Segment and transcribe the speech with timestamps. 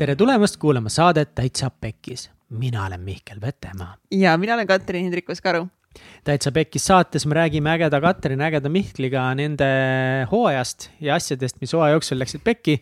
[0.00, 2.30] tere tulemast kuulama saadet Täitsa Pekkis.
[2.48, 3.96] mina olen Mihkel Vetemaa.
[4.10, 5.66] ja mina olen Katrin Hindrikus-Karu.
[6.24, 9.66] täitsa Pekkis saates me räägime ägeda Katrin, ägeda Mihkliga nende
[10.32, 12.80] hooajast ja asjadest, mis hooaja jooksul läksid pekki.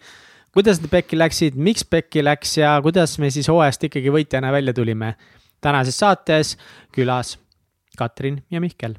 [0.54, 4.73] kuidas need pekki läksid, miks pekki läks ja kuidas me siis hooajast ikkagi võitjana välja
[4.73, 5.16] tulime.
[5.61, 6.57] tänases saates
[6.95, 7.39] külas
[7.98, 8.95] Katrin ja Mihkel.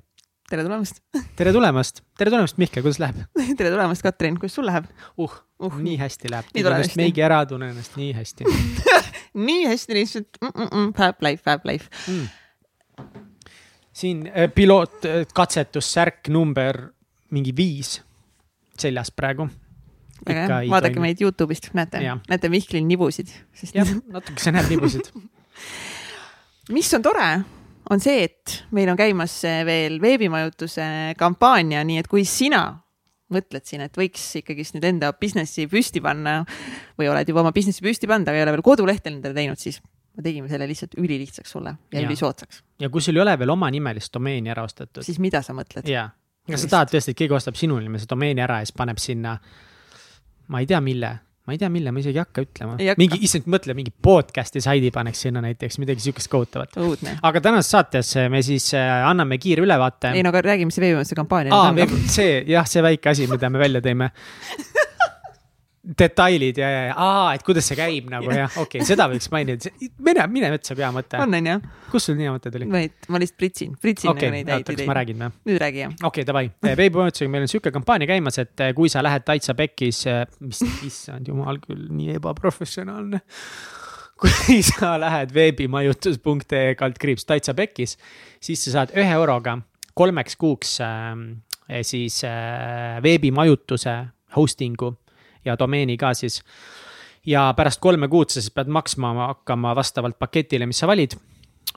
[0.50, 1.00] tere tulemast
[1.36, 3.24] tere tulemast, tere tulemast, Mihkel, kuidas läheb
[3.58, 4.92] tere tulemast, Katrin, kuidas sul läheb?
[5.18, 6.52] uh, uh, nii hästi läheb.
[6.54, 6.82] nii tore.
[6.82, 7.00] Hästi.
[7.00, 8.50] meigi ära, tunnen ennast nii hästi.
[9.40, 11.86] Nii hästi lihtsalt mm, mm, mm, fab life, fab life.
[12.08, 12.28] Mm..
[13.94, 16.88] siin äh, pilootkatsetussärk number
[17.32, 18.00] mingi viis
[18.80, 19.48] seljas praegu.
[20.70, 23.76] vaadake meid Youtube'ist, näete, näete Mihklil nibusid sest....
[23.76, 25.12] jah, natukese näeb nibusid.
[26.76, 27.30] Mis on tore,
[27.90, 32.64] on see, et meil on käimas veel veebimajutuse kampaania, nii et kui sina
[33.34, 36.42] mõtled siin, et võiks ikkagist nüüd enda business'i püsti panna
[37.00, 39.80] või oled juba oma business'i püsti pannud, aga ei ole veel kodulehte endale teinud, siis
[40.18, 42.06] me tegime selle lihtsalt ülilihtsaks sulle ja, ja.
[42.08, 42.64] ülisoodsaks.
[42.82, 45.06] ja kui sul ei ole veel omanimelist domeeni ära ostetud.
[45.06, 45.88] siis mida sa mõtled?
[45.90, 46.10] jaa,
[46.50, 49.38] kas sa tahad tõesti, et keegi ostab sinu nimelise domeeni ära ja siis paneb sinna,
[50.50, 51.14] ma ei tea, mille
[51.50, 52.78] ma ei tea, mille, ma isegi ei hakka ütlema.
[53.00, 56.78] mingi, issand, mõtle, mingi podcast'i saidi paneks sinna näiteks, midagi sihukest kohutavat.
[57.26, 60.14] aga tänases saates me siis äh, anname kiire ülevaate.
[60.14, 61.88] ei no aga räägime siis veebimajanduse kampaania.
[62.10, 64.12] see jah, see väike asi, mida me välja tõime
[65.98, 69.30] detailid ja, ja, ja, aa, et kuidas see käib nagu jah, okei okay,, seda võiks
[69.34, 69.72] mainida,
[70.06, 71.18] mine, mine metsa, hea mõte.
[71.24, 71.64] on, on jah.
[71.90, 72.70] kust sul nii hea mõte tuli?
[72.74, 74.90] vait, ma lihtsalt pritsin, pritsin okay, nagu neid häid ideid.
[74.90, 75.34] ma räägin või?
[75.50, 75.96] nüüd räägi jah.
[75.98, 79.58] okei okay,, davai, veebimajandusega meil on sihuke kampaania käimas, et eh, kui sa lähed täitsa
[79.58, 83.24] pekkis, eh, mis, issand jumal küll, nii ebaprofessionaalne
[84.20, 87.96] kui sa lähed veebimajutus.ee kaldkriips täitsa pekkis,
[88.44, 89.58] siis sa saad ühe euroga
[90.00, 93.96] kolmeks kuuks äh, siis äh, veebimajutuse
[94.36, 94.94] hosting'u
[95.46, 96.42] ja domeeni ka siis.
[97.26, 101.18] ja pärast kolme kuud sa siis pead maksma hakkama vastavalt paketile, mis sa valid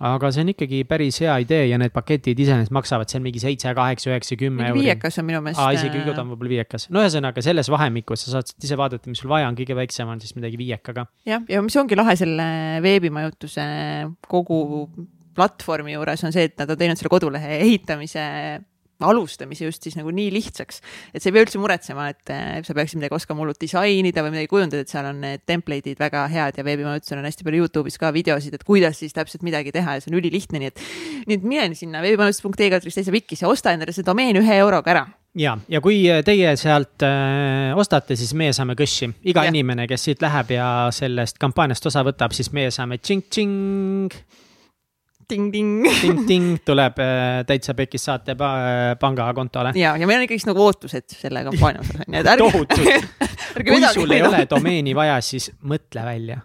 [0.00, 3.74] aga see on ikkagi päris hea idee ja need paketid iseenesest maksavad seal mingi seitse,
[3.76, 4.86] kaheksa, üheksa, kümme euri.
[4.86, 5.60] viiekas on minu meelest.
[5.60, 6.88] aa, isegi kõige odavam võib-olla viiekas.
[6.94, 10.22] no ühesõnaga selles vahemikus sa saad ise vaadata, mis sul vaja on, kõige väiksem on
[10.22, 11.06] siis midagi viiekaga.
[11.28, 12.48] jah, ja mis ongi lahe selle
[12.84, 13.66] veebimajutuse
[14.28, 14.62] kogu
[15.36, 18.24] platvormi juures on see, et nad on teinud selle kodulehe ehitamise
[19.06, 20.82] alustamise just siis nagu nii lihtsaks,
[21.12, 24.36] et sa ei pea üldse muretsema, et äh, sa peaksid midagi oskama hullult disainida või
[24.36, 27.98] midagi kujundada, et seal on need template'id väga head ja veebimajutusel on hästi palju Youtube'is
[28.00, 30.86] ka videosid, et kuidas siis täpselt midagi teha ja see on ülilihtne, nii et,
[31.26, 32.02] nii et mine sinna
[33.12, 35.06] pikis ja osta endale see domeen ühe euroga ära
[35.38, 39.10] ja, ja kui teie sealt äh, ostate, siis meie saame kõssi.
[39.24, 39.52] iga ja.
[39.52, 44.16] inimene, kes siit läheb ja sellest kampaaniast osa võtab, siis meie saame tšing-tšing
[45.28, 45.72] ting-ting.
[46.00, 48.52] ting-ting tuleb äh, täitsa pekis saate pa,
[49.00, 49.74] pangakontole.
[49.78, 52.48] ja, ja meil on ikkagi nagu ootused selle kampaania osas on ju, et ärge.
[52.48, 52.82] tohutud
[53.68, 56.42] kui sul ei ole domeeni vaja, siis mõtle välja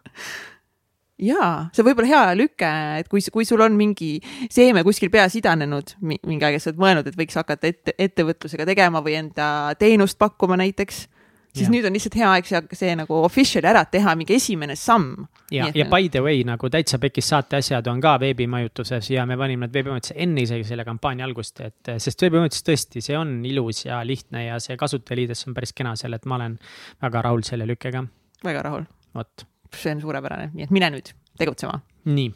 [1.17, 2.71] jaa, see võib olla hea lüke,
[3.01, 4.17] et kui, kui sul on mingi
[4.53, 8.67] seeme kuskil peas idanenud mingi aeg ja sa oled mõelnud, et võiks hakata ette, ettevõtlusega
[8.69, 9.47] tegema või enda
[9.81, 11.07] teenust pakkuma näiteks
[11.57, 11.73] siis ja.
[11.73, 15.27] nüüd on lihtsalt hea aeg see, see nagu official'i ära teha, mingi esimene samm.
[15.53, 19.37] ja, ja by the way nagu täitsa pekis saate asjad on ka veebimajutuses ja me
[19.39, 23.85] panime need veebimajutuse enne isegi selle kampaania algust, et sest veebimajutus tõesti, see on ilus
[23.85, 26.57] ja lihtne ja see kasutajaliides on päris kena seal, et ma olen
[27.03, 28.03] väga rahul selle lükkega.
[28.45, 28.89] väga rahul.
[29.15, 29.47] vot.
[29.75, 31.81] see on suurepärane, nii et mine nüüd tegutsema.
[32.07, 32.33] nii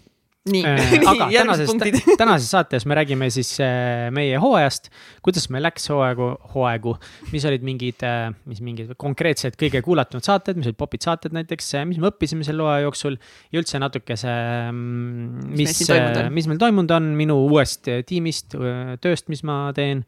[0.49, 0.61] nii.
[0.65, 1.73] Äh,, aga tänases,
[2.21, 4.89] tänases saates me räägime siis äh, meie hooajast,
[5.25, 6.95] kuidas meil läks hooaegu, hooaegu,
[7.33, 11.73] mis olid mingid äh,, mis mingid konkreetsed kõige kuulatumad saated, mis olid popid saated näiteks,
[11.89, 13.19] mis me õppisime selle hooaja jooksul.
[13.53, 14.31] ja üldse natukese,
[14.71, 18.57] mm, mis, mis, äh, mis meil toimunud on minu uuest tiimist,
[19.03, 20.01] tööst, mis ma teen.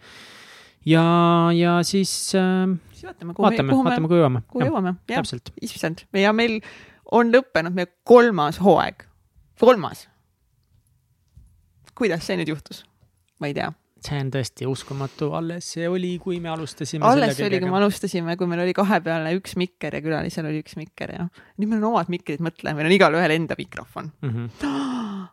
[0.89, 1.03] ja,
[1.53, 2.73] ja siis äh,.
[2.95, 4.41] siis vaatame, kuhu vaatame, kuhu vaatame, kuhu jõuame.
[4.49, 5.29] kuhu jõuame, jah,
[5.61, 6.57] issand, ja meil
[7.13, 9.05] on lõppenud meie kolmas hooaeg,
[9.61, 10.07] kolmas
[11.97, 12.83] kuidas see nüüd juhtus?
[13.39, 13.71] ma ei tea
[14.03, 17.05] see on tõesti uskumatu, alles see oli, kui me alustasime.
[17.07, 20.63] alles see oli, kui me alustasime, kui meil oli kahepealne üks mikker ja külalisel oli
[20.63, 24.35] üks mikker ja nüüd meil on omad mikrid, mõtle, meil on igalühel enda mikrofon mm.
[24.35, 25.23] -hmm.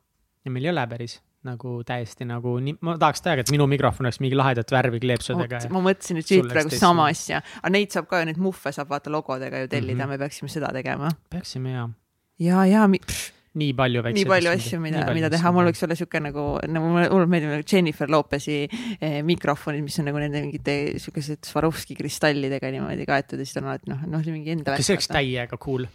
[0.44, 4.06] ja meil ei ole päris nagu täiesti nagu nii, ma tahaks teada, et minu mikrofon
[4.06, 5.62] oleks mingi lahedat värvi kleepsudega.
[5.72, 8.92] ma mõtlesin nüüd siit praegu sama asja, aga neid saab ka ju, neid muhve saab
[8.92, 10.18] vaata logodega ju tellida mm, -hmm.
[10.18, 11.08] me peaksime seda tegema.
[11.30, 11.88] peaksime jaa.
[12.38, 12.88] ja, ja,
[13.58, 16.90] nii palju väikseid nii palju asju, mida, mida teha, mul võiks olla sihuke nagu, nagu
[16.92, 22.70] mulle meeldib nagu Jennifer Lopez'i eh, mikrofonid, mis on nagu nende mingite siukesed Swarovski kristallidega
[22.70, 24.76] niimoodi kaetud ja siis on alati noh, noh mingi enda.
[24.78, 25.88] kas see oleks täiega cool?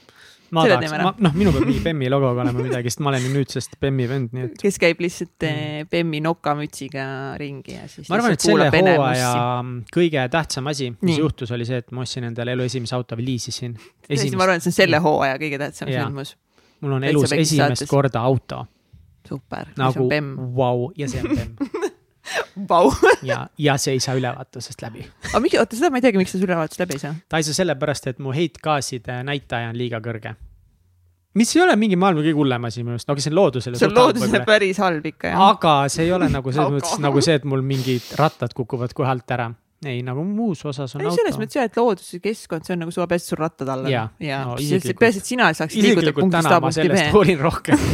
[0.56, 3.32] ma tahaks, ma, noh, minul peab mingi Bemmi logoga olema midagi, sest ma olen ju
[3.34, 4.60] nüüdsest Bemmi vend, nii et.
[4.60, 5.92] kes käib lihtsalt eh, mm.
[5.96, 7.08] Bemmi nokamütsiga
[7.40, 8.12] ringi ja siis.
[8.12, 9.34] ma arvan, et selle hooaja
[9.96, 11.22] kõige tähtsam asi, mis nii.
[11.24, 13.80] juhtus, oli see, et ma ostsin endale elu esimese auto või liisisin.
[13.80, 16.36] ma arvan, et see on selle hooaja kõige tähtsam sündmus
[16.86, 17.90] mul on elus esimest saates.
[17.90, 18.64] korda auto.
[19.28, 20.08] super, nagu
[20.56, 21.94] vau, ja see on bemm
[22.70, 22.90] Vau.
[23.22, 25.06] ja, ja see ei saa ülevaatusest läbi.
[25.30, 27.14] aga miks, oota, seda ma ei teagi, miks see ülevaatusest läbi ei saa?
[27.30, 30.34] ta ei saa sellepärast, et mu heitgaaside näitaja on liiga kõrge.
[31.38, 33.82] mis ei ole mingi maailma kõige hullem asi minu arust, no aga see on loodusele.
[33.82, 35.46] see on loodusele päris halb ikka jah.
[35.52, 39.14] aga see ei ole nagu selles mõttes nagu see, et mul mingid rattad kukuvad kohe
[39.14, 39.52] alt ära
[39.90, 41.20] ei, nagu muus osas on ei, auto.
[41.20, 43.88] selles mõttes jah, et loodus ja keskkond, see on nagu suva peast sul rattad all
[43.88, 43.92] on.
[43.92, 47.04] ja, ja no, peaasi, et sina saaksid liikuda punktist A punkti B.
[47.14, 47.86] hoolin rohkem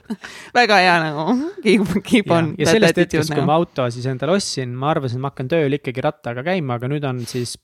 [0.58, 2.52] väga hea nagu, keep, keep on.
[2.58, 5.78] ja sellest hetkest, kui ma auto siis endale ostsin, ma arvasin, et ma hakkan tööl
[5.78, 7.56] ikkagi rattaga käima, aga nüüd on siis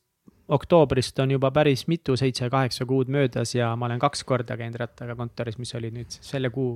[0.52, 5.16] oktoobrist on juba päris mitu, seitse-kaheksa kuud möödas ja ma olen kaks korda käinud rattaga
[5.18, 6.74] kontoris, mis oli nüüd selle kuu,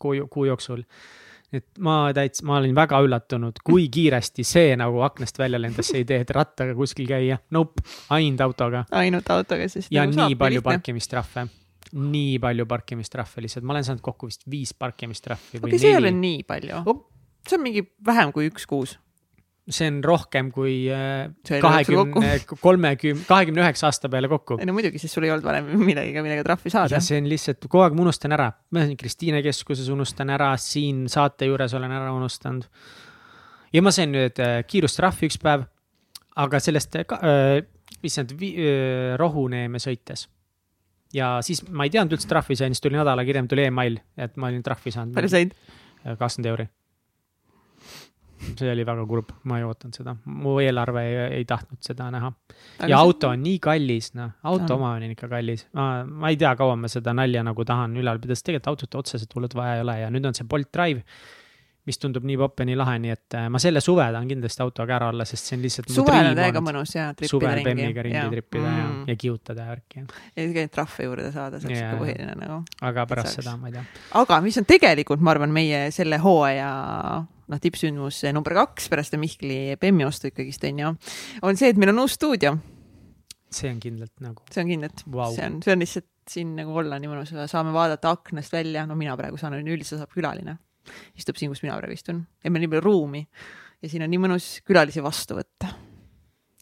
[0.00, 0.82] kuu, kuu jooksul
[1.52, 6.04] et ma täitsa, ma olin väga üllatunud, kui kiiresti see nagu aknast välja lendas, see
[6.04, 7.38] idee, et rattaga kuskil käia.
[7.54, 7.84] Nope,
[8.14, 8.84] ainult autoga.
[9.02, 9.90] ainult autoga, siis.
[9.92, 11.46] ja nagu nii palju parkimistrahve,
[11.92, 15.62] nii palju parkimistrahve lihtsalt, ma olen saanud kokku vist viis parkimistrahvi.
[15.62, 17.06] okei see ei ole nii palju oh..
[17.48, 18.96] see on mingi vähem kui üks kuus
[19.70, 21.30] see on rohkem kui äh,
[21.62, 22.32] kahekümne,
[22.66, 24.56] kolmekümne, kahekümne üheksa aasta peale kokku.
[24.58, 26.98] ei no muidugi, sest sul ei olnud varem millegagi, millega trahvi saada.
[27.04, 31.06] see on lihtsalt, kogu aeg ma unustan ära, ma siin Kristiine keskuses unustan ära, siin
[31.12, 32.66] saate juures olen ära unustanud.
[33.72, 35.68] ja ma sain nüüd äh, kiirustrahvi üks päev,
[36.42, 37.62] aga sellest äh,,
[38.02, 38.34] issand
[39.20, 40.26] rohuneeme sõites
[41.14, 44.34] ja siis ma ei teadnud üldse trahvi sain, siis tuli nädala hiljem tuli email, et
[44.34, 45.14] ma olin trahvi saanud.
[45.14, 45.58] palju said?
[46.02, 46.72] kakskümmend euri
[48.58, 52.32] see oli väga kurb, ma ei ootanud seda, mu eelarve ei, ei tahtnud seda näha.
[52.88, 55.66] ja auto on nii kallis, noh, auto omamine on ikka kallis.
[55.78, 59.00] ma, ma ei tea, kaua ma seda nalja nagu tahan ülal pidada, sest tegelikult autot
[59.02, 61.06] otseselt hullult vaja ei ole ja nüüd on see Bolt Drive
[61.88, 64.62] mis tundub nii popp ja nii lahe, nii et äh, ma selle suve tahan kindlasti
[64.62, 65.90] autoga ära olla, sest see on lihtsalt.
[65.90, 68.04] suvel on täiega mõnus ja trippida ringi.
[68.06, 68.26] ringi ja.
[68.30, 68.78] trippida mm.
[68.78, 70.04] ja, ja kihutada ja värki.
[70.04, 72.60] ja siis käid trahve juurde saada, see on siuke põhiline nagu.
[72.86, 73.84] aga pärast seda ma ei tea.
[74.22, 76.70] aga mis on tegelikult, ma arvan, meie selle hooaja
[77.52, 80.92] noh, tippsündmus number kaks pärast Mihkli Bemmi ostu ikkagist on ju,
[81.44, 82.56] on see, et meil on uus stuudio.
[83.52, 84.42] see on kindlalt nagu.
[84.50, 85.04] see on kindlalt.
[85.12, 88.86] Wow., see on, see on lihtsalt siin nagu olla nii mõnus, saame vaadata aknast välja,
[88.86, 90.56] no mina praegu saan, üldiselt saab külaline.
[91.18, 92.22] Istub siin, kus mina praegu istun.
[92.42, 93.22] Ja meil on nii palju ruumi.
[93.82, 95.72] Ja siin on nii mõnus külalisi vastu võtta.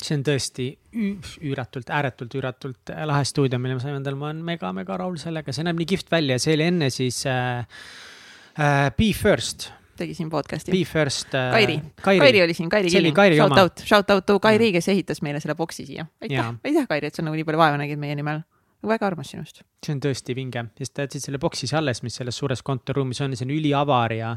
[0.01, 0.67] see on tõesti
[1.45, 5.67] üüratult, ääretult üüratult lahe stuudio, mille me saime endale, ma olen mega-mega rahul sellega, see
[5.67, 7.67] näeb nii kihvt välja, see oli enne siis äh,
[8.57, 9.69] äh, Be First
[10.01, 10.73] tegi siin podcast'i.
[10.75, 11.51] Be First äh,.
[11.55, 11.77] Kairi.
[12.03, 13.67] Kairi., Kairi oli siin, Kairi Killing, shout oma.
[13.67, 16.07] out, shout out to Kairi, kes ehitas meile selle boksi siia.
[16.23, 18.43] aitäh, aitäh Kairi, et sa nagu nii palju vaeva nägid meie nimel
[18.87, 19.63] väga armas sinust.
[19.85, 23.37] see on tõesti vinge, sest ta jätsid selle boksi alles, mis selles suures kontoriruumis on,
[23.37, 24.35] see on üliavar ja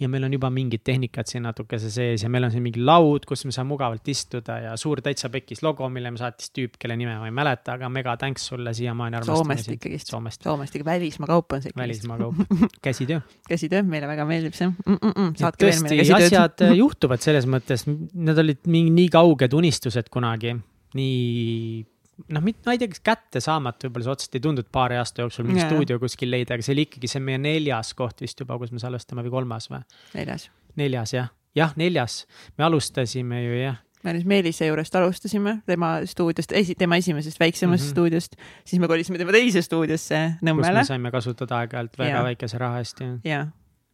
[0.00, 3.26] ja meil on juba mingid tehnikad siin natukese sees ja meil on siin mingi laud,
[3.28, 6.96] kus me saame mugavalt istuda ja suur täitsa pekis logo, mille me saatis tüüp, kelle
[7.00, 9.22] nime ma ei mäleta, aga mega thanks sulle siiamaani.
[9.28, 10.10] Soomest ikkagist.
[10.10, 10.42] Soomest.
[10.46, 11.76] Soomest ikka välismaa kaup on see.
[11.76, 12.40] välismaa kaup,
[12.86, 13.20] käsitöö
[13.50, 14.96] käsitöö, meile väga meeldib see mm.
[14.96, 15.30] -mm -mm.
[15.38, 16.26] saatke veel meile käsitööd.
[16.26, 20.56] asjad äh, juhtuvad selles mõttes, need olid mingi nii kauged unistused kunagi,
[20.94, 21.84] nii
[22.28, 25.62] noh, ma ei tea, kas kättesaamatu võib-olla see otseselt ei tundunud paari aasta jooksul mingi
[25.62, 25.70] yeah.
[25.72, 28.82] stuudio kuskil leida, aga see oli ikkagi, see meie neljas koht vist juba, kus me
[28.82, 29.82] salvestame või kolmas või?
[30.14, 30.48] neljas.
[30.80, 32.24] neljas jah, jah, neljas,
[32.58, 37.82] me alustasime ju jah me nüüd Meelise juurest alustasime, tema stuudiost, esi-, tema esimesest väiksemast
[37.82, 37.90] mm -hmm.
[37.90, 40.72] stuudiost, siis me kolisime tema teise stuudiosse Nõmmele.
[40.72, 42.22] kus me saime kasutada aeg-ajalt väga ja.
[42.24, 43.10] väikese raha eest ja.
[43.24, 43.46] ja,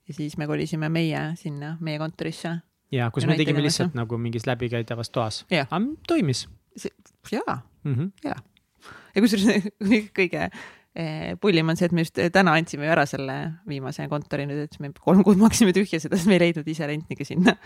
[0.08, 2.58] ja siis me kolisime meie sinna, meie kontorisse.
[2.92, 5.44] ja, kus ja me tegime lihtsalt nagu mingis läbikäidavas toas.
[5.50, 6.48] aga toimis.
[7.32, 7.94] Jaa mm.
[7.94, 8.10] -hmm.
[8.24, 8.34] ja,
[9.14, 9.68] ja kusjuures
[10.18, 10.48] kõige
[10.96, 13.36] eh, pullim on see, et me just täna andsime ju ära selle
[13.68, 16.88] viimase kontori nüüd, et me kolm kuud maksime tühja seda, sest me ei leidnud ise
[16.88, 17.56] rentniga sinna.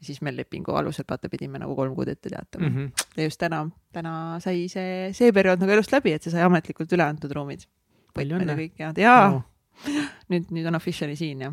[0.00, 2.76] siis me lepingu alusel vaata pidime nagu kolm kuud ette teatama mm.
[2.76, 3.06] -hmm.
[3.16, 6.92] ja just täna, täna sai see, see periood nagu elust läbi, et see sai ametlikult
[6.92, 7.66] üle antud ruumid.
[8.14, 8.70] palju õnne.
[8.78, 9.44] head ja no.
[10.32, 11.52] nüüd, nüüd on official'i siin ja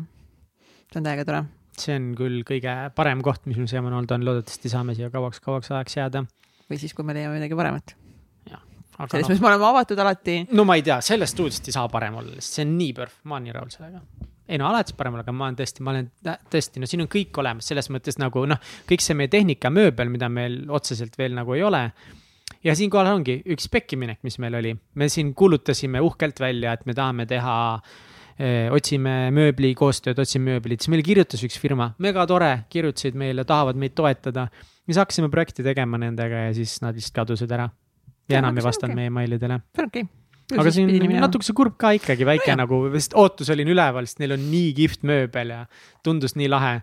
[0.94, 1.42] see on täiega tore.
[1.78, 5.72] see on küll kõige parem koht, mis meil siiamaani olnud on, loodetavasti saame siia kauaks-kauaks
[5.72, 6.24] ajaks jääda.
[6.70, 7.96] Või siis, kui me leiame midagi paremat
[8.94, 10.36] selles mõttes no, me oleme avatud alati.
[10.54, 13.18] no ma ei tea, sellest stuudiost ei saa parem olla, sest see on nii perf,
[13.28, 14.02] ma olen nii rahul sellega.
[14.46, 16.10] ei no alati saab parem olla, aga ma olen tõesti, ma olen
[16.52, 20.12] tõesti, no siin on kõik olemas, selles mõttes nagu noh, kõik see meie tehnika, mööbel,
[20.12, 21.82] mida meil otseselt veel nagu ei ole
[22.64, 26.96] ja siinkohal ongi üks pekkiminek, mis meil oli, me siin kuulutasime uhkelt välja, et me
[26.96, 27.56] tahame teha
[28.74, 33.78] otsime mööbli koostööd, otsime mööblit, siis meile kirjutas üks firma, mega tore, kirjutasid meile, tahavad
[33.78, 34.48] meid toetada.
[34.86, 37.70] Siis hakkasime projekti tegema nendega ja siis nad lihtsalt kadusid ära.
[38.28, 39.00] ja enam ei vastanud okay.
[39.02, 39.60] meie emailidele.
[39.74, 40.22] see on okei okay
[40.60, 44.20] aga siin natuke see kurb ka ikkagi väike no, nagu, sest ootus oli üleval, sest
[44.20, 45.60] neil on nii kihvt mööbel ja
[46.04, 46.74] tundus nii lahe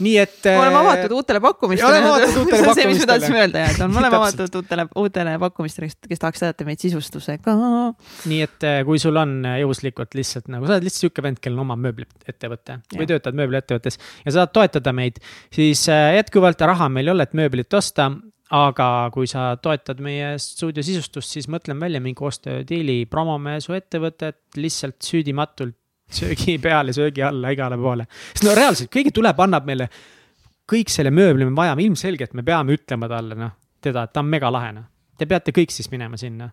[0.00, 0.38] nii et.
[0.46, 2.00] me oleme äh, avatud uutele pakkumistele.
[2.32, 5.36] see on see, mis me tahtsime öelda ja, et on, me oleme avatud uutele, uutele
[5.42, 7.56] pakkumistele, kes tahaks saada meid sisustusega.
[8.30, 11.40] nii et äh, kui sul on äh, juhuslikult lihtsalt nagu, sa oled lihtsalt sihuke vend,
[11.42, 15.22] kellel on oma mööbliettevõte või töötad mööbliettevõttes ja sa tahad toetada meid,
[15.52, 18.10] siis jätkuvalt raha meil ei ole, et mööblit osta
[18.52, 24.60] aga kui sa toetad meie stuudio sisustust, siis mõtleme välja mingi koostöödiili, promome su ettevõtet
[24.60, 25.78] lihtsalt süüdimatult
[26.16, 28.06] söögi peale, söögi alla, igale poole.
[28.32, 29.88] sest no reaalselt keegi tuleb, annab meile
[30.72, 33.52] kõik selle mööbli me vajame, ilmselgelt me peame ütlema talle, noh,
[33.82, 34.88] teda, et ta on megalahe, noh.
[35.18, 36.48] Te peate kõik siis minema sinna.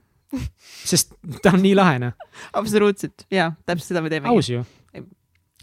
[0.92, 2.28] sest ta on nii lahe, noh.
[2.60, 4.30] absoluutselt, jaa, täpselt seda me teeme.
[4.30, 4.66] aus ju.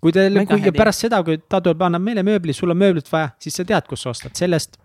[0.00, 3.09] kui teil, kui ja pärast seda, kui ta tuleb, annab meile mööbli, sul on mööblit
[3.12, 4.79] vaja, siis sa tead, kus sa ostad, sellest,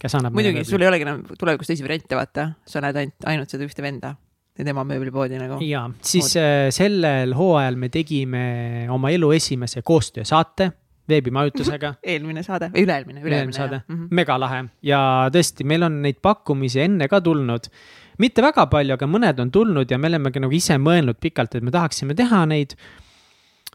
[0.00, 0.36] kes annab.
[0.36, 3.84] muidugi, sul ei olegi enam tulevikus teisi variante, vaata, sa näed ainult, ainult seda ühte
[3.84, 4.14] venda
[4.60, 5.58] ja tema mööblipoodi nagu.
[5.64, 8.44] ja siis äh, sellel hooajal me tegime
[8.92, 10.70] oma elu esimese koostöösaate
[11.10, 14.14] veebimajutusega eelmine saade või üle-eelmine, üle-eelmine saade mm, -hmm.
[14.20, 15.02] megalahe ja
[15.32, 17.70] tõesti, meil on neid pakkumisi enne ka tulnud.
[18.18, 21.54] mitte väga palju, aga mõned on tulnud ja me oleme ka nagu ise mõelnud pikalt,
[21.56, 22.76] et me tahaksime teha neid.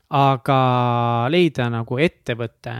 [0.10, 0.60] aga
[1.34, 2.74] leida nagu ettevõte,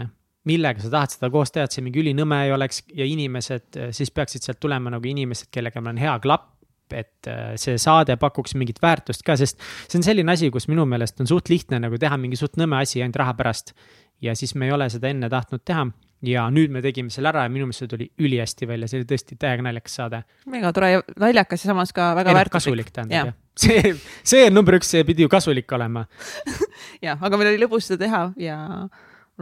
[0.46, 4.10] millega sa tahad seda koos teha, et see mingi ülinõme ei oleks ja inimesed, siis
[4.14, 6.55] peaksid sealt tulema nagu inimesed, kellega meil on hea klapp
[6.94, 10.86] et äh, see saade pakuks mingit väärtust ka, sest see on selline asi, kus minu
[10.88, 13.74] meelest on suht lihtne nagu teha mingi suht nõme asi ainult raha pärast.
[14.22, 15.86] ja siis me ei ole seda enne tahtnud teha
[16.26, 19.08] ja nüüd me tegime selle ära ja minu meelest see tuli ülihästi välja, see oli
[19.10, 20.22] tõesti täiega naljakas saade.
[20.52, 22.60] mega tore ja naljakas ja samas ka väga väärtuslik.
[22.60, 26.06] kasulik tähendab jah see, see on number üks, see pidi ju kasulik olema
[27.06, 28.58] jah, aga meil oli lõbus seda teha ja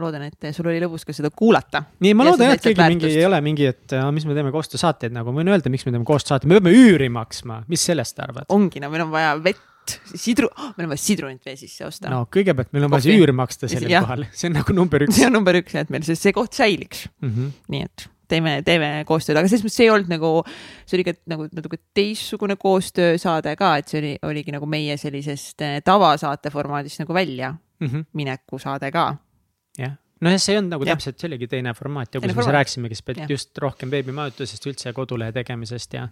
[0.01, 1.85] loodan, et sul oli lõbus ka seda kuulata.
[2.03, 3.05] nii, ma loodan, et keegi väärtust.
[3.05, 5.85] mingi ei ole mingi, et äh, mis me teeme koostöösaateid nagu, ma võin öelda, miks
[5.87, 8.49] me teeme koostöösaateid, me peame üüri maksma, mis sellest arvad?
[8.53, 12.09] ongi, no meil on vaja vett, sidru oh,, meil on vaja sidrunit vee sisse osta.
[12.11, 15.15] no kõigepealt meil on vaja see üür maksta sellel kohal, see on nagu number üks.
[15.19, 17.31] see on number üks jah, et meil see, see koht säiliks mm.
[17.31, 17.55] -hmm.
[17.73, 20.31] nii et teeme, teeme koostööd, aga selles mõttes see ei olnud nagu,
[20.85, 25.63] see oli ka nagu natuke teistsugune koostöösaade ka, et see oli, oligi nagu meie sellisest
[25.65, 28.09] äh, tavasaate formaadist nagu välja mm -hmm.
[28.13, 29.21] mineku saade ka jah,
[30.23, 30.95] nojah, see olnud nagu ja.
[30.95, 35.97] täpselt, see oligi teine formaat ja kus me rääkisimegi just rohkem veebimajutusest, üldse kodulehe tegemisest
[35.97, 36.05] ja.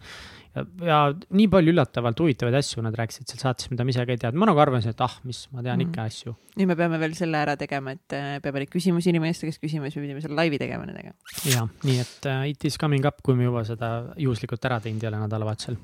[0.58, 4.16] ja, ja nii palju üllatavalt huvitavaid asju nad rääkisid seal saates, mida ma ise ka
[4.16, 6.36] ei teadnud, ma nagu arvasin, et ah, mis, ma tean mm ikka asju.
[6.60, 9.90] nüüd me peame veel selle ära tegema, et äh, peame neid küsimusi inimeste käest küsima,
[9.90, 11.16] siis me pidime selle laivi tegema nendega.
[11.50, 15.04] ja, nii et uh, it is coming up, kui me juba seda juhuslikult ära teinud
[15.04, 15.80] ei ole nädalavahetusel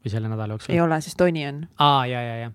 [0.00, 0.74] või selle nädala jooksul.
[0.74, 1.64] ei ole, sest Toni on.
[1.78, 2.52] aa, ja, ja, ja.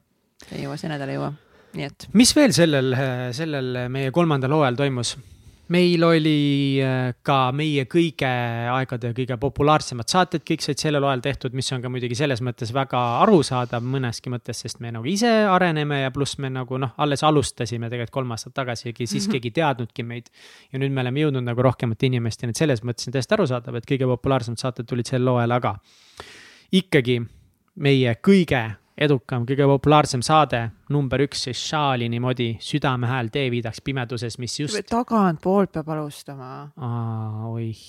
[0.52, 1.34] ei jõua, see nädal ei jõua
[1.76, 2.10] nii et.
[2.14, 2.92] mis veel sellel,
[3.36, 5.16] sellel meie kolmandal hooajal toimus?
[5.74, 8.28] meil oli äh, ka meie kõige
[8.70, 12.70] aegade kõige populaarsemad saated, kõik said sellel ajal tehtud, mis on ka muidugi selles mõttes
[12.76, 17.26] väga arusaadav mõneski mõttes, sest me nagu ise areneme ja pluss me nagu noh, alles
[17.26, 20.30] alustasime tegelikult kolm aastat tagasi, siis keegi ei teadnudki meid.
[20.72, 23.90] ja nüüd me oleme jõudnud nagu rohkemate inimesteni, et selles mõttes on täiesti arusaadav, et
[23.90, 25.76] kõige populaarsemad saated tulid sel hooajal, aga
[26.78, 27.24] ikkagi
[27.82, 28.68] meie kõige
[28.98, 30.62] edukam, kõige populaarsem saade,
[30.94, 34.80] number üks siis Šaalini modi Südame hääl teeviidaks pimeduses, mis just.
[34.90, 36.52] tagantpoolt peab alustama.
[36.78, 37.82] aa, oih.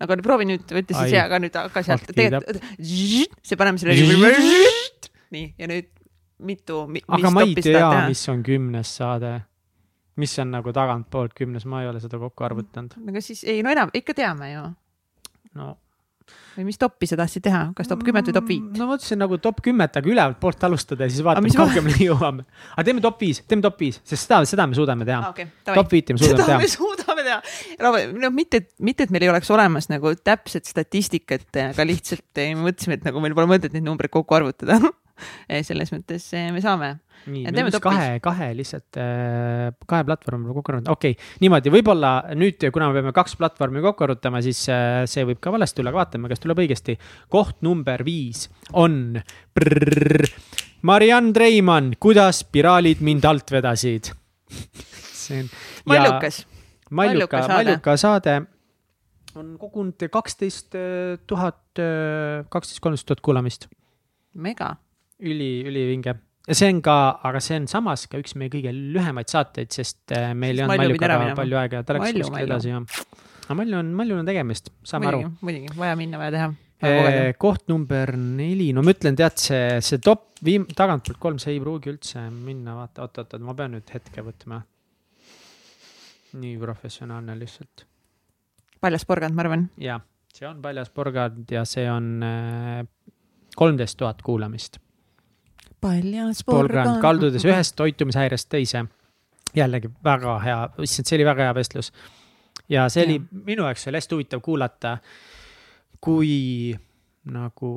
[0.00, 3.96] aga proovi nüüd, võta siis hea, aga nüüd hakka sealt, tegelikult, see paneme selle.
[5.30, 5.92] nii, ja nüüd
[6.40, 7.04] mitu mi,.
[7.08, 9.36] aga ma ei tea, mis on kümnes saade.
[10.20, 12.96] mis on nagu tagantpoolt kümnes, ma ei ole seda kokku arvutanud.
[13.12, 14.66] aga siis ei, no enam, ikka teame ju.
[15.60, 15.76] no
[16.56, 18.66] või mis toppi sa tahtsid teha, kas top kümmet või top viit?
[18.76, 22.46] no ma mõtlesin nagu top kümmet, aga ülevalt poolt alustada ja siis vaatame, kaugemale jõuame.
[22.74, 25.50] aga teeme top viis, teeme top viis, sest seda, seda me suudame teha okay,.
[25.70, 26.60] top viiti me suudame seda teha.
[26.62, 27.40] me suudame teha.
[27.84, 27.94] no,
[28.24, 33.00] no mitte, mitte, et meil ei oleks olemas nagu täpset statistikat, aga lihtsalt me mõtlesime,
[33.00, 34.80] et nagu meil pole mõtet neid numbreid kokku arvutada
[35.68, 36.90] selles mõttes eh, me saame
[37.26, 42.12] nii, me vist kahe, kahe lihtsalt, äh, kahe platvormi kokku arvutama, okei okay., niimoodi, võib-olla
[42.38, 46.02] nüüd, kuna me peame kaks platvormi kokku arvutama, siis see võib ka valesti tulla, aga
[46.04, 46.96] vaatame, kas tuleb õigesti.
[47.32, 49.20] koht number viis on.
[50.88, 54.14] Mariann Treimann, kuidas spiraalid mind alt vedasid
[55.20, 55.50] see on.
[55.92, 56.44] mallukas.
[56.90, 58.40] malluka, malluka saade
[59.38, 60.74] on kogunud kaksteist
[61.30, 61.62] tuhat,
[62.50, 63.68] kaksteist, kolmteist tuhat kuulamist.
[64.34, 64.76] mega.
[65.20, 66.16] Üli, ülivinge
[66.50, 66.96] ja see on ka,
[67.26, 70.82] aga see on samas ka üks meie kõige lühemaid saateid, sest äh, meil ei olnud
[70.82, 72.80] Maljuga palju aega ja ta läks kuskile edasi ja.
[73.44, 75.46] aga Malju on, Malju on tegemist, saame muidugi, aru.
[75.46, 76.50] muidugi, vaja minna, vaja teha.
[76.80, 81.52] Eh, koht number neli, no ma ütlen, tead see, see top viim-, tagantpoolt kolm, see
[81.52, 84.62] ei pruugi üldse minna, vaata, oot-oot-oot, ma pean nüüd hetke võtma.
[86.40, 87.84] nii professionaalne lihtsalt.
[88.80, 89.68] paljas porgand, ma arvan.
[89.76, 90.00] jah,
[90.32, 92.86] see on paljas porgand ja see on äh,
[93.60, 94.80] kolmteist tuhat kuulamist.
[95.80, 98.84] Paljas porgand, kaldudes ühest toitumishäirest teise.
[99.56, 101.92] jällegi väga hea, issand, see oli väga hea vestlus.
[102.68, 104.98] ja see oli, minu jaoks oli hästi huvitav kuulata
[106.00, 106.74] kui
[107.30, 107.72] nagu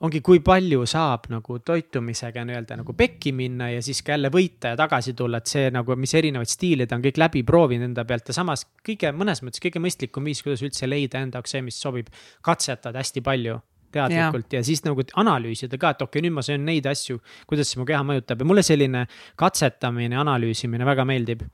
[0.00, 4.74] ongi, kui palju saab nagu toitumisega nii-öelda nagu pekki minna ja siis ka jälle võita
[4.74, 8.04] ja tagasi tulla, et see nagu, mis erinevaid stiile ta on kõik läbi proovinud enda
[8.08, 11.64] pealt ja samas kõige, mõnes mõttes kõige mõistlikum viis, kuidas üldse leida enda jaoks see,
[11.64, 12.12] mis sobib.
[12.44, 13.60] katsetad hästi palju
[13.94, 14.60] teadlikult ja.
[14.60, 17.80] ja siis nagu analüüsida ka, et okei okay,, nüüd ma söön neid asju, kuidas see
[17.80, 19.06] mu keha mõjutab ja mulle selline
[19.38, 21.46] katsetamine, analüüsimine väga meeldib.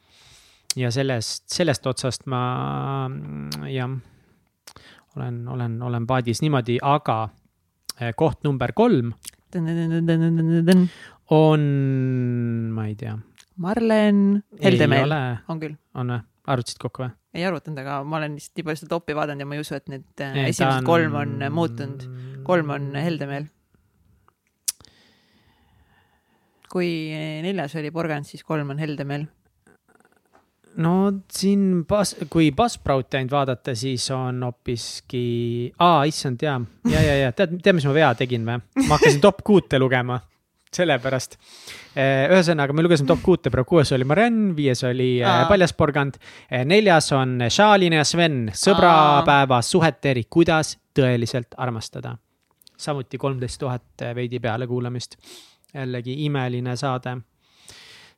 [0.76, 2.42] ja sellest, sellest otsast ma
[3.68, 3.92] jah
[5.16, 7.28] olen, olen, olen paadis niimoodi, aga
[8.00, 9.12] eh, koht number kolm
[11.32, 11.64] on,
[12.72, 13.16] ma ei tea.
[13.62, 15.76] Marlen Heldemeel on küll.
[15.94, 16.22] on või?
[16.48, 17.12] arvutasid kokku või?
[17.32, 19.76] Ei arvutanud, aga ma olen lihtsalt nii palju seda topi vaadanud ja ma ei usu,
[19.78, 20.88] et need eh, ei, esimesed on...
[20.88, 22.06] kolm on muutunud.
[22.46, 23.50] kolm on Heldemeel.
[26.72, 26.88] kui
[27.44, 29.26] neljas oli porgand, siis kolm on Heldemeel
[30.80, 35.24] no siin bas-, kui Buzzsprouti ainult vaadata, siis on hoopiski,
[35.78, 36.58] aa, issand, jaa,
[36.88, 38.60] ja, ja, ja tead, tead, mis ma vea tegin või?
[38.86, 40.20] ma hakkasin top kuute lugema,
[40.76, 41.36] sellepärast.
[41.94, 45.46] Eh, ühesõnaga, me lugesime top kuute, praegu kuues oli Marianne, viies oli eh, aa.
[45.50, 46.18] Paljasporgand.
[46.50, 52.16] Eh, neljas on Šalin ja Sven, sõbrapäeva suheteri, kuidas tõeliselt armastada.
[52.82, 55.16] samuti kolmteist tuhat veidi peale kuulamist.
[55.72, 57.16] jällegi imeline saade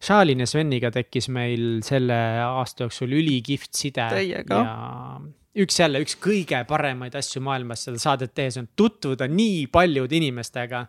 [0.05, 4.09] Šalin ja Sveniga tekkis meil selle aasta jooksul ülikihvt side.
[4.13, 4.59] Teiega.
[4.59, 5.21] ja
[5.65, 10.87] üks jälle, üks kõige paremaid asju maailmas seda saadet tehes on tutvuda nii paljude inimestega.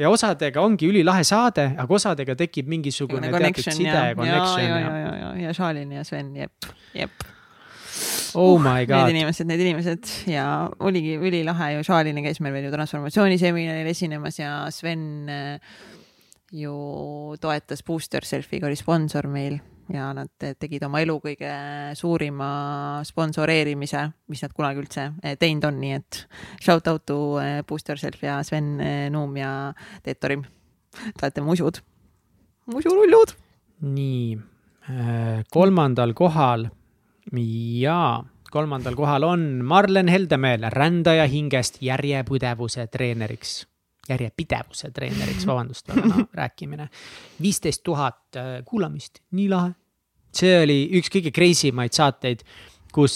[0.00, 4.68] Ja osadega ongi ülilahe saade, aga osadega tekib mingisugune teatud side ja connection.
[4.68, 7.28] ja, ja, ja, ja, ja Šalin ja Sven, jep, jep.
[8.38, 9.08] Oh uh, my god.
[9.08, 10.44] Need inimesed, need inimesed ja
[10.86, 15.74] oligi ülilahe ju, Šalini käis meil veel ju transformatsiooniseminaril esinemas ja Sven äh,
[16.54, 16.74] ju
[17.42, 19.58] toetas Booster Selfie'ga, oli sponsor meil
[19.94, 20.30] ja nad
[20.60, 21.50] tegid oma elu kõige
[21.98, 22.50] suurima
[23.06, 26.22] sponsoreerimise, mis nad kunagi üldse eh, teinud on, nii et
[26.62, 29.52] shout out to eh, Booster Self ja Sven eh, Nuum ja
[30.04, 30.44] Teet Torim.
[30.90, 31.78] Te olete musud,
[32.74, 33.36] musurullud.
[33.86, 34.34] nii,
[35.54, 36.66] kolmandal kohal
[37.78, 38.00] ja
[38.50, 43.60] kolmandal kohal on Marlen Heldemeel, rändaja hingest järjepidevuse treeneriks
[44.10, 46.88] järjepidevuse treeneriks, vabandust, väga no, rääkimine.
[47.42, 49.76] viisteist tuhat kuulamist, nii lahe.
[50.34, 52.44] See oli üks kõige crazy maid saateid,
[52.94, 53.14] kus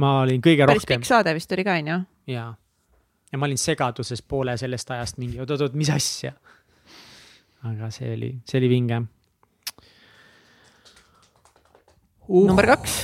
[0.00, 1.02] ma olin kõige päris rohkem.
[1.02, 1.98] pikk saade vist oli ka, on ju?
[2.34, 2.50] jaa.
[3.32, 6.34] ja ma olin segaduses poole sellest ajast mingi oot-oot-oot, mis asja.
[7.70, 9.02] aga see oli, see oli vinge
[12.28, 12.46] uh..
[12.46, 13.00] number kaks.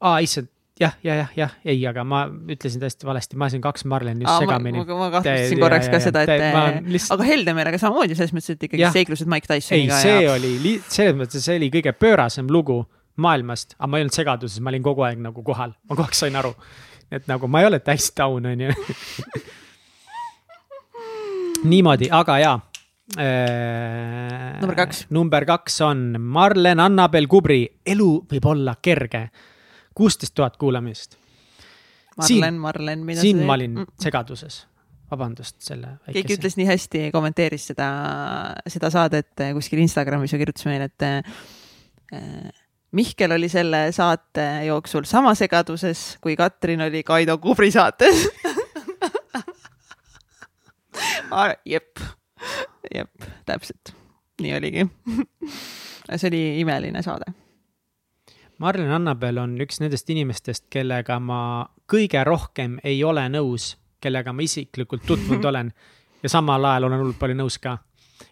[0.00, 3.84] aa, issand, jah, ja, jah, jah, ei, aga ma ütlesin täiesti valesti, ma ajasin kaks
[3.90, 4.80] Marleni just segamini.
[4.80, 7.18] ma, ma kahtlustasin korraks ja, ka ja, seda, et lihtsalt...
[7.18, 8.92] aga Heldemeelega samamoodi selles mõttes, et ikkagi ja.
[8.94, 9.98] seiklused Mike Tysoniga.
[9.98, 10.34] ei, see ja...
[10.36, 12.82] oli, selles mõttes, see oli kõige pöörasem lugu
[13.22, 16.16] maailmast, aga ma ei olnud segaduses, ma olin kogu aeg nagu kohal, ma kogu aeg
[16.16, 16.54] sain aru.
[17.12, 18.76] et nagu ma ei ole täis down, on ju.
[21.72, 22.58] niimoodi, aga jaa
[23.20, 24.60] äh,.
[24.60, 25.06] number kaks.
[25.10, 29.26] number kaks on Marlen Annabel Kubri Elu võib olla kerge
[29.94, 31.16] kuusteist tuhat kuulamist.
[32.16, 33.46] Marlen, Marlen, mida siin see...
[33.48, 34.66] ma olin segaduses.
[35.12, 36.14] Vabandust selle väikese.
[36.14, 37.88] keegi ütles nii hästi, kommenteeris seda,
[38.72, 42.52] seda saadet kuskil Instagramis ja kirjutas meile, et äh,
[42.96, 48.24] Mihkel oli selle saate jooksul sama segaduses, kui Katrin oli Kaido Kubri saates.
[51.64, 51.96] Jep,
[52.92, 53.94] jep, täpselt,
[54.44, 54.84] nii oligi.
[56.20, 57.32] See oli imeline saade
[58.62, 63.72] Marlen Annabel on üks nendest inimestest, kellega ma kõige rohkem ei ole nõus,
[64.02, 65.72] kellega ma isiklikult tutvunud olen
[66.22, 67.78] ja samal ajal olen hullult palju nõus ka.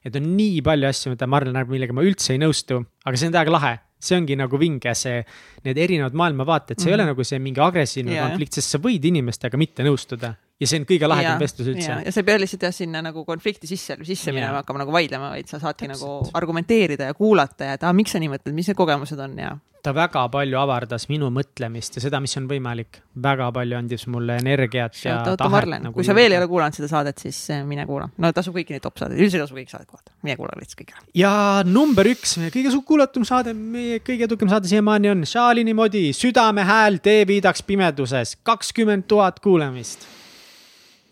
[0.07, 3.31] et on nii palju asju, mida Marlen arvab, millega ma üldse ei nõustu, aga see
[3.31, 5.19] on täiega lahe see ongi nagu vinge, see,
[5.67, 6.91] need erinevad maailmavaated, see mm -hmm.
[6.91, 7.11] ei ole mhm.
[7.13, 8.31] nagu see mingi agressiivne yeah.
[8.31, 11.97] konflikt, sest sa võid inimestega mitte nõustuda ja see on kõige lahedam vestlus üldse.
[12.05, 15.33] ja sa ei pea lihtsalt jah, sinna nagu konflikti sisse, sisse minema, hakkama nagu vaidlema,
[15.37, 16.05] vaid sa saadki Täpselt.
[16.05, 19.39] nagu argumenteerida ja kuulata ja et aa, miks sa nii mõtled, mis need kogemused on
[19.41, 23.01] ja ta väga palju avardas minu mõtlemist ja seda, mis on võimalik.
[23.23, 25.69] väga palju andis mulle energiat ja tahet.
[25.71, 28.11] Nagu kui sa veel ei ole kuulanud seda saadet, siis eh, mine kuula.
[28.19, 30.13] no tasub kõiki neid top saadeid, üldiselt tasub kõiki saadet kuulata.
[30.27, 31.05] mine kuula lihtsalt ära.
[31.17, 31.33] ja
[31.65, 36.69] number üks, meie kõige kuulatum saade, meie kõige tugevam saade siiamaani on Šalini moodi Südame
[36.69, 40.20] hääl tee viidaks pimeduses, kakskümmend tuhat kuulamist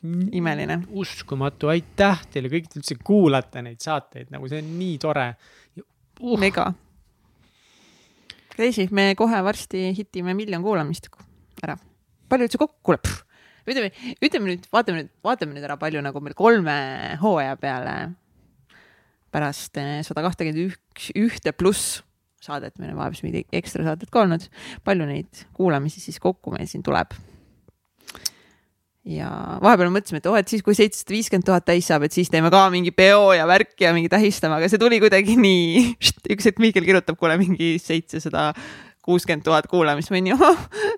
[0.03, 0.81] imeline.
[0.89, 5.31] uskumatu, aitäh teile kõik, te üldse kuulate neid saateid, nagu see on nii tore
[5.81, 6.37] uh..
[6.41, 6.71] mega.
[8.55, 11.11] Crazy, me kohe varsti hitime miljon kuulamist
[11.63, 11.79] ära.
[12.29, 13.11] palju üldse kokku kuuleb?
[13.69, 13.93] ütleme,
[14.25, 16.79] ütleme nüüd, vaatame nüüd, vaatame nüüd ära, palju nagu meil kolme
[17.21, 17.97] hooaja peale
[19.35, 21.99] pärast eh, sada kahtekümmend üks, ühte pluss
[22.43, 24.47] saadet, meil on vahepeal mingi ekstra saadet ka olnud.
[24.87, 27.13] palju neid kuulamisi siis kokku meil siin tuleb?
[29.09, 29.29] Ja
[29.63, 32.29] vahepeal mõtlesime, et oo oh,, et siis, kui seitsesada viiskümmend tuhat täis saab, et siis
[32.33, 35.95] teeme ka mingi peo ja värki ja mingi tähistame, aga see tuli kuidagi nii.
[36.35, 38.43] üks hetk Mihkel kirjutab, kuule mingi seitsesada
[39.09, 40.37] kuuskümmend tuhat kuulamist, ma olin ju,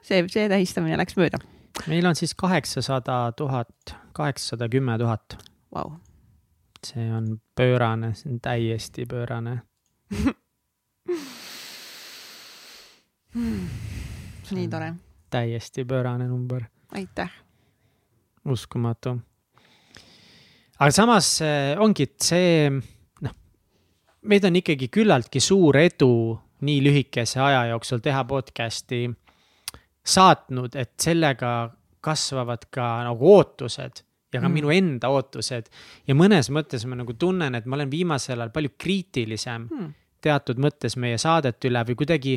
[0.06, 1.38] see, see tähistamine läks mööda.
[1.86, 5.38] meil on siis kaheksasada tuhat, kaheksasada kümme tuhat.
[6.86, 9.60] see on pöörane, see on täiesti pöörane
[14.50, 14.94] nii tore.
[15.30, 16.64] täiesti pöörane number.
[16.90, 17.30] aitäh
[18.48, 19.16] uskumatu.
[20.78, 22.68] aga samas äh, ongi see,
[23.20, 23.34] noh,
[24.22, 29.08] meid on ikkagi küllaltki suur edu nii lühikese aja jooksul teha podcast'i
[30.00, 34.54] saatnud, et sellega kasvavad ka nagu ootused ja ka mm.
[34.54, 35.68] minu enda ootused.
[36.06, 39.92] ja mõnes mõttes ma nagu tunnen, et ma olen viimasel ajal palju kriitilisem mm.
[40.24, 42.36] teatud mõttes meie saadet üle või kuidagi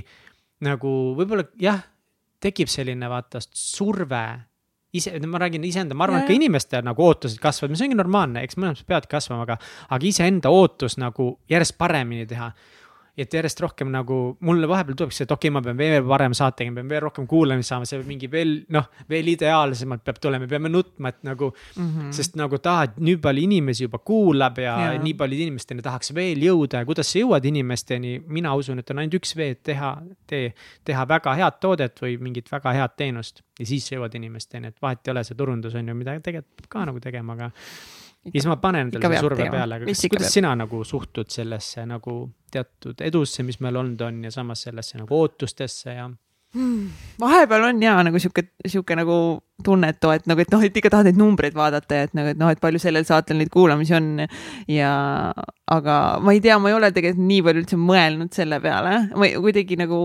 [0.64, 1.84] nagu võib-olla jah,
[2.44, 4.24] tekib selline vaata surve
[4.94, 8.44] ise, ma räägin iseenda, ma arvan, et ka inimeste nagu ootused kasvavad, mis ongi normaalne,
[8.46, 9.58] eks mõlemas peavad kasvama, aga,
[9.90, 12.52] aga iseenda ootus nagu järjest paremini teha
[13.14, 14.16] et järjest rohkem nagu
[14.48, 17.04] mulle vahepeal tuleb see, et okei okay,, ma pean veel parem saate tegema, pean veel
[17.06, 21.52] rohkem kuulamist saama, see mingi veel noh, veel ideaalsemalt peab tulema, peame nutma, et nagu
[21.52, 21.84] mm.
[21.84, 22.10] -hmm.
[22.18, 24.98] sest nagu tahad, nii palju inimesi juba kuulab ja, ja.
[25.04, 28.20] nii paljude inimesteni tahaks veel jõuda ja kuidas sa jõuad inimesteni.
[28.28, 29.96] mina usun, et on ainult üks vee, et teha,
[30.28, 34.82] tee, teha väga head toodet või mingit väga head teenust ja siis jõuad inimesteni, et
[34.82, 37.52] vahet ei ole, see turundus on ju, mida tegelikult peab ka nagu tegema, aga
[38.26, 40.36] ja siis ma panen endale selle surve peale, aga kas, kuidas peab.
[40.38, 42.18] sina nagu suhtud sellesse nagu
[42.54, 46.10] teatud edusse, mis meil olnud on ja samas sellesse nagu ootustesse ja
[46.54, 46.90] hmm,?
[47.20, 49.16] vahepeal on ja nagu sihuke, sihuke nagu
[49.64, 52.40] tunne, et nagu, et noh, et ikka tahad neid numbreid vaadata ja et nagu, et
[52.40, 54.26] noh, et palju sellel saatel neid kuulamisi on.
[54.72, 54.92] ja,
[55.72, 59.30] aga ma ei tea, ma ei ole tegelikult nii palju üldse mõelnud selle peale, ma
[59.46, 60.02] kuidagi nagu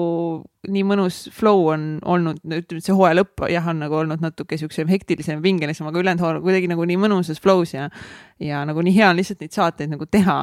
[0.68, 4.60] nii mõnus flow on olnud, ütleme, et see hooaja lõpp jah, on nagu olnud natuke
[4.60, 7.88] siukse hektilisem, pingelisem, aga ülejäänud hooaja kuidagi nagu nii mõnusas flow's ja,
[8.42, 10.38] ja nagu nii hea on lihtsalt neid saateid nagu teha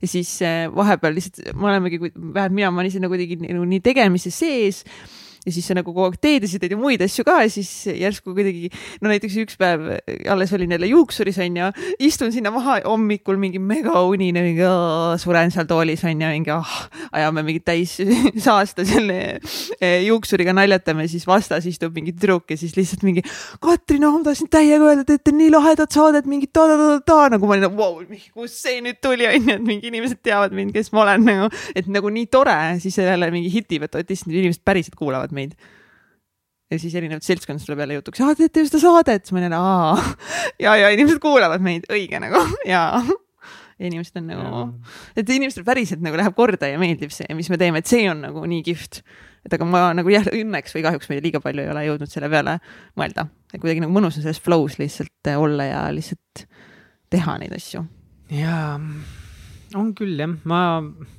[0.00, 3.68] ja siis eh, vahepeal lihtsalt me olemegi, vähemalt mina, ma olin siin nagu kuidagi nagu
[3.68, 4.82] nii tegemise sees
[5.46, 8.70] ja siis sa nagu kogu aeg teed ja muid asju ka ja siis järsku kuidagi,
[9.00, 9.84] no näiteks üks päev
[10.32, 11.70] alles olin jälle juuksuris onju,
[12.02, 14.66] istun sinna maha hommikul mingi megaunine, mingi
[15.22, 16.74] suren seal toolis onju, mingi ah,
[17.20, 17.96] ajame mingit täis
[18.46, 19.18] saasta selle
[19.80, 23.22] eh, juuksuriga naljatame, siis vastas istub mingi tüdruk ja siis lihtsalt mingi
[23.62, 27.78] Katrin, ma tahtsin täiega öelda, teete nii lahedat saadet, mingit ta-ta-ta-ta, nagu ma olin nagu
[27.78, 28.02] vau,
[28.34, 31.88] kust see nüüd tuli onju, et mingi inimesed teavad mind, kes ma olen nagu, et
[31.92, 35.54] nagu nii tore, siis jälle mingi hitib, et issand, inimesed päriselt kuulavad meid.
[36.70, 39.54] ja siis erinevad seltskond tuleb jälle jutuks, aa, teete ju seda saadet, siis ma olen,
[39.54, 40.16] aa,
[40.64, 42.42] ja, ja inimesed kuulavad meid, õige nagu,
[42.74, 42.88] ja
[43.76, 44.60] ja inimesed on nagu,
[45.20, 48.22] et inimestele päriselt nagu läheb korda ja meeldib see, mis me teeme, et see on
[48.24, 49.02] nagu nii kihvt.
[49.46, 52.30] et aga ma nagu jah, õnneks või kahjuks me liiga palju ei ole jõudnud selle
[52.32, 52.56] peale
[52.98, 56.48] mõelda, et kuidagi nagu mõnus on selles flow's lihtsalt olla ja lihtsalt
[57.12, 57.84] teha neid asju.
[58.32, 58.80] jaa
[59.76, 60.60] on küll jah, ma,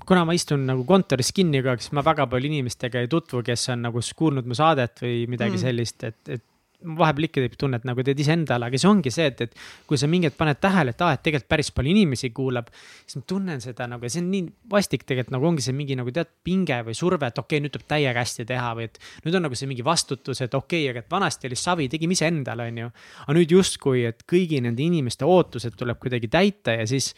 [0.08, 3.70] kuna ma istun nagu kontoris kinni ka, siis ma väga palju inimestega ei tutvu, kes
[3.74, 5.64] on nagu kuulnud mu saadet või midagi mm.
[5.64, 6.46] sellist, et, et
[6.78, 9.56] vahepeal ikka tekib tunne, et nagu teed iseendale, aga see ongi see, et, et
[9.90, 12.70] kui sa mingit paned tähele, et aa, et tegelikult päris palju inimesi kuulab,
[13.02, 15.98] siis ma tunnen seda nagu ja see on nii vastik tegelikult nagu ongi see mingi
[15.98, 19.02] nagu tead pinge või surve, et okei okay,, nüüd tuleb täiega hästi teha või et
[19.26, 22.14] nüüd on nagu see mingi vastutus, et okei okay,, aga et vanasti oli savi, tegime
[22.14, 22.94] iseendale, on ju.
[23.26, 27.16] aga nüüd justkui, et kõigi nende inimeste ootused tuleb kuidagi täita ja siis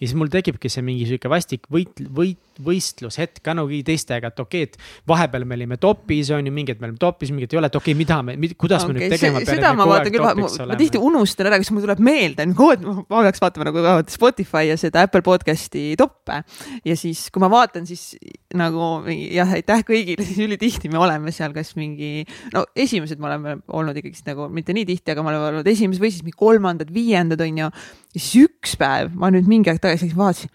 [0.00, 4.40] ja siis mul tekibki see mingi sihuke vastik võit, võit, võistlushetk ka nagu teistega, et
[4.42, 7.60] okei okay,, et vahepeal me olime topis, on ju, mingid me olime topis, mingid ei
[7.60, 9.58] ole, et okei okay,, mida me, kuidas okay, me nüüd tegema peame.
[9.58, 13.42] seda ma vaatan küll, ma, ma tihti unustan ära, kas mul tuleb meelde, ma peaks
[13.42, 16.40] vaatama nagu Spotify ja seda Apple podcast'i toppe.
[16.86, 18.16] ja siis, kui ma vaatan, siis
[18.58, 23.56] nagu jah, aitäh kõigile, siis ülitihti me oleme seal kas mingi, no esimesed me oleme
[23.74, 26.90] olnud ikkagist nagu mitte nii tihti, aga me oleme olnud esimesed või siis mingi kolmandad,
[26.94, 27.70] viiendad on ju.
[28.14, 30.52] Ja siis üks päev ma nüüd mingi aeg tagasi vaatasin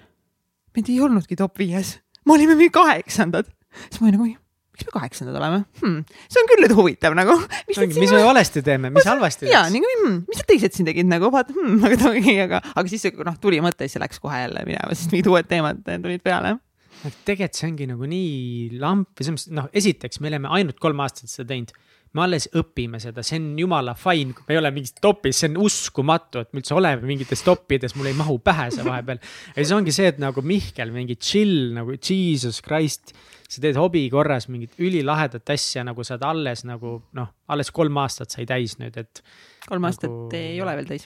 [0.76, 3.50] meid ei olnudki top viies, me olime mingi kaheksandad.
[3.88, 4.28] siis ma olin nagu,
[4.76, 6.00] miks me kaheksandad oleme hmm,?
[6.30, 7.36] see on küll nüüd huvitav nagu.
[7.70, 9.56] mis, mis me valesti teeme, mis halvasti läks?
[9.56, 12.88] jaa, nagu hmm, mis need teised siin tegid nagu, vaata hmm,, aga ongi, aga, aga
[12.92, 16.58] siis noh, tuli mõte siis läks kohe jälle minema, sest mingid uued teemad tulid peale
[17.00, 21.00] tegelikult see ongi nagu nii lamp või selles mõttes, noh, esiteks me oleme ainult kolm
[21.06, 21.72] aastat seda teinud
[22.18, 25.52] me alles õpime seda, see on jumala fine, kui me ei ole mingis topis, see
[25.52, 29.22] on uskumatu, et me üldse oleme mingites toppides, mul ei mahu pähe see vahepeal.
[29.52, 33.14] ja siis ongi see, et nagu Mihkel mingi chill nagu jesus christ,
[33.50, 38.02] sa teed hobi korras mingit ülilahedat asja, nagu sa oled alles nagu noh, alles kolm
[38.02, 39.22] aastat sai täis nüüd, et.
[39.68, 40.32] kolm aastat nagu...
[40.38, 41.06] ei ole veel täis.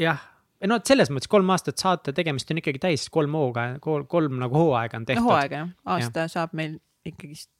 [0.00, 0.24] jah,
[0.68, 5.02] no selles mõttes kolm aastat saate tegemist on ikkagi täis, kolm hooga, kolm nagu hooaega
[5.02, 5.28] on tehtud.
[5.28, 6.34] hooaega jah, aasta ja.
[6.38, 7.50] saab meil ikkagist.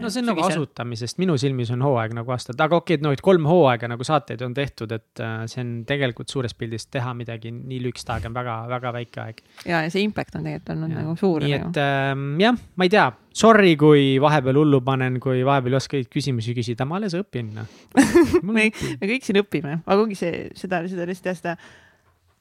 [0.00, 0.26] no see on sügisel.
[0.28, 3.46] nagu asutamisest, minu silmis on hooaeg nagu aastad, aga okei okay,, et no et kolm
[3.48, 7.80] hooaega nagu saateid on tehtud, et äh, see on tegelikult suures pildis teha midagi nii
[7.84, 9.40] lühikest aega on väga-väga väike aeg.
[9.64, 11.00] ja, ja see impact on tegelikult olnud ja.
[11.00, 11.46] nagu suur.
[11.46, 12.12] nii et äh,
[12.44, 13.06] jah, ma ei tea,
[13.42, 17.78] sorry, kui vahepeal hullu panen, kui vahepeal ei oska küsimusi küsida, ma alles õpin noh.
[18.44, 21.56] me, me kõik siin õpime, aga ongi see, seda, seda lihtsalt seda,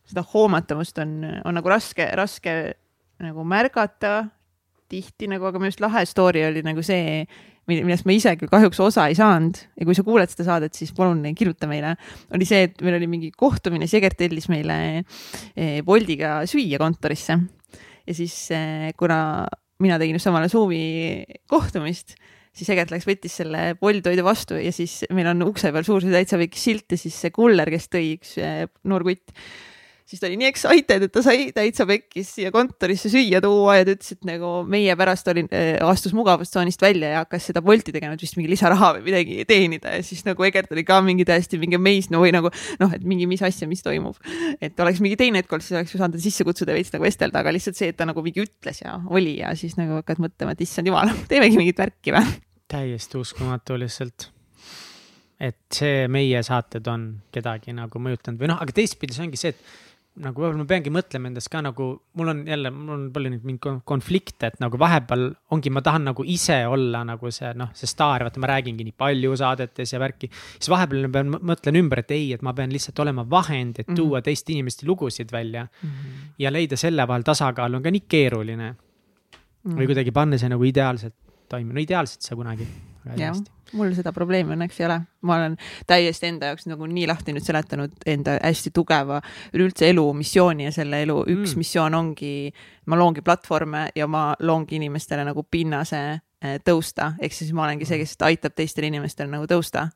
[0.09, 2.57] seda hoomatavust on, on nagu raske, raske
[3.19, 4.25] nagu märgata
[4.89, 7.23] tihti nagu, aga minu arust lahe story oli nagu see,
[7.69, 10.91] millest ma ise küll kahjuks osa ei saanud ja kui sa kuuled seda saadet, siis
[10.97, 11.95] palun kirjuta meile.
[12.33, 15.05] oli see, et meil oli mingi kohtumine, Sigert tellis meile
[15.85, 17.37] Boltiga süüa kontorisse
[18.09, 18.35] ja siis
[18.97, 19.21] kuna
[19.83, 22.15] mina tegin just samale suvi kohtumist,
[22.55, 26.03] siis Egert läks, võttis selle Bolt toidu vastu ja siis meil on ukse peal suur
[26.03, 28.35] täitsa väike silt ja siis see kuller, kes tõi üks
[28.89, 29.35] noor kutt
[30.09, 33.85] siis ta oli nii excited, et ta sai täitsa pekkis siia kontorisse süüa tuua ja
[33.85, 37.93] ta ütles, et nagu meie pärast oli, äh, astus mugavustsoonist välja ja hakkas seda Bolti
[37.93, 41.27] tegema, et vist mingi lisaraha või midagi teenida ja siis nagu Egert oli ka mingi
[41.29, 42.49] täiesti mingi amazed no või nagu
[42.81, 44.17] noh, et mingi, mis asja, mis toimub.
[44.57, 46.93] et oleks mingi teine hetk olnud, siis oleks ju saanud ta sisse kutsuda ja veits
[46.95, 49.99] nagu vestelda, aga lihtsalt see, et ta nagu mingi ütles ja oli ja siis nagu
[50.01, 52.25] hakkad mõtlema, et issand jumal, teemegi mingit värki või?
[52.69, 54.31] täiesti uskumatu lihtsalt
[55.39, 59.53] et see meie saated on kedagi nagu mõjutanud või noh, aga teistpidi see ongi see,
[59.53, 59.88] et
[60.19, 61.85] nagu võib-olla ma peangi mõtlema endast ka nagu,
[62.19, 66.09] mul on jälle, mul on palju neid mingeid konflikte, et nagu vahepeal ongi, ma tahan
[66.09, 70.01] nagu ise olla nagu see noh, see staar, vaata, ma räägingi nii palju saadetes ja
[70.01, 70.31] värki.
[70.57, 73.87] siis vahepeal ma pean, mõtlen ümber, et ei, et ma pean lihtsalt olema vahend, et
[73.87, 74.27] tuua mm -hmm.
[74.27, 75.89] teiste inimeste lugusid välja mm.
[75.89, 76.33] -hmm.
[76.39, 78.75] ja leida selle vahel tasakaalu on ka nii keeruline mm.
[78.75, 79.79] -hmm.
[79.79, 81.15] või kuidagi panna see nagu ideaalselt
[81.49, 82.67] toimima, no ideaalselt ei saa kunagi.
[83.17, 83.35] jah
[83.77, 85.55] mul seda probleemi õnneks ei ole, ma olen
[85.89, 89.19] täiesti enda jaoks nagu nii lahti nüüd seletanud enda hästi tugeva
[89.53, 91.61] üleüldse elu missiooni ja selle elu üks mm.
[91.61, 92.33] missioon ongi,
[92.89, 97.87] ma loongi platvorme ja ma loongi inimestele nagu pinnase eh, tõusta, ehk siis ma olengi
[97.89, 99.89] see, kes aitab teistel inimestel nagu tõusta.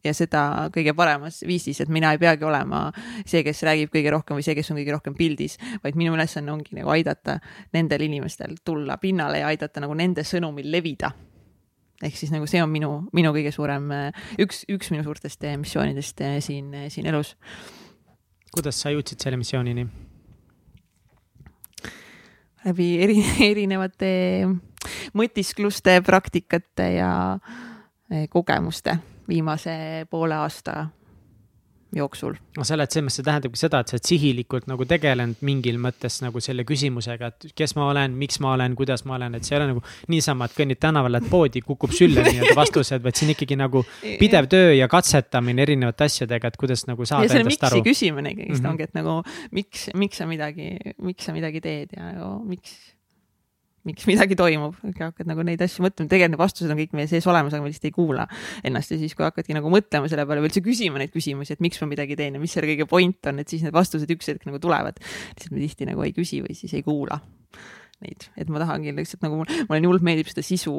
[0.00, 2.86] Ja seda kõige paremas viisis, et mina ei peagi olema
[3.28, 6.54] see, kes räägib kõige rohkem või see, kes on kõige rohkem pildis, vaid minu ülesanne
[6.54, 7.36] ongi nagu aidata
[7.76, 11.12] nendel inimestel tulla pinnale ja aidata nagu nende sõnumil levida
[12.02, 13.90] ehk siis nagu see on minu, minu kõige suurem,
[14.40, 17.34] üks, üks minu suurtest eh, missioonidest eh, siin, siin elus.
[18.54, 19.86] kuidas sa jõudsid selle missioonini?
[22.64, 23.18] läbi eri,
[23.52, 24.12] erinevate
[25.16, 27.12] mõtiskluste, praktikate ja
[28.32, 28.96] kogemuste
[29.30, 30.88] viimase poole aasta
[31.96, 32.36] jooksul.
[32.56, 35.80] no sa oled selles mõttes, see tähendabki seda, et sa oled sihilikult nagu tegelenud mingil
[35.82, 39.46] mõttes nagu selle küsimusega, et kes ma olen, miks ma olen, kuidas ma olen, et
[39.46, 43.18] see ei ole nagu niisama, et kõnnid tänaval, lähed poodi, kukub sülle nii-öelda vastused, vaid
[43.18, 43.84] siin ikkagi nagu
[44.20, 47.82] pidev töö ja katsetamine erinevate asjadega, et kuidas nagu saada endast aru.
[47.86, 48.70] küsimine ikkagist mm -hmm.
[48.70, 49.18] ongi, et nagu
[49.56, 50.72] miks, miks sa midagi,
[51.02, 52.78] miks sa midagi teed ja nagu miks
[53.88, 57.26] miks midagi toimub, hakkad nagu neid asju mõtlema, tegelikult need vastused on kõik meie sees
[57.30, 58.26] olemas, aga me lihtsalt ei kuula
[58.66, 58.92] ennast.
[58.94, 61.80] Ja siis, kui hakkadki nagu mõtlema selle peale või üldse küsima neid küsimusi, et miks
[61.82, 64.48] ma midagi teen ja mis selle kõige point on, et siis need vastused üks hetk
[64.48, 65.00] nagu tulevad.
[65.00, 67.20] lihtsalt me tihti nagu ei küsi või siis ei kuula
[68.04, 70.74] neid, et ma tahangi lihtsalt nagu, mulle nii hullult meeldib seda sisu,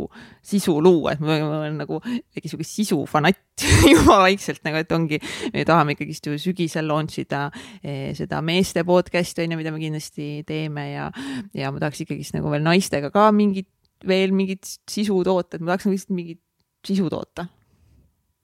[0.45, 5.19] sisu luua, et ma olen nagu mingi sihuke sisufanatt juba vaikselt nagu, et ongi,
[5.53, 7.47] me tahame ikkagist ju sügisel launch ida
[7.84, 11.10] eh, seda meeste podcast'i on ju, mida me kindlasti teeme ja,
[11.57, 13.69] ja ma tahaks ikkagist nagu veel naistega ka mingit,
[14.07, 16.41] veel mingit sisu toota, et ma tahaks nagu lihtsalt mingit
[16.88, 17.45] sisu toota.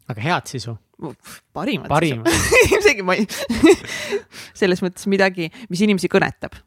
[0.07, 0.77] aga head sisu?
[1.53, 2.29] parimat, parimat.
[2.79, 3.25] isegi ma ei
[4.61, 6.57] selles mõttes midagi, mis inimesi kõnetab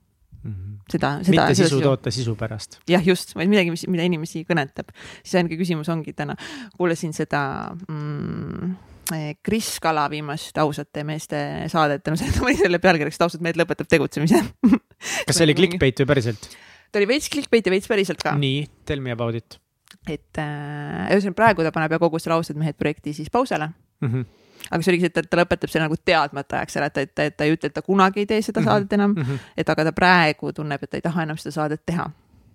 [0.42, 0.51] mm.
[0.51, 1.46] -hmm seda, seda.
[1.46, 2.79] mitte sisu toota sisu pärast.
[2.90, 4.92] jah, just, vaid midagi, mis, mida inimesi kõnetab.
[5.22, 6.37] siis ainuke küsimus ongi täna,
[6.76, 7.42] kuulasin seda
[7.87, 8.72] mm,
[9.16, 13.61] eh, Kris Kala viimast ausate meeste saadet, no see oli selle pealkirjaks, et ausad mehed
[13.61, 14.42] lõpetab tegutsemise
[15.26, 16.53] kas see oli clickbait või päriselt?
[16.90, 18.35] ta oli veits clickbait ja veits päriselt ka.
[18.38, 19.61] nii, tell me about it.
[20.07, 24.12] et äh, ühesõnaga praegu ta paneb ja kogu selle ausad mehed projekti siis pausele mm.
[24.12, 24.39] -hmm
[24.71, 27.13] aga see oligi see, et ta lõpetab selle nagu teadmata ajaks ära, et ta, et
[27.15, 28.71] ta, et ta ei ütle, et ta kunagi ei tee seda mm -hmm.
[28.71, 29.53] saadet enam mm, -hmm.
[29.57, 32.11] et aga ta praegu tunneb, et ta ei taha enam seda saadet teha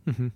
[0.06, 0.14] mm.
[0.14, 0.32] -hmm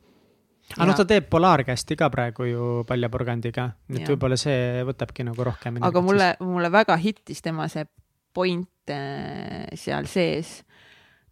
[0.77, 5.79] aga noh, ta teeb Polaarkästi ka praegu ju paljapurgandiga, et võib-olla see võtabki nagu rohkem.
[5.81, 7.85] aga mulle, mulle väga hittis tema see
[8.33, 10.63] point äh, seal sees,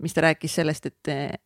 [0.01, 1.41] mis ta rääkis sellest, et, et,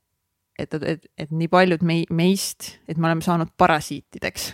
[0.59, 4.53] et, et, et nii paljud mei, meist, et me oleme saanud parasiitideks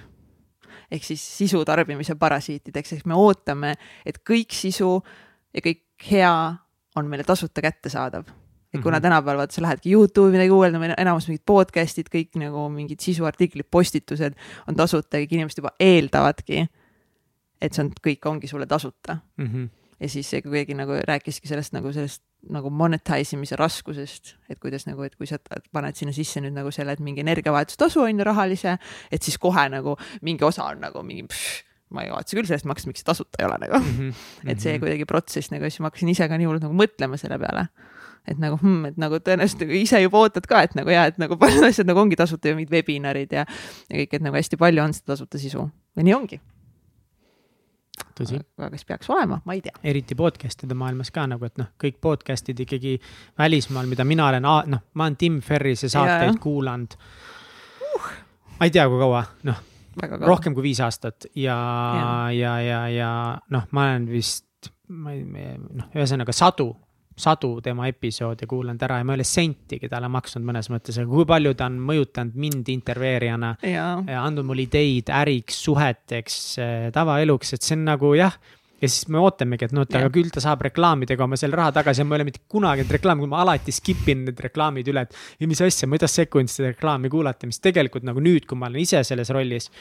[0.91, 5.03] ehk siis sisu tarbimise parasiitideks, ehk me ootame, et kõik sisu
[5.53, 6.33] ja kõik hea
[6.95, 8.23] on meile tasuta kättesaadav.
[8.73, 9.01] et kuna Mhm.
[9.03, 14.35] tänapäeval vaata, sa lähedki Youtube'i midagi guugeldama, enamus mingid podcast'id, kõik nagu mingid sisuartiklid, postitused
[14.67, 16.67] on tasuta ja kõik inimesed juba eeldavadki,
[17.61, 19.69] et see on, kõik ongi sulle tasuta -hmm.
[19.99, 24.85] Ja siis see kuidagi nagu rääkiski sellest nagu sellest nagu monetize imise raskusest, et kuidas
[24.87, 25.39] nagu, et kui sa
[25.73, 28.77] paned sinna sisse nüüd nagu selle, et mingi energiavahetustasu on ju rahalise,
[29.11, 31.63] et siis kohe nagu mingi osa on nagu mingi pff,
[31.95, 34.51] ma ei kavatse küll sellest maksta, miks see tasuta ei ole nagu Mm -hmm.
[34.51, 37.39] et see kuidagi protsess nagu, siis ma hakkasin ise ka nii hullult nagu mõtlema selle
[37.39, 37.67] peale.
[38.27, 41.17] et nagu hmm,, et nagu tõenäoliselt nagu ise juba ootad ka, et nagu ja, et
[41.17, 43.45] nagu paljud asjad nagu ongi tasuta ja mingid webinarid ja,
[43.89, 46.41] ja kõik, et nagu hästi palju on seda tasuta sisu ja nii ongi.
[48.17, 49.75] Tõsi aga kas peaks olema, ma ei tea.
[49.87, 52.97] eriti podcast'ide maailmas ka nagu, et noh, kõik podcast'id ikkagi
[53.39, 56.41] välismaal, mida mina olen, noh, ma olen Tim Ferrise saateid Jaa.
[56.43, 58.09] kuulanud uh..
[58.59, 59.61] ma ei tea, kui kaua, noh,
[60.25, 61.57] rohkem kui viis aastat ja,
[61.99, 62.31] Jaa.
[62.37, 63.11] ja, ja, ja
[63.53, 66.71] noh, ma olen vist, ma ei, noh, ühesõnaga sadu,
[67.17, 71.09] sadu tema episoode kuulanud ära ja ma ei ole sentigi talle maksnud mõnes mõttes, aga
[71.09, 73.55] kui palju ta on mõjutanud mind intervjueerijana
[74.21, 76.37] andnud mulle ideid äriks, suheteks,
[76.93, 78.37] tavaeluks, et see on nagu jah.
[78.81, 81.73] Ja siis me ootamegi, et noh, et aga küll ta saab reklaamidega oma selle raha
[81.79, 84.89] tagasi ja ma ei ole mitte kunagi neid reklaame, ma alati skip in need reklaamid
[84.91, 85.15] üle, et.
[85.41, 88.59] ja mis asja, ma ei taha sekundit seda reklaami kuulata, mis tegelikult nagu nüüd, kui
[88.59, 89.71] ma olen ise selles rollis.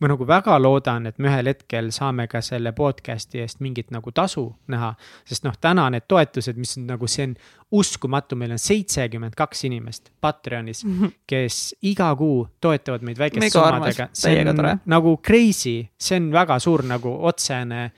[0.00, 4.12] ma nagu väga loodan, et me ühel hetkel saame ka selle podcast'i eest mingit nagu
[4.12, 4.94] tasu näha.
[5.24, 7.36] sest noh, täna need toetused, mis on nagu, see on
[7.72, 10.84] uskumatu, meil on seitsekümmend kaks inimest Patreonis,
[11.26, 14.08] kes iga kuu toetavad meid väikeste summadega.
[14.12, 17.90] see on nagu crazy, see on väga suur nagu otsene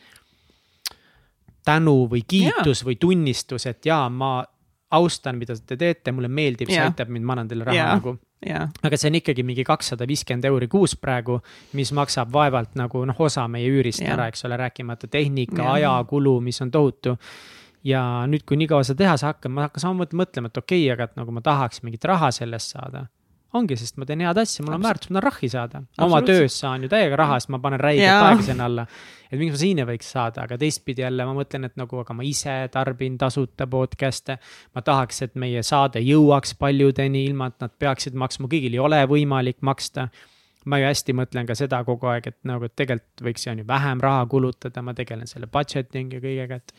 [1.68, 4.38] tänu või kiitus või tunnistus, et jaa, ma
[4.90, 7.98] austan, mida te teete, mulle meeldib, see aitab mind, ma annan teile raha Jaa.
[7.98, 8.14] nagu
[8.46, 11.40] jaa, aga see on ikkagi mingi kakssada viiskümmend euri kuus praegu,
[11.76, 14.14] mis maksab vaevalt nagu noh, osa meie üürist Jah.
[14.16, 15.72] ära, eks ole, rääkimata tehnika, Jah.
[15.74, 17.18] ajakulu, mis on tohutu.
[17.84, 20.82] ja nüüd, kui nii kaua seda teha sa hakkad, ma hakkan samamoodi mõtlema, et okei
[20.82, 23.06] okay,, aga et nagu ma tahaks mingit raha sellest saada.
[23.56, 25.80] Ongi, sest ma teen head asja, mul on väärtus, ma tahan rahi saada.
[26.04, 28.26] oma töös saan ju täiega raha, sest ma panen räiget Jaa.
[28.28, 28.86] aega sinna alla.
[29.30, 32.16] et miks ma siin ei võiks saada, aga teistpidi jälle ma mõtlen, et nagu, aga
[32.16, 34.38] ma ise tarbin tasuta podcast'e.
[34.76, 39.00] ma tahaks, et meie saade jõuaks paljudeni, ilma et nad peaksid maksma, kõigil ei ole
[39.08, 40.08] võimalik maksta.
[40.68, 43.62] ma ju hästi mõtlen ka seda kogu aeg, et nagu, et tegelikult võiks ju on
[43.62, 46.74] ju vähem raha kulutada, ma tegelen selle budgeting ja kõigega, et.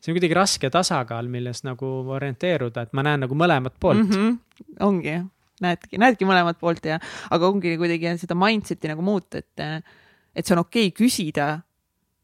[0.00, 4.10] see on kuidagi raske tasakaal, milles nagu orienteeruda, et ma näen nagu mõlemat poolt mm.
[4.10, 4.26] mm.
[4.28, 4.82] -hmm.
[4.84, 5.22] ongi,
[5.64, 7.00] näedki, näedki mõlemat poolt ja,
[7.32, 9.88] aga ongi kuidagi seda mindset'i nagu muuta, et,
[10.34, 11.50] et see on okei okay küsida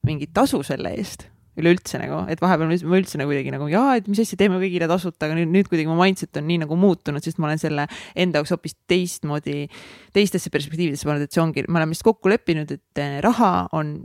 [0.06, 4.06] mingit tasu selle eest üleüldse nagu, et vahepeal ma üldse nagu kuidagi nagu jaa, et
[4.10, 7.24] mis asja, teeme kõigile tasuta, aga nüüd, nüüd kuidagi mu mindset on nii nagu muutunud,
[7.24, 9.66] sest ma olen selle enda jaoks hoopis teistmoodi,
[10.14, 13.96] teistesse perspektiividesse pannud, et see ongi, me oleme lihtsalt kokku leppinud, et eh, raha on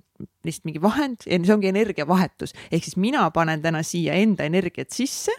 [0.48, 4.94] lihtsalt mingi vahend ja see ongi energiavahetus, ehk siis mina panen täna siia enda energiat
[4.96, 5.36] sisse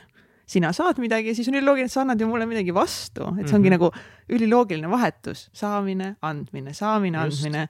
[0.47, 3.57] sina saad midagi siis on üliloogiline, et sa annad ju mulle midagi vastu, et see
[3.57, 3.79] ongi mm -hmm.
[3.79, 3.91] nagu
[4.29, 7.69] üliloogiline vahetus, saamine, andmine, saamine, andmine.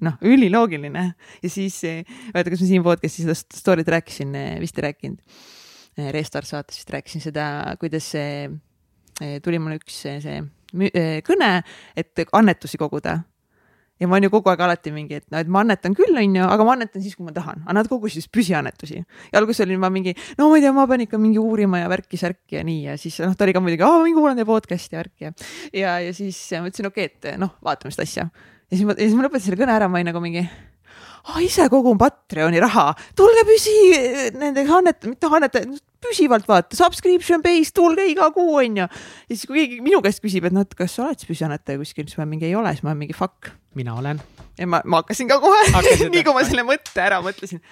[0.00, 1.82] noh, üliloogiline ja siis,
[2.34, 5.18] vaata, kas ma siin podcast'is seda story't rääkisin, vist ei rääkinud.
[6.10, 8.48] Restart saates vist rääkisin seda, kuidas see,
[9.42, 10.36] tuli mulle üks see,
[10.94, 11.62] eh, kõne,
[11.96, 13.18] et annetusi koguda
[14.00, 16.46] ja ma olen ju kogu aeg alati mingi, et noh, et ma annetan küll, onju,
[16.46, 19.02] aga ma annetan siis, kui ma tahan, aga nad kogusid püsiannetusi.
[19.02, 21.90] ja alguses olin ma mingi, no ma ei tea, ma pean ikka mingi uurima ja
[21.92, 24.96] värki-särki ja nii ja siis noh, ta oli ka muidugi, aa, mingi kuulan teie podcast'i
[24.96, 25.34] ja värki ja.
[25.82, 28.28] ja, ja siis ma ütlesin, okei okay,, et noh, vaatame seda asja.
[28.70, 30.46] ja siis ma, ja siis ma lõpetasin selle kõne ära, ma olin nagu mingi
[31.28, 33.74] ah, ise kogun Patreoni raha, tulge püsi
[34.38, 38.86] nendega annet-, mitte annetajad, püsivalt vaata, subscription base, tulge iga kuu onju.
[38.86, 41.80] ja siis, kui keegi minu käest küsib, et noh, et kas sa oled siis püsiannetaja
[41.82, 43.52] kuskil, siis ma mingi ei ole, siis ma olen mingi fuck.
[43.78, 44.22] mina olen.
[44.58, 45.62] ja ma, ma hakkasin ka kohe
[46.14, 47.62] nii kui ma selle mõtte ära mõtlesin,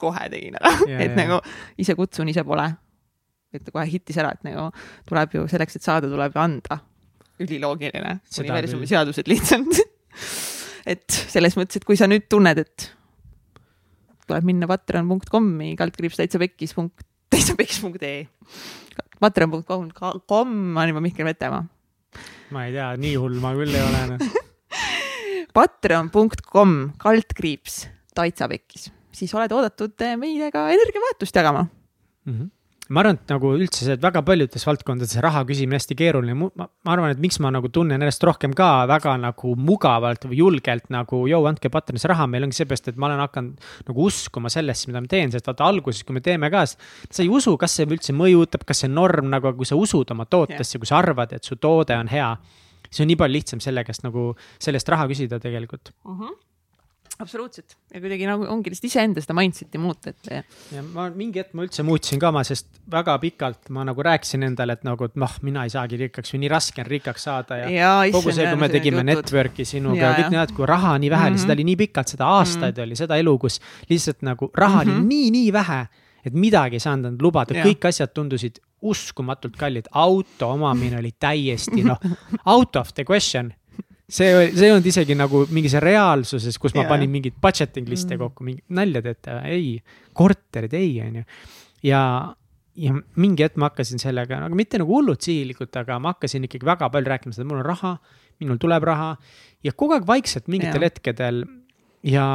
[0.00, 1.16] kohe tegin ära, et ja.
[1.18, 1.40] nagu
[1.78, 2.66] ise kutsun, ise pole.
[3.54, 4.68] et kohe hittis ära, et nagu
[5.08, 6.82] tuleb ju selleks, et saada, tuleb ju anda.
[7.38, 9.78] üliloogiline, universumi seadused lihtsalt
[10.88, 12.88] et selles mõttes, et kui sa nüüd tunned, et
[14.28, 18.26] tuleb minna patreon.com'i kaldkriips täitsa pekkis punkt, täitsa pekkis punkt ee.
[19.18, 19.88] Patreon.com,
[20.30, 21.64] com on juba Mihkel Vetemaa.
[22.54, 24.44] ma ei tea, nii hull ma küll ei ole noh.
[25.58, 27.82] Patreon.com kaldkriips
[28.16, 31.66] täitsa pekkis, siis oled oodatud meiega energiavahetust jagama.
[32.24, 32.32] mm.
[32.32, 32.54] -hmm.
[32.88, 36.36] Ma arvan, et nagu üldse see, et väga paljudes valdkondades see raha küsimine hästi keeruline,
[36.38, 40.40] ma, ma arvan, et miks ma nagu tunnen ennast rohkem ka väga nagu mugavalt või
[40.40, 44.52] julgelt nagu, joo, andke Patreonis raha, meil ongi seepärast, et ma olen hakanud nagu uskuma
[44.52, 47.76] sellesse, mida ma teen, sest vaata alguses, kui me teeme ka, sa ei usu, kas
[47.76, 51.02] see üldse mõjutab, kas see norm nagu, kui sa usud oma tootesse yeah., kui sa
[51.02, 52.32] arvad, et su toode on hea,
[52.88, 54.30] siis on nii palju lihtsam selle käest nagu,
[54.62, 56.14] sellest raha küsida tegelikult uh.
[56.16, 56.36] -huh.
[57.18, 60.46] Absoluutselt ja kuidagi nagu ongi lihtsalt iseenda seda mindset'i muuta, et.
[60.74, 64.46] ja ma mingi hetk ma üldse muutsin ka oma, sest väga pikalt ma nagu rääkisin
[64.46, 67.60] endale, et nagu, et noh, mina ei saagi rikkaks või nii raske on rikkaks saada
[67.64, 71.10] ja, ja kogu see, kui me tegime network'i sinuga ja, kõik need, kui raha nii
[71.14, 72.86] vähe oli mm -hmm., seda oli nii pikalt, seda aastaid mm -hmm.
[72.86, 73.60] oli seda elu, kus
[73.90, 74.92] lihtsalt nagu raha mm -hmm.
[74.92, 75.08] oli mhm.
[75.08, 75.86] nii, nii vähe
[76.26, 81.82] et midagi ei saanud endale lubada, kõik asjad tundusid uskumatult kallid, auto omamine oli täiesti
[81.82, 81.98] noh,
[82.46, 83.52] out of the question
[84.08, 86.92] see, see ei olnud isegi nagu mingis reaalsuses, kus ma yeah.
[86.92, 88.22] panin mingeid budgeting liste mm.
[88.24, 89.74] kokku, mingi nalja teete, ei,
[90.16, 91.24] korterid ei, onju.
[91.86, 92.00] ja,
[92.78, 96.68] ja mingi hetk ma hakkasin sellega, aga mitte nagu hullult sihilikult, aga ma hakkasin ikkagi
[96.68, 97.94] väga palju rääkima seda, mul on raha,
[98.40, 99.12] minul tuleb raha
[99.66, 100.88] ja kogu aeg vaikselt mingitel yeah.
[100.88, 101.44] hetkedel
[102.06, 102.26] ja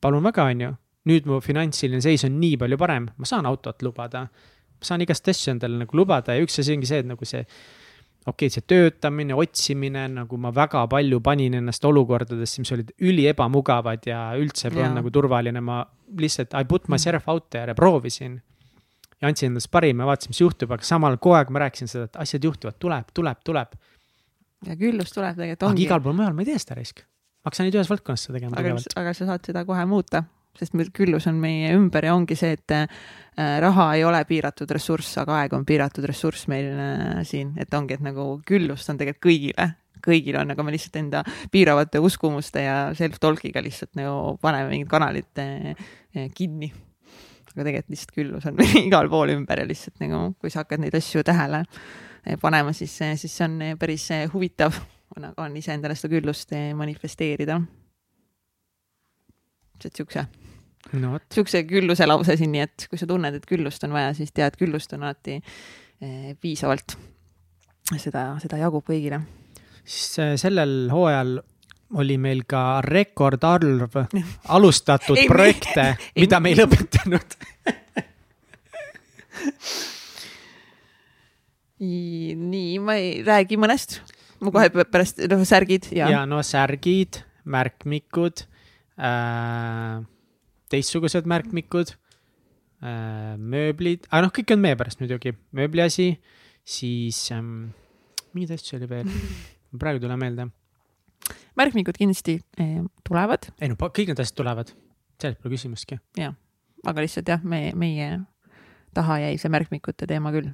[0.00, 0.74] palun väga, onju,
[1.10, 4.26] nüüd mu finantsiline seis on nii palju parem, ma saan autot lubada.
[4.76, 7.44] ma saan igast asju endale nagu lubada ja üks asi ongi see, et nagu see
[8.26, 13.26] okei okay,, see töötamine, otsimine, nagu ma väga palju panin ennast olukordadesse, mis olid üli
[13.30, 15.80] ebamugavad ja üldse polnud nagu turvaline, ma
[16.18, 18.40] lihtsalt I put myself out there ja proovisin.
[19.20, 22.08] ja andsin endast parima ja vaatasin, mis juhtub, aga samal kogu aeg ma rääkisin seda,
[22.10, 23.76] et asjad juhtuvad, tuleb, tuleb, tuleb.
[24.66, 25.86] ja küllus tuleb tegelikult ongi.
[25.86, 27.04] igal pool mujal ma ei tee seda risk.
[27.40, 28.58] ma hakkasin nüüd ühes valdkonnas seda tegema.
[28.58, 30.26] aga, aga sa saad seda kohe muuta
[30.58, 32.86] sest meil küllus on meie ümber ja ongi see, et äh,
[33.62, 37.96] raha ei ole piiratud ressurss, aga aeg on piiratud ressurss meil äh, siin, et ongi,
[37.96, 39.68] et nagu küllust on tegelikult kõigile,
[40.06, 45.42] kõigil on, aga me lihtsalt enda piiravate uskumuste ja self-talk'iga lihtsalt nagu paneme mingid kanalid
[45.42, 45.86] äh,
[46.36, 46.72] kinni.
[47.52, 50.84] aga tegelikult lihtsalt küllus on meil igal pool ümber ja lihtsalt nagu, kui sa hakkad
[50.84, 51.64] neid asju tähele
[52.42, 52.90] panema, siis,
[53.20, 54.74] siis see on päris huvitav,
[55.22, 57.60] nagu on iseendale seda küllust manifesteerida.
[59.84, 60.24] et siukse
[61.00, 61.18] no,.
[61.32, 64.46] Siukse külluse lause siin, nii et kui sa tunned, et küllust on vaja, siis tea,
[64.50, 66.96] et küllust on alati eh, piisavalt.
[67.96, 69.20] seda, seda jagub kõigile.
[69.84, 71.38] siis eh, sellel hooajal
[71.96, 73.94] oli meil ka rekordarv
[74.56, 77.36] alustatud ei, projekte, mida me ei lõpetanud
[81.76, 84.00] nii, ma ei räägi mõnest,
[84.40, 86.08] ma kohe pärast, noh, särgid ja.
[86.10, 88.42] ja no särgid, märkmikud
[88.98, 90.00] äh,
[90.72, 91.94] teistsugused märkmikud,
[92.82, 96.10] äh, mööblid, aga noh, kõik on meie pärast muidugi, mööbliasi,
[96.66, 97.70] siis ähm,
[98.34, 99.12] mingeid asju oli veel,
[99.80, 100.48] praegu ei tule meelde.
[101.56, 103.50] märkmikud kindlasti eh, tulevad.
[103.60, 104.74] ei no kõik need asjad tulevad,
[105.22, 106.00] selles pole küsimustki.
[106.18, 106.36] jah,
[106.86, 108.20] aga lihtsalt jah, me, meie
[108.96, 110.52] taha jäi see märkmikute teema küll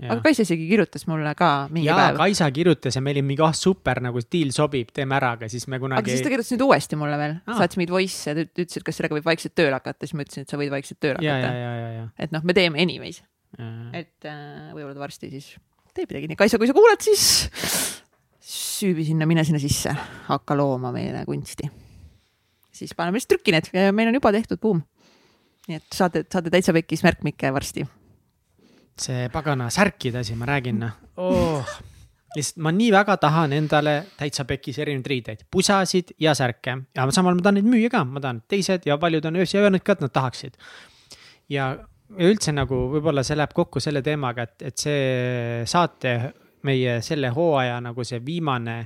[0.00, 2.20] aga Kaisa isegi kirjutas mulle ka mingi ja, päev.
[2.20, 5.68] Kaisa kirjutas ja me olime mingi, ah super, nagu diil sobib, teeme ära, aga siis
[5.70, 6.02] me kunagi.
[6.02, 8.86] aga siis ta kirjutas nüüd uuesti mulle veel ah., saatis mingeid voice'e, ta ütles, et
[8.86, 12.08] kas sellega võib vaikselt tööle hakata, siis ma ütlesin, et sa võid vaikselt tööle hakata.
[12.26, 13.22] et noh, me teeme anyways.
[13.92, 15.52] et äh, võib-olla ta varsti siis
[15.92, 17.24] teeb midagi, nii Kaisa, kui sa kuulad, siis
[18.52, 19.92] süübi sinna, mine sinna sisse,
[20.28, 21.68] hakka looma meile kunsti.
[22.72, 24.82] siis paneme lihtsalt trükki need, meil on juba tehtud, buum.
[25.68, 27.84] nii et saate, saate täitsa pekkis märkmikke varsti
[28.98, 30.98] see pagana särkide asi, ma räägin noh.
[31.16, 31.78] Oh,.
[32.36, 36.78] lihtsalt ma nii väga tahan endale täitsa pekis erinevaid riideid, pusasid ja särke.
[36.96, 39.64] Ja samal ma tahan neid müüa ka, ma tahan, teised ja paljud on öös ja
[39.64, 40.56] öelnud ka, et nad tahaksid.
[41.48, 41.74] ja,
[42.16, 46.14] ja üldse nagu võib-olla see läheb kokku selle teemaga, et, et see saate
[46.66, 48.76] meie selle hooaja nagu see viimane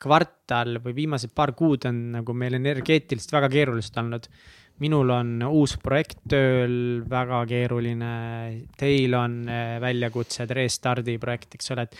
[0.00, 4.28] kvartal või viimased paar kuud on nagu meil energeetiliselt väga keerulised olnud
[4.80, 8.14] minul on uus projekt tööl, väga keeruline,
[8.80, 11.96] teil on eh, väljakutsed, restardi projekt, eks ole, et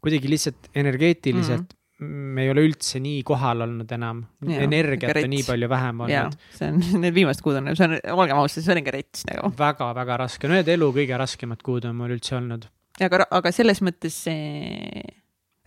[0.00, 2.34] kuidagi lihtsalt energeetiliselt mm -hmm.
[2.36, 6.38] me ei ole üldse nii kohal olnud enam, energiat on nii palju vähem olnud.
[6.56, 9.52] see on, need viimased kuud on, see on, olgem ausad, see on ikka rets nagu.
[9.58, 12.68] väga-väga raske, need elu kõige raskemad kuud on mul üldse olnud.
[13.00, 15.02] aga, aga selles mõttes see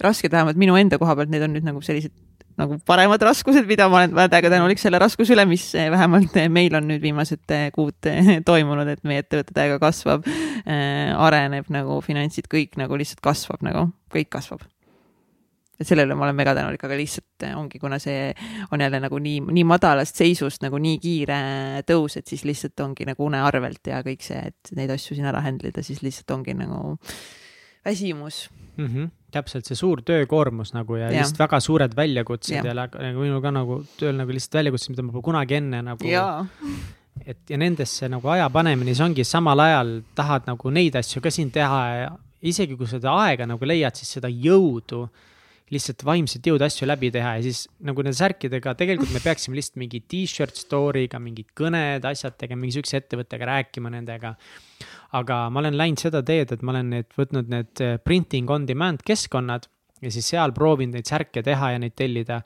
[0.02, 2.16] rasked vähemalt minu enda koha pealt, need on nüüd nagu sellised
[2.60, 6.50] nagu paremad raskused, mida ma olen väga tänulik selle raskuse üle, mis eh, vähemalt eh,
[6.54, 8.10] meil on nüüd viimased eh, kuud
[8.50, 10.28] toimunud, et meie ettevõtte täiega kasvab
[10.64, 14.64] areneb nagu finantsid, kõik nagu lihtsalt kasvab nagu, kõik kasvab.
[15.82, 18.30] et sellele ma olen mega tänulik, aga lihtsalt ongi, kuna see
[18.72, 21.40] on jälle nagu nii, nii madalast seisust nagu nii kiire
[21.90, 25.28] tõus, et siis lihtsalt ongi nagu une arvelt ja kõik see, et neid asju siin
[25.28, 26.96] ära handle ida, siis lihtsalt ongi nagu
[27.84, 28.48] väsimus
[28.78, 28.88] mm.
[28.88, 31.22] -hmm täpselt see suur töökoormus nagu ja, ja.
[31.22, 35.06] lihtsalt väga suured väljakutsed ja, ja nagu minul ka nagu tööl nagu lihtsalt väljakutsed, mida
[35.06, 36.14] ma pole kunagi enne nagu.
[37.26, 41.32] et ja nendesse nagu aja panemine, siis ongi samal ajal tahad nagu neid asju ka
[41.34, 42.10] siin teha ja
[42.44, 45.06] isegi kui seda aega nagu leiad, siis seda jõudu
[45.72, 49.80] lihtsalt vaimset jõudu asju läbi teha ja siis nagu nende särkidega tegelikult me peaksime lihtsalt
[49.82, 54.36] mingi t-shirt story'ga mingid kõned, asjad tegema, mingi sihukese ettevõttega rääkima nendega
[55.18, 58.68] aga ma olen läinud seda teed, et ma olen need võtnud need eh, printing on
[58.70, 59.68] demand keskkonnad
[60.04, 62.42] ja siis seal proovinud neid särke teha ja neid tellida.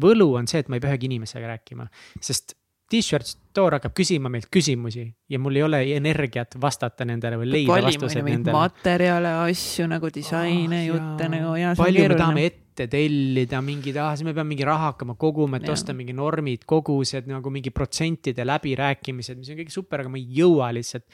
[0.00, 1.88] võlu on see, et ma ei pea ühegi inimesega rääkima,
[2.22, 2.54] sest
[2.90, 7.78] t-shirt store hakkab küsima meilt küsimusi ja mul ei ole energiat vastata nendele või leida
[7.86, 8.54] vastused nendele.
[8.54, 11.74] materjale, asju nagu disaine oh,, jutte nagu ja.
[11.78, 15.68] palju me tahame ette tellida mingid, ah siis me peame mingi raha hakkama koguma, et
[15.68, 15.76] ja.
[15.76, 20.26] osta mingi normid, kogused nagu mingi protsentide läbirääkimised, mis on kõik super, aga ma ei
[20.40, 21.06] jõua lihtsalt.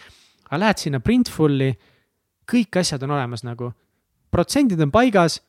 [0.49, 1.73] aga lähed sinna Printful'i,
[2.49, 3.73] kõik asjad on olemas nagu,
[4.33, 5.41] protsendid on paigas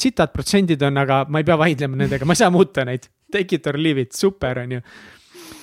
[0.00, 3.10] sitad protsendid on, aga ma ei pea vaidlema nendega, ma ei saa muuta neid.
[3.30, 4.84] Take it or leave it, super on ju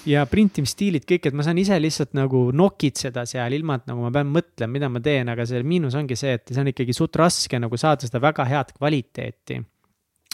[0.08, 4.12] ja printimisstiilid kõik, et ma saan ise lihtsalt nagu nokitseda seal, ilma et nagu ma
[4.14, 7.18] pean mõtlema, mida ma teen, aga see miinus ongi see, et see on ikkagi suht
[7.20, 9.60] raske nagu saada seda väga head kvaliteeti.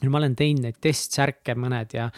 [0.04, 2.10] ma olen teinud neid testsärke mõned ja,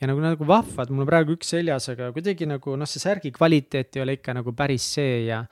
[0.00, 3.32] ja nagu, nagu vahvad, mul on praegu üks seljas, aga kuidagi nagu noh, see särgi
[3.34, 5.42] kvaliteet ei ole ikka nagu päris see ja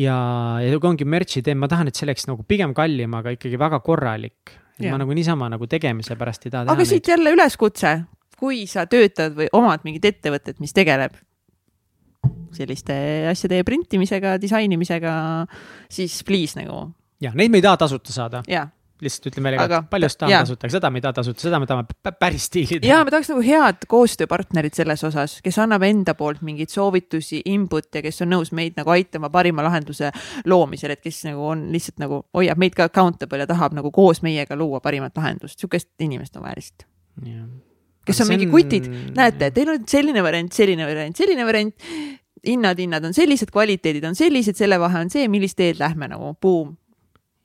[0.00, 0.16] ja,
[0.62, 3.60] ja kui ongi merch'i teen, ma tahan, et see oleks nagu pigem kallim, aga ikkagi
[3.60, 4.58] väga korralik.
[4.82, 6.74] ma nagu niisama nagu tegemise pärast ei taha teha.
[6.74, 7.10] aga siit neid.
[7.12, 7.92] jälle üleskutse,
[8.38, 11.16] kui sa töötad või omad mingit ettevõtet, mis tegeleb
[12.54, 12.94] selliste
[13.30, 15.16] asjade printimisega, disainimisega,
[15.90, 16.88] siis please nagu.
[17.22, 18.42] ja neid me ei taha tasuta saada.
[19.04, 21.66] lihtsalt ütleme meile ka, et paljust tahame tasuta, seda me ei taha tasuta, seda me
[21.68, 22.92] tahame päris stiili teha.
[22.92, 27.90] ja me tahaks nagu head koostööpartnerit selles osas, kes annab enda poolt mingeid soovitusi, input
[27.94, 30.12] ja kes on nõus meid nagu aitama parima lahenduse
[30.46, 34.22] loomisel, et kes nagu on lihtsalt nagu hoiab meid ka accountable ja tahab nagu koos
[34.24, 36.88] meiega luua parimat lahendust, sihukest inimest on vaja lihtsalt.
[37.26, 37.46] jah
[38.04, 41.90] kes on, on mingi kutid, näete, teil on selline variant, selline variant, selline variant.
[42.44, 46.34] hinnad, hinnad on sellised, kvaliteedid on sellised, selle vahe on see, millist teed lähme nagu,
[46.42, 46.74] buum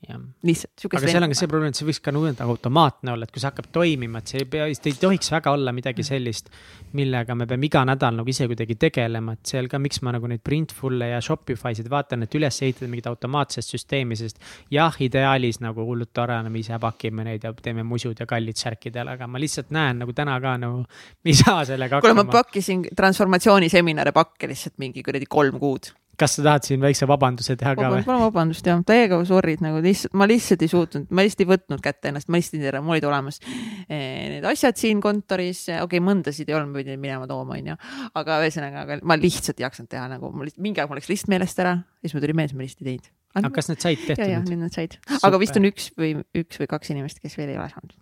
[0.08, 0.86] lihtsalt.
[0.88, 3.41] aga seal on ka see probleem, et see võiks ka nagu automaatne olla, et kui
[3.41, 6.50] see hakkab toimima, et see ei pea, ei tohiks väga olla midagi sellist,
[6.95, 10.32] millega me peame iga nädal nagu ise kuidagi tegelema, et seal ka, miks ma nagu
[10.32, 14.39] neid Printful'e ja Shopify sid vaatan, et üles ehitada mingit automaatset süsteemi, sest
[14.74, 18.60] jah, ideaalis nagu hullult tore on, me ise pakime neid ja teeme musud ja kallid
[18.60, 20.86] särkidele, aga ma lihtsalt näen nagu täna ka nagu,
[21.28, 22.16] ei saa sellega hakkama.
[22.16, 27.07] kuule, ma pakkisin transformatsiooniseminare pakke lihtsalt mingi kuradi kolm kuud kas sa tahad siin väikse
[27.09, 28.01] vabanduse teha ka või?
[28.07, 31.84] palun vabandust jah, täiega sorry'd nagu lihtsalt, ma lihtsalt ei suutnud, ma lihtsalt ei võtnud
[31.84, 35.86] kätte ennast, ma lihtsalt ei tea, mul olid olemas eh, need asjad siin kontoris, okei
[35.86, 37.78] okay,, mõndasid ei olnud, ma pidin minema tooma, onju.
[38.20, 41.63] aga ühesõnaga, ma lihtsalt ei jaksanud teha nagu, mul mingi aeg mul läks lihtsalt meelest
[41.63, 43.13] ära ja siis mul tuli meelde, ma lihtsalt ei teinud.
[43.39, 44.26] aga kas need said tehtud?
[44.26, 47.39] ja, ja nüüd nad said, aga vist on üks või üks või kaks inimest, kes
[47.39, 47.95] veel ei ole saanud.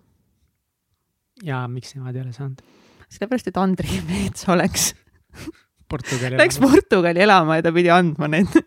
[1.48, 2.66] ja miks nemad ei ole saanud?
[3.08, 4.92] sellepärast, et Andri Meets oleks
[5.90, 8.58] Portugali Läks Portugali elama ja ta pidi andma need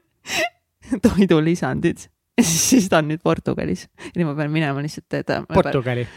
[1.07, 2.07] toidulisandid.
[2.41, 3.87] siis ta on nüüd Portugalis.
[3.87, 5.43] ja nüüd ma pean minema lihtsalt ta....
[5.49, 6.07] Portugali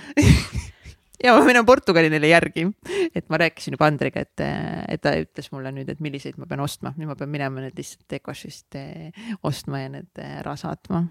[1.24, 2.66] ja ma minen Portugali neile järgi,
[3.16, 4.44] et ma rääkisin juba Andriga, et,
[4.92, 7.78] et ta ütles mulle nüüd, et milliseid ma pean ostma, nüüd ma pean minema need
[7.80, 11.06] lihtsalt Ecoshist eh, ostma ja need eh, ära saatma.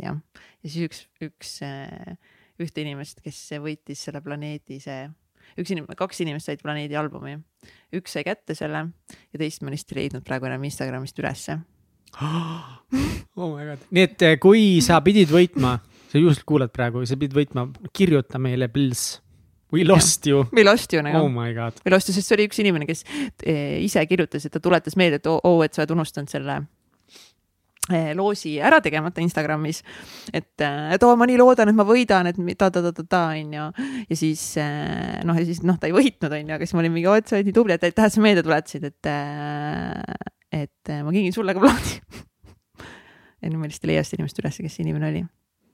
[0.00, 0.20] jah,
[0.62, 2.14] ja siis üks, üks, eh,
[2.60, 5.02] ühte inimest, kes võitis selle planeedi see
[5.58, 7.38] üks inimene, kaks inimest said planeedi albumi.
[7.96, 8.86] üks sai kätte selle
[9.32, 11.58] ja teist ma lihtsalt ei leidnud praegu enam Instagramist ülesse
[12.20, 15.76] oh my god, nii et eh, kui sa pidid võitma,
[16.10, 19.20] sa just kuulad praegu, sa pidid võitma, kirjuta meile, please.
[19.70, 20.32] We lost ja.
[20.32, 20.48] you.
[20.50, 21.20] We lost you nagu.
[21.22, 21.78] oh my god.
[21.84, 23.04] We lost you, sest see oli üks inimene, kes
[23.46, 26.32] eh, ise kirjutas, et ta tuletas meelde, et oo oh, oh,, et sa oled unustanud
[26.32, 26.58] selle
[28.14, 29.82] loosi ära tegemata Instagramis.
[30.32, 33.66] et, eh, et oo, ma nii loodan, et ma võidan, et ta-ta-ta-ta-ta onju.
[34.08, 36.94] ja siis eh, noh, ja siis noh, ta ei võitnud onju, aga siis ma olin
[36.94, 39.10] mingi, et sa oled nii tubli, et aitäh, et sa meelde tuletasid, et,
[40.60, 41.98] et ma kingin sulle ka plaadi
[43.48, 45.24] nüüd ma lihtsalt ei leia seda inimest üles, kes see inimene oli.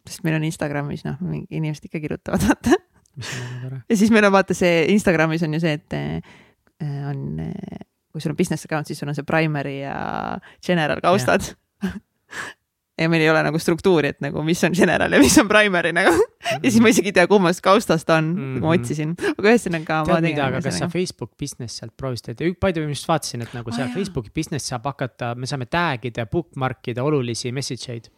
[0.07, 2.81] sest meil on Instagramis noh, mingi inimesed ikka kirjutavad, vaata.
[3.91, 6.01] ja siis meil on vaata see Instagramis on ju see, et
[7.09, 7.41] on
[8.13, 9.97] kui sul on business account, siis sul on see primary ja
[10.65, 11.57] general kaustad
[13.01, 15.93] ja meil ei ole nagu struktuuri, et nagu mis on general ja mis on primary
[15.93, 16.23] nagu mm.
[16.23, 16.61] -hmm.
[16.63, 18.61] ja siis ma isegi ei tea, kummast kaustast ta on mm, -hmm.
[18.61, 20.01] ma otsisin, aga ühesõnaga.
[20.07, 23.55] tead mida, aga kas sa Facebook business sealt proovisid, et palju ma just vaatasin, et
[23.55, 27.93] nagu seal oh, Facebooki business saab hakata, me saame tag ida, bookmark ida olulisi message
[27.93, 28.09] eid,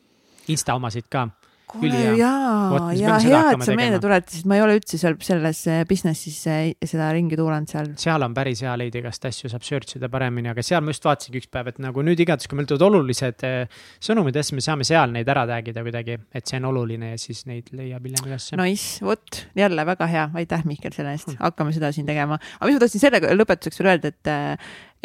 [0.48, 1.28] insta omasid ka
[1.68, 5.82] kuule jaa, ja hea, et sa meelde tuletasid, ma ei ole üldse seal selles eh,
[5.88, 7.90] business'is eh, seda ringi tuulanud seal.
[8.00, 11.06] seal on päris hea leida igast asju, saab search ida paremini, aga seal ma just
[11.08, 14.56] vaatasingi üks päev, et nagu nüüd igatahes, kui meil tulevad olulised eh, sõnumid ja siis
[14.58, 17.68] me saame seal neid ära tag ida kuidagi, et see on oluline ja siis neid
[17.76, 18.58] leiab hiljem ülesse.
[18.60, 21.42] Nice, vot jälle väga hea, aitäh Mihkel selle eest, hmm.
[21.42, 22.40] hakkame seda siin tegema.
[22.58, 24.34] aga mis ma tahtsin sellega lõpetuseks veel öelda, et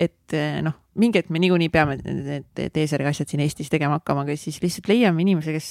[0.03, 0.33] et
[0.65, 4.57] noh, mingi hetk me niikuinii peame need Teeseriga asjad siin Eestis tegema hakkama, aga siis
[4.63, 5.67] lihtsalt leiame inimese, kes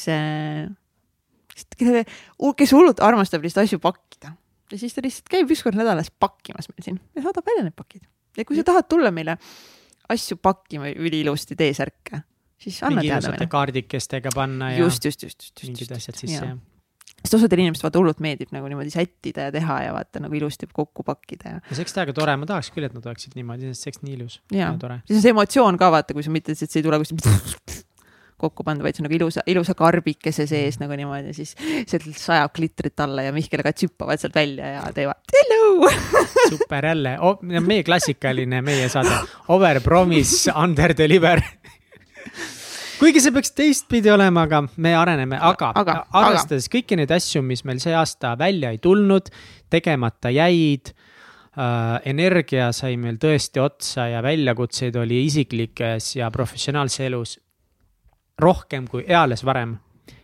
[2.57, 4.33] kes hullult armastab lihtsalt asju pakkida
[4.73, 7.77] ja siis ta lihtsalt käib üks kord nädalas pakkimas meil siin ja saadab välja need
[7.77, 8.05] pakid.
[8.39, 9.37] ja kui sa tahad tulla meile
[10.13, 12.25] asju pakkima üliilusti T-särke,
[12.61, 13.49] siis anna teada meile.
[13.53, 14.85] kaardikestega panna ja.
[14.85, 15.65] just, just, just, just.
[15.69, 16.61] mingid asjad sisse ja, ja
[17.23, 20.67] sest osadele inimestele vaata hullult meeldib nagu niimoodi sättida ja teha ja vaata nagu ilusti
[20.73, 21.61] kokku pakkida ja.
[21.61, 24.03] ja see oleks täiega tore, ma tahaks küll, et nad oleksid niimoodi, sest see oleks
[24.07, 24.99] nii ilus ja, ja tore.
[25.07, 27.29] siis on see emotsioon ka vaata, kui sa mitte, et see ei tule kuskilt
[28.43, 31.55] kokku pandud, vaid see on nagu ilusa, ilusa karbikese sees nagu niimoodi, siis
[31.88, 35.90] sealt sajab klitrit alla ja Mihkel ja Kats hüppavad sealt välja ja teevad hello
[36.51, 39.14] super jälle oh,, meie klassikaline meie saade,
[39.53, 41.43] over promise, under deliver
[43.03, 46.74] kuigi see peaks teistpidi olema, aga me areneme, aga, aga arvestades aga.
[46.76, 49.32] kõiki neid asju, mis meil see aasta välja ei tulnud,
[49.72, 51.99] tegemata jäid äh,.
[52.12, 57.38] energia sai meil tõesti otsa ja väljakutseid oli isiklikes ja professionaalses elus
[58.41, 59.76] rohkem kui eales varem,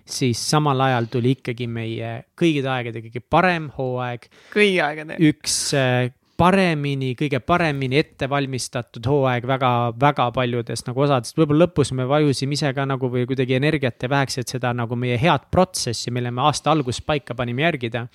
[0.08, 4.30] siis samal ajal tuli ikkagi meie kõigide aegade kõige parem hooaeg.
[4.54, 5.18] kõigi aegade.
[5.30, 12.54] üks äh, paremini, kõige paremini ettevalmistatud hooaeg väga-väga paljudest nagu osadest, võib-olla lõpus me vajusime
[12.54, 16.30] ise ka nagu või kuidagi energiat ja väheks, et seda nagu meie head protsessi, mille
[16.30, 18.06] me aasta alguses paika panime, järgida.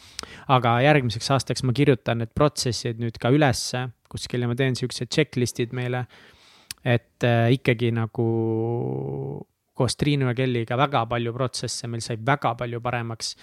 [0.47, 5.11] aga järgmiseks aastaks ma kirjutan need protsessid nüüd ka ülesse kuskil ja ma teen siuksed
[5.11, 6.05] checklist'id meile.
[6.83, 8.23] et äh, ikkagi nagu
[9.73, 13.33] koos Triinu ja Kelliga väga palju protsesse, meil sai väga palju paremaks.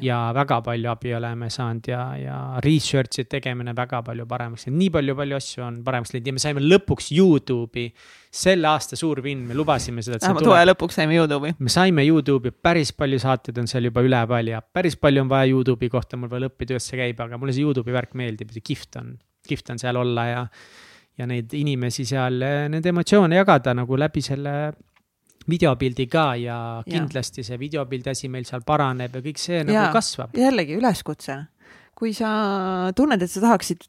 [0.00, 4.90] ja väga palju abi oleme saanud ja, ja research'i tegemine väga palju paremaks ja nii
[4.94, 7.88] palju-palju asju on paremaks läinud ja me saime lõpuks Youtube'i.
[8.32, 10.20] selle aasta suur vinn, me lubasime seda.
[10.22, 11.56] vähemalt hooaja lõpuks saime Youtube'i.
[11.58, 15.50] me saime Youtube'i, päris palju saateid on seal juba üleval ja päris palju on vaja
[15.50, 19.18] Youtube'i kohta mul veel see käib, aga mulle see Youtube'i värk meeldib, see kihvt on,
[19.48, 20.46] kihvt on seal olla ja
[21.18, 22.38] ja neid inimesi seal,
[22.72, 24.54] nende emotsioone jagada nagu läbi selle
[25.48, 27.50] videopildi ka ja kindlasti ja.
[27.50, 30.36] see videopildi asi meil seal paraneb ja kõik see nagu ja, kasvab.
[30.38, 31.38] jällegi üleskutse,
[31.98, 32.30] kui sa
[32.96, 33.86] tunned, et sa tahaksid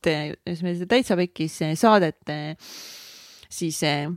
[0.89, 2.35] täitsa pekkis saadet,
[3.53, 4.09] siis eh,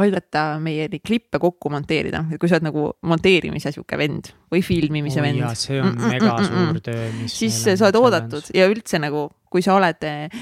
[0.00, 4.62] aidata meie neid klippe kokku monteerida, et kui sa oled nagu monteerimise sihuke vend või
[4.62, 5.44] filmimise oh, vend.
[5.58, 9.62] see on mm -mm, mega suur töö, siis sa oled oodatud ja üldse nagu, kui
[9.66, 10.40] sa oled eh,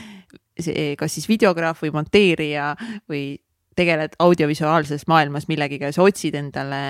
[0.61, 2.75] see, kas siis videograaf või monteerija
[3.09, 3.39] või
[3.79, 6.81] tegeled audiovisuaalses maailmas millegagi ja sa otsid endale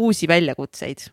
[0.00, 1.04] uusi väljakutseid,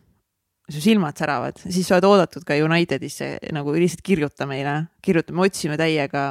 [0.70, 5.46] su silmad säravad, siis sa oled oodatud ka Unitedisse nagu lihtsalt kirjuta meile, kirjuta, me
[5.48, 6.24] otsime täiega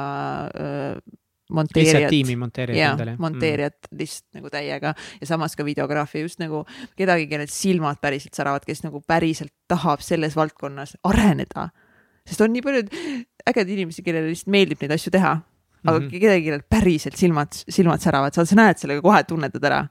[0.48, 1.18] äh,
[1.50, 2.10] monteerijat.
[2.10, 3.16] tiimi monteerijat endale.
[3.18, 3.98] monteerijat mm.
[4.00, 6.64] lihtsalt nagu täiega ja samas ka videograafi just nagu
[6.98, 11.70] kedagi, kellel silmad päriselt säravad, kes nagu päriselt tahab selles valdkonnas areneda.
[12.26, 12.86] sest on nii palju
[13.50, 15.38] ägedaid inimesi, kellele lihtsalt meeldib neid asju teha
[15.84, 16.20] aga mm -hmm.
[16.20, 19.84] kedagi, kellel päriselt silmad, silmad säravad, sa näed sellega kohe, tunnetad ära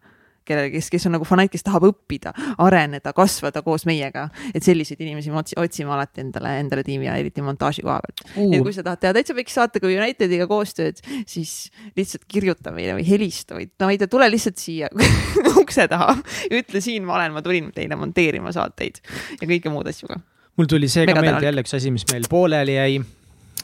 [0.49, 2.33] kellele, kes, kes on nagu fanatt, kes tahab õppida,
[2.65, 4.27] areneda, kasvada koos meiega.
[4.53, 8.49] et selliseid inimesi me otsime alati endale, endale tiimi ja eriti montaaži koha pealt uh..
[8.53, 13.05] ja kui sa tahad teha täitsa väikse saatega Unitediga koostööd, siis lihtsalt kirjuta meile või
[13.07, 14.89] helista või no ma ei tea, tule lihtsalt siia
[15.61, 16.17] ukse taha.
[16.49, 19.01] ütle siin ma olen, ma tulin teile monteerima saateid
[19.39, 20.19] ja kõike muud asju ka.
[20.59, 22.99] mul tuli see ka meelde jälle üks asi, mis meil pooleli jäi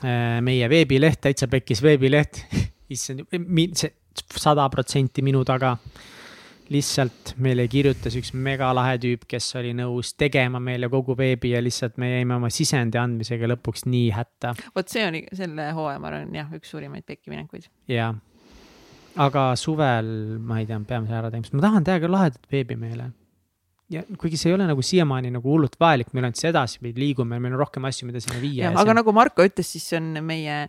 [0.04, 2.41] meie veebileht, täitsa pekkis veebileht
[2.96, 3.24] issand,
[3.76, 3.93] see
[4.39, 5.78] sada protsenti minu taga.
[6.66, 12.00] lihtsalt meile kirjutas üks megalahe tüüp, kes oli nõus tegema meile kogu veebi ja lihtsalt
[12.02, 14.56] me jäime oma sisendi andmisega lõpuks nii hätta.
[14.76, 17.70] vot see oli selle hooaja, ma arvan, jah, üks suurimaid pekkiminekuid.
[17.93, 18.18] jah,
[19.28, 20.10] aga suvel,
[20.41, 23.12] ma ei tea, peame selle ära tegema, sest ma tahan teha ka lahedat veebi meile
[23.92, 27.54] ja kuigi see ei ole nagu siiamaani nagu hullult vajalik, meil ainult edaspidi liigume, meil
[27.54, 28.72] on rohkem asju, mida sinna viia.
[28.72, 29.00] aga on...
[29.02, 30.64] nagu Marko ütles, siis see on meie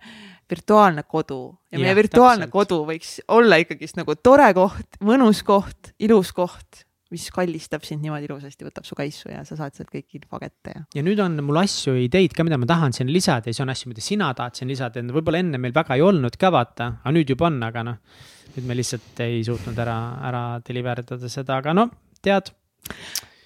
[0.51, 1.41] virtuaalne kodu
[1.71, 2.57] ja, ja meie virtuaalne täpselt.
[2.59, 6.83] kodu võiks olla ikkagist nagu tore koht, mõnus koht, ilus koht,
[7.14, 10.75] mis kallistab sind niimoodi ilusasti, võtab su kaisu ja sa saad sealt kõiki info kätte
[10.75, 10.85] ja.
[10.99, 13.73] ja nüüd on mul asju, ideid ka, mida ma tahan sinna lisada ja siis on
[13.73, 17.17] asju, mida sina tahad sinna lisada, võib-olla enne meil väga ei olnud ka vaata, aga
[17.17, 18.29] nüüd juba on, aga noh.
[18.59, 19.99] nüüd me lihtsalt ei suutnud ära,
[20.29, 21.89] ära deliver dada seda, aga no
[22.21, 22.53] tead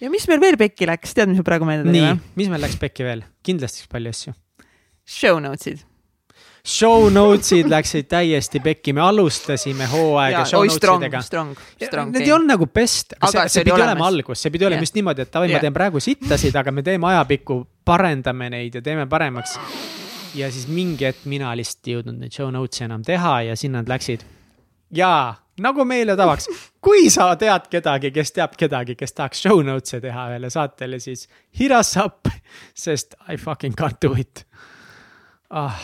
[0.01, 2.17] ja mis meil veel pekki läks, tead, mis ma praegu meelde tulin?
[2.17, 3.25] nii, mis meil läks pekki veel?
[3.47, 4.35] kindlasti palju asju.
[5.11, 5.87] Show notes'id.
[6.61, 11.23] Show notes'id läksid täiesti pekki, me alustasime hooaega show notes idega.
[11.25, 12.13] strong, strong.
[12.13, 13.95] Need ei olnud nagu best, see, see pidi olemas.
[13.95, 14.89] olema algus, see pidi olema yeah.
[14.89, 18.77] just niimoodi, et davai yeah., ma teen praegu sittasid, aga me teeme ajapikku, parendame neid
[18.77, 19.57] ja teeme paremaks.
[20.37, 23.81] ja siis mingi hetk mina lihtsalt ei jõudnud neid show notes'e enam teha ja sinna
[23.81, 24.27] nad läksid.
[24.93, 26.49] jaa nagu meile tavaks,
[26.83, 31.27] kui sa tead kedagi, kes teab kedagi, kes tahaks show notes'e teha ühele saatele, siis
[31.57, 32.31] hit us up,
[32.75, 34.45] sest I fucking can't do it.
[35.51, 35.79] Ah,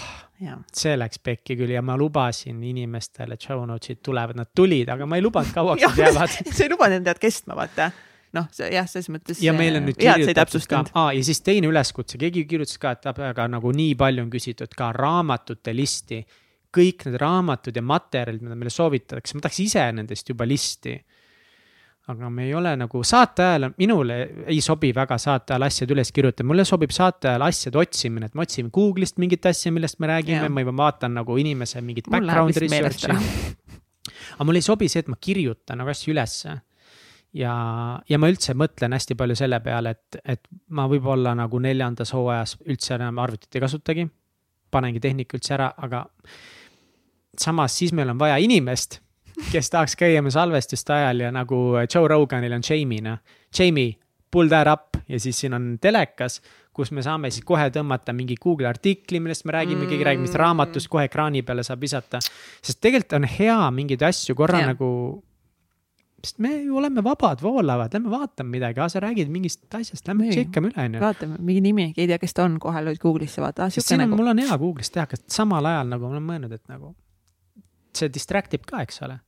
[0.76, 5.08] see läks pekki küll ja ma lubasin inimestele, et show notes'id tulevad, nad tulid, aga
[5.08, 6.36] ma ei lubanud kauaks nad jäävad.
[6.56, 7.90] Sa ei lubanud endale kestma, vaata.
[8.36, 9.38] Noh, see jah, selles mõttes.
[9.40, 13.06] ja meil on nüüd kirjutatud ka, aa ja siis teine üleskutse, keegi kirjutas ka, et
[13.08, 16.18] aga nagu nii palju on küsitud ka raamatute listi
[16.76, 20.96] kõik need raamatud ja materjalid, mida meile soovitatakse, ma tahaks ise nendest juba listi.
[22.06, 24.16] aga me ei ole nagu saate ajal, minule
[24.46, 28.34] ei sobi väga saate ajal asjad üles kirjutada, mulle sobib saate ajal asjade otsimine, et
[28.38, 32.62] ma otsin Google'ist mingit asja, millest me räägime, ma juba vaatan nagu inimese mingit background
[32.62, 33.16] research'i.
[34.36, 36.54] aga mulle ei sobi see, et ma kirjutan nagu asju ülesse.
[37.36, 37.54] ja,
[38.08, 40.46] ja ma üldse mõtlen hästi palju selle peale, et, et
[40.78, 44.06] ma võib-olla nagu neljandas hooajas üldse enam arvutit ei kasutagi.
[44.70, 46.06] panengi tehnika üldse ära, aga
[47.42, 49.00] samas siis meil on vaja inimest
[49.52, 51.58] kes tahaks käia me salvestuste ajal ja nagu
[51.94, 53.18] Joe Roganil on Jamie noh.
[53.58, 53.96] Jamie,
[54.30, 56.40] pull that up ja siis siin on telekas,
[56.74, 60.24] kus me saame siis kohe tõmmata mingi Google artikli, millest me räägime mm., keegi räägib
[60.24, 62.20] mingist raamatust, kohe ekraani peale saab visata.
[62.62, 64.72] sest tegelikult on hea mingeid asju korra ja.
[64.72, 64.90] nagu
[66.26, 70.72] sest me ju oleme vabad, voolavad, lähme vaatame midagi, sa räägid mingist asjast, lähme tšekkame
[70.72, 71.00] üle, onju.
[71.04, 73.70] vaatame, mingi nimi, ei tea, kes ta on, kohe lööd Google'isse, vaata.
[73.70, 76.64] sest nagu..., mul on hea Google'is teha, kas samal ajal nagu ma olen mõelnud, et
[76.72, 76.96] nagu
[77.96, 79.20] see distract ib ka, eks ole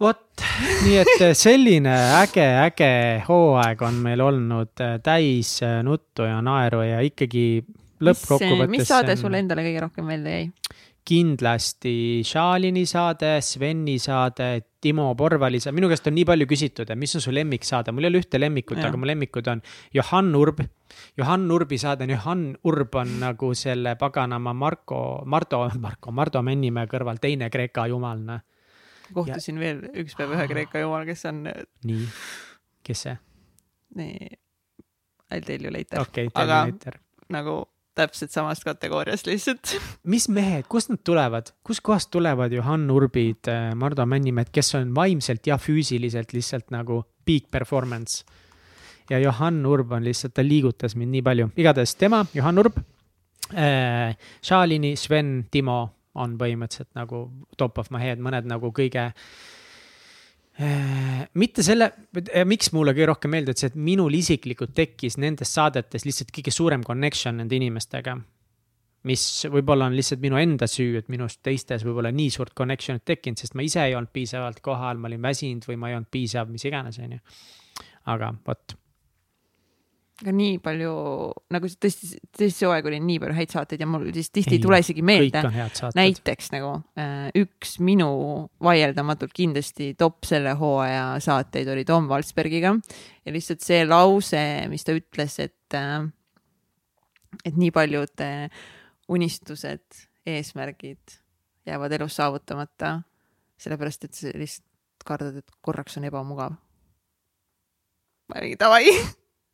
[0.00, 0.44] vot,
[0.86, 2.92] nii et äh, selline äge, äge
[3.26, 7.62] hooaeg on meil olnud äh, täis äh, nuttu ja naeru ja ikkagi
[8.00, 8.72] lõppkokkuvõttes.
[8.72, 10.46] mis saade sulle endale kõige rohkem meelde jäi?
[11.06, 16.98] Kindlasti Šalini saade, Sveni saade, Timo Porvali saade, minu käest on nii palju küsitud, et
[16.98, 19.64] mis on su lemmiksaade, mul ei ole ühte lemmikut, aga mu lemmikud on
[19.96, 20.62] Johan Urb.
[21.18, 26.90] Johan Urbi saade on, Johan Urb on nagu selle paganama Marko, Mardo, Marko, Mardo Männimäe
[26.90, 28.46] kõrval teine Kreeka jumal, noh
[29.14, 29.64] kohtusin ja...
[29.64, 31.42] veel üks päev ühe Kreeka jumal, kes on.
[31.88, 32.06] nii,
[32.86, 33.16] kes see?
[33.98, 34.30] nii,
[35.30, 36.02] I tell you later.
[36.02, 37.00] okei okay,, tell you later.
[37.34, 37.56] nagu
[37.98, 39.74] täpselt samast kategooriast lihtsalt.
[40.04, 45.46] mis mehed, kust nad tulevad, kuskohast tulevad Johan Urbid, äh, Mardu Männimäed, kes on vaimselt
[45.46, 48.24] ja füüsiliselt lihtsalt nagu peak performance.
[49.10, 52.76] ja Johan Urb on lihtsalt, ta liigutas mind nii palju, igatahes tema, Johan Urb
[53.54, 54.16] äh,.
[54.42, 57.28] Šalini, Sven, Timo on põhimõtteliselt nagu
[57.58, 59.24] top of my head, mõned nagu kõige äh,
[60.60, 61.88] mitte selle,
[62.48, 66.84] miks mulle kõige rohkem meeldib, see, et minul isiklikult tekkis nendes saadetes lihtsalt kõige suurem
[66.86, 68.18] connection nende inimestega.
[69.08, 73.40] mis võib-olla on lihtsalt minu enda süü, et minust teistes võib-olla nii suurt connection'it tekkinud,
[73.40, 76.50] sest ma ise ei olnud piisavalt kohal, ma olin väsinud või ma ei olnud piisav,
[76.52, 77.22] mis iganes, on ju.
[78.12, 78.76] aga vot
[80.20, 80.92] aga nii palju
[81.54, 84.62] nagu tõesti, tõesti see hooaeg oli nii palju häid saateid ja mul siis tihti ei
[84.62, 85.42] tule isegi meelde.
[85.96, 88.10] näiteks nagu äh, üks minu
[88.62, 92.74] vaieldamatult kindlasti top selle hooaja saateid oli Tom Valsbergiga
[93.24, 94.42] ja lihtsalt see lause,
[94.72, 96.04] mis ta ütles, et äh,,
[97.44, 98.50] et nii paljud äh,
[99.10, 101.16] unistused, eesmärgid
[101.68, 102.98] jäävad elus saavutamata,
[103.60, 104.68] sellepärast et sa lihtsalt
[105.06, 106.60] kardad, et korraks on ebamugav.
[108.30, 108.92] ma olin davai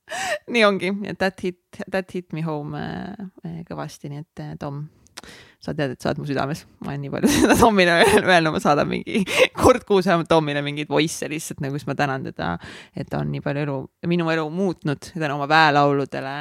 [0.53, 4.85] nii ongi, et that hit, that hit me home äh, kõvasti, nii et äh, Tom,
[5.63, 8.61] sa tead, et sa oled mu südames, ma olen nii palju seda Tomile öelnud, ma
[8.63, 9.23] saadan mingi
[9.63, 12.53] kord kuus vähemalt Tomile mingeid voice'e lihtsalt nagu, siis ma tänan teda,
[12.95, 13.79] et ta on nii palju elu,
[14.13, 16.37] minu elu muutnud tänu oma väelauludele.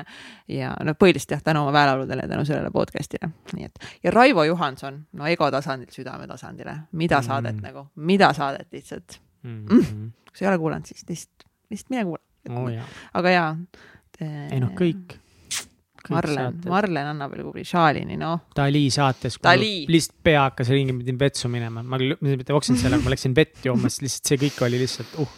[0.51, 3.89] Ja no põhiliselt jah, tänu oma väelauludele ja tänu sellele podcast'ile, nii et.
[4.03, 7.29] ja Raivo Johanson, no ego tasandilt südame tasandile, mida mm.
[7.31, 9.19] saadet nagu, mida saadet lihtsalt?
[9.45, 9.65] Mm.
[9.65, 10.13] -hmm.
[10.29, 11.05] kui sa ei ole kuulanud, siis?
[11.09, 12.97] Lihtsalt, lihtsalt mine kuula oh,.
[13.21, 13.53] aga jaa.
[14.21, 15.21] ei noh, kõik.
[16.05, 18.43] Marlen, Marlen annab veel kuhugi Šalini, noh.
[18.53, 23.01] Dali saates, kui lihtsalt pea hakkas ringi, ma pidin vetsu minema, ma mitte oksinud sellega,
[23.01, 25.33] ma läksin vett jooma, sest lihtsalt see kõik oli lihtsalt uh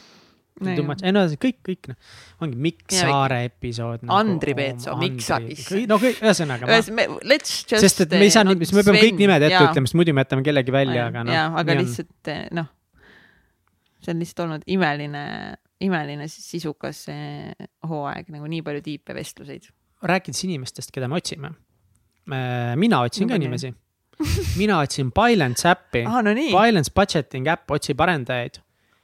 [0.65, 1.97] ei no kõik, kõik noh,
[2.41, 4.15] ongi Mikk Saare episood nagu,.
[4.17, 5.67] Andri Peetso Mikk Sakis.
[5.89, 6.69] no ühesõnaga.
[7.27, 7.83] Let's just.
[7.83, 10.25] sest et me ei saa nüüd, me peame kõik nimed ette ütlema, sest muidu me
[10.25, 11.35] jätame kellegi välja, aga noh.
[11.37, 12.69] jaa, aga lihtsalt noh,
[14.01, 15.23] see on lihtsalt olnud imeline
[15.83, 17.05] imeline sisukas
[17.87, 19.67] hooaeg, nagu nii palju tiipe vestluseid.
[20.03, 21.51] rääkides inimestest, keda me otsime.
[22.75, 23.73] mina otsin ka inimesi.
[24.57, 26.21] mina otsin Balance äppi ah,.
[26.23, 28.61] No Balance budgeting äpp otsib arendajaid.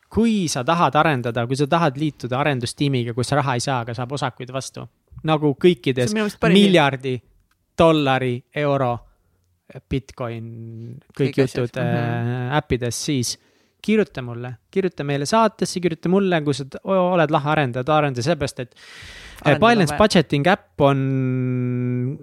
[0.09, 4.11] kui sa tahad arendada, kui sa tahad liituda arendustiimiga, kus raha ei saa, aga saab
[4.11, 4.87] osakuid vastu.
[5.23, 6.13] nagu kõikides
[6.49, 7.21] miljardi
[7.77, 8.97] dollari, euro,
[9.89, 12.57] Bitcoin, kõik Kõik jutud mm -hmm.
[12.57, 13.37] äppides, siis
[13.83, 18.75] kirjuta mulle, kirjuta meile saatesse, kirjuta mulle, kui sa oled lahe arendaja, arenda seepärast, et
[19.59, 20.99] Balance budgeting äpp on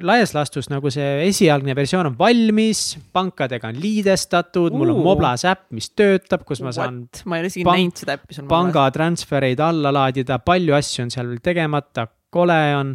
[0.07, 5.45] laias laastus nagu see esialgne versioon on valmis, pankadega on liidestatud uh., mul on Moblas
[5.49, 7.03] äpp, mis töötab, kus ma saan.
[7.29, 8.49] ma ei ole isegi näinud seda äppi sul.
[8.51, 12.95] pangatransfereid alla laadida, palju asju on seal veel tegemata, kole on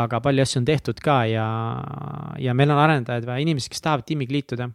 [0.00, 1.48] aga palju asju on tehtud ka ja,
[2.38, 4.70] ja meil on arendajaid vaja, inimesed, kes tahavad tiimiga liituda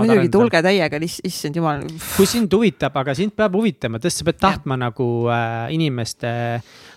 [0.00, 1.84] muidugi, tulge täiega, issand jumal.
[2.16, 4.86] kui sind huvitab, aga sind peab huvitama, tõesti, sa pead tahtma ja.
[4.86, 6.32] nagu äh, inimeste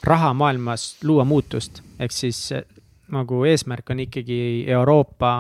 [0.08, 2.66] rahamaailmas luua muutust, ehk siis äh,
[3.14, 4.40] nagu eesmärk on ikkagi
[4.72, 5.32] Euroopa,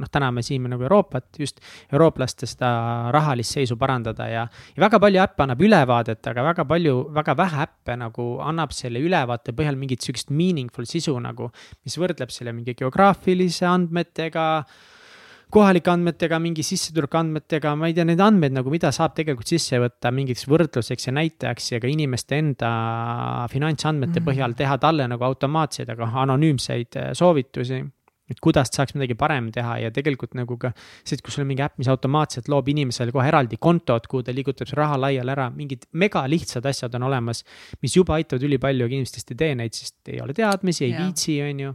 [0.00, 1.60] noh, täname siin nagu Euroopat, just
[1.92, 2.72] eurooplaste seda
[3.14, 4.46] rahalist seisu parandada ja.
[4.76, 9.00] ja väga palju äppe annab ülevaadet, aga väga palju, väga vähe äppe nagu annab selle
[9.02, 11.50] ülevaate põhjal mingit sihukest meaningful sisu nagu.
[11.84, 14.48] mis võrdleb selle mingi geograafilise andmetega
[15.52, 19.80] kohalike andmetega, mingi sissetuleku andmetega, ma ei tea, neid andmeid nagu, mida saab tegelikult sisse
[19.82, 22.70] võtta mingiks võrdluseks ja näitajaks ja ka inimeste enda
[23.52, 24.30] finantsandmete mm -hmm.
[24.30, 27.82] põhjal teha talle nagu automaatseid, aga anonüümseid äh, soovitusi.
[28.32, 31.50] Et kuidas saaks midagi parem teha ja tegelikult nagu ka see, et kui sul on
[31.52, 35.34] mingi äpp, mis automaatselt loob inimesele kohe eraldi kontot, kuhu ta liigutab see raha laiali
[35.34, 37.44] ära, mingid mega lihtsad asjad on olemas.
[37.82, 41.06] mis juba aitavad ülipalju, aga inimestest ei tee neid, sest ei ole teadmisi, ei yeah.
[41.06, 41.74] viitsi, on ju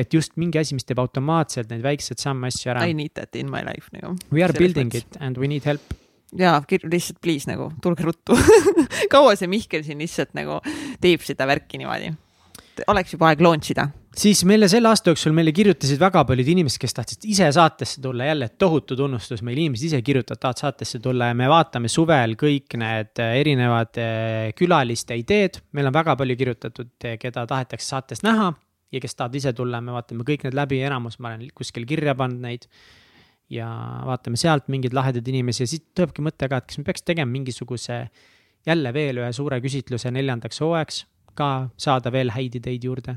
[0.00, 2.86] et just mingi asi, mis teeb automaatselt neid väikseid samme asju ära.
[2.86, 4.14] I need that in my life nagu.
[4.30, 5.08] We are building mõttes.
[5.10, 5.82] it and we need help
[6.38, 8.36] jaa, lihtsalt please nagu tulge ruttu
[9.12, 10.60] kaua see Mihkel siin lihtsalt nagu
[11.02, 12.12] teeb seda värki niimoodi?
[12.90, 13.88] Oleks juba aeg launch ida.
[14.16, 18.26] siis meile selle aasta jooksul meile kirjutasid väga paljud inimesed, kes tahtsid ise saatesse tulla,
[18.26, 22.78] jälle tohutu tunnustus, meil inimesed ise kirjutavad, tahavad saatesse tulla ja me vaatame suvel kõik
[22.80, 25.60] need erinevad eh, külaliste ideed.
[25.72, 28.52] meil on väga palju kirjutatud, eh, keda tahetakse saates näha
[28.92, 32.16] ja kes tahavad ise tulla, me vaatame kõik need läbi, enamus ma olen kuskil kirja
[32.18, 32.66] pannud neid.
[33.50, 33.66] ja
[34.06, 37.30] vaatame sealt mingeid lahedaid inimesi ja siis tulebki mõte ka, et kas me peaks tegema
[37.32, 38.04] mingisuguse
[38.66, 41.00] jälle veel ühe suure küsitluse neljandaks hooajaks
[41.40, 43.16] ka saada veel häid ideid juurde.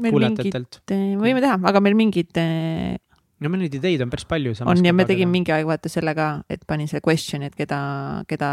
[0.00, 0.82] kuulajatelt.
[0.90, 2.32] võime teha, aga meil mingid.
[2.36, 4.56] no meil neid ideid on päris palju.
[4.66, 7.80] on ja me tegime mingi aeg vaata selle ka, et panin selle question'i, et keda,
[8.30, 8.50] keda,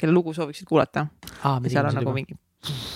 [0.00, 1.08] kelle lugu sooviksid kuulata.
[1.42, 2.38] seal on nagu mingi.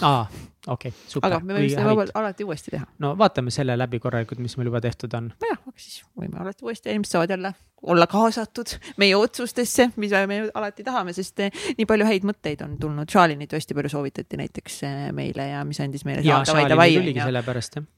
[0.06, 0.24] aa
[0.70, 1.28] okei okay,, super.
[1.28, 2.86] aga me võime seda vabalt alati uuesti teha.
[3.02, 5.30] no vaatame selle läbi korralikult, mis meil juba tehtud on.
[5.42, 7.52] nojah, aga siis võime alati uuesti, inimesed saavad jälle
[7.94, 12.76] olla kaasatud meie otsustesse, mida me alati tahame, sest eh, nii palju häid mõtteid on
[12.80, 13.08] tulnud.
[13.08, 16.26] Charlinit hästi palju soovitati näiteks eh, meile ja mis andis meile.
[16.26, 17.88] ja, Charlini tuligi sellepärast jah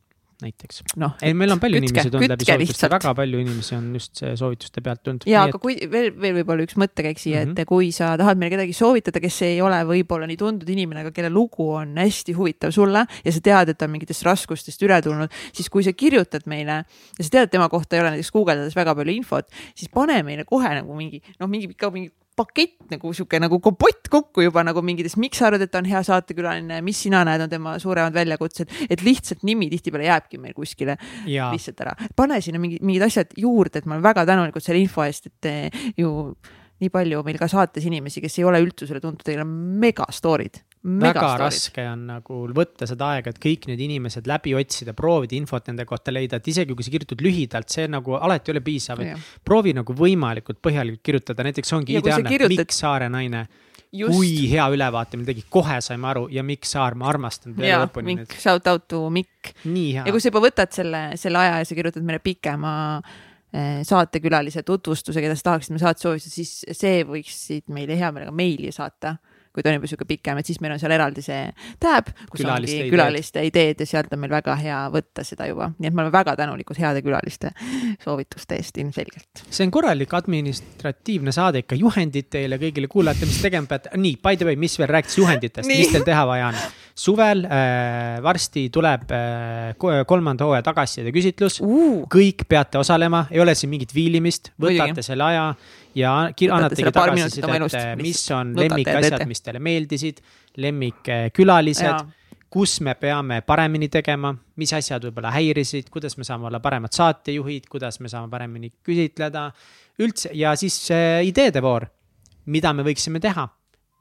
[0.43, 1.13] näiteks no,.
[1.23, 4.85] ei, meil on palju kütke, inimesi tulnud läbi soovituste, väga palju inimesi on just soovituste
[4.85, 5.27] pealt tulnud.
[5.31, 5.63] ja, aga et...
[5.63, 7.57] kui veel, veel võib-olla üks mõttekäik siia mm, -hmm.
[7.57, 7.71] et mhm.
[7.71, 11.33] kui sa tahad meile kedagi soovitada, kes ei ole võib-olla nii tuntud inimene, aga kelle
[11.33, 15.43] lugu on hästi huvitav sulle ja sa tead, et ta on mingitest raskustest üle tulnud,
[15.53, 18.77] siis kui sa kirjutad meile ja sa tead, et tema kohta ei ole näiteks guugeldades
[18.79, 23.13] väga palju infot, siis pane meile kohe nagu mingi noh, mingi ikka mingi pakett nagu
[23.13, 26.81] sihuke nagu kompott kokku juba nagu mingitest, miks sa arvad, et ta on hea saatekülaline,
[26.85, 30.97] mis sina näed, on tema suuremad väljakutsed, et lihtsalt nimi tihtipeale jääbki meil kuskile
[31.29, 31.51] ja.
[31.53, 31.95] lihtsalt ära.
[32.17, 35.97] pane sinna mingid, mingid asjad juurde, et ma olen väga tänulikud selle info eest, et
[36.01, 36.13] ju
[36.83, 40.63] nii palju meil ka saates inimesi, kes ei ole üldsusele tuntud, neil on mega story'd
[40.83, 45.69] väga raske on nagu võtta seda aega, et kõik need inimesed läbi otsida, proovida infot
[45.71, 49.03] nende kohta leida, et isegi kui sa kirjutad lühidalt, see nagu alati ei ole piisav,
[49.05, 53.47] et proovi nagu võimalikult põhjalikult kirjutada, näiteks ongi ja ideaalne kirjutad..., miks Saare naine
[53.93, 54.17] Just.
[54.17, 58.17] kui hea ülevaate meil tegi, kohe saime aru ja Mikk Saar, ma armastan teda lõpuni.
[58.23, 59.53] Mikk, shout out to Mikk.
[59.69, 62.73] ja kui sa juba võtad selle, selle aja ja sa kirjutad meile pikema
[63.53, 68.35] eh, saatekülalise tutvustuse, keda sa tahaksid me saate soovitada, siis see võiksid meile hea meelega
[68.35, 69.19] meili saata
[69.53, 71.41] kui ta on juba sihuke pikem, et siis meil on seal eraldi see
[71.83, 75.71] tab, kus külaliste ongi külaliste ideed ja sealt on meil väga hea võtta seda juba,
[75.79, 77.53] nii et me oleme väga tänulikud heade külaliste
[78.05, 79.45] soovituste eest ilmselgelt.
[79.49, 84.41] see on korralik administratiivne saade ikka, juhendid teile kõigile kuulajatele, mis tegema peate, nii by
[84.41, 86.63] the way, mis veel rääkis juhenditest, mis teil teha vaja on?
[86.95, 93.55] suvel äh, varsti tuleb äh, kolmanda hooaja tagasiside küsitlus uh., kõik peate osalema, ei ole
[93.59, 95.07] siin mingit viilimist, võtate Muidugi.
[95.07, 95.45] selle aja
[95.99, 100.21] ja annategi tagasisidet, mis on lemmikasjad, mis teile meeldisid,
[100.61, 102.13] lemmikkülalised,
[102.53, 107.71] kus me peame paremini tegema, mis asjad võib-olla häirisid, kuidas me saame olla paremad saatejuhid,
[107.73, 109.51] kuidas me saame paremini küsitleda.
[110.01, 110.77] üldse ja siis
[111.25, 111.89] ideede voor,
[112.47, 113.49] mida me võiksime teha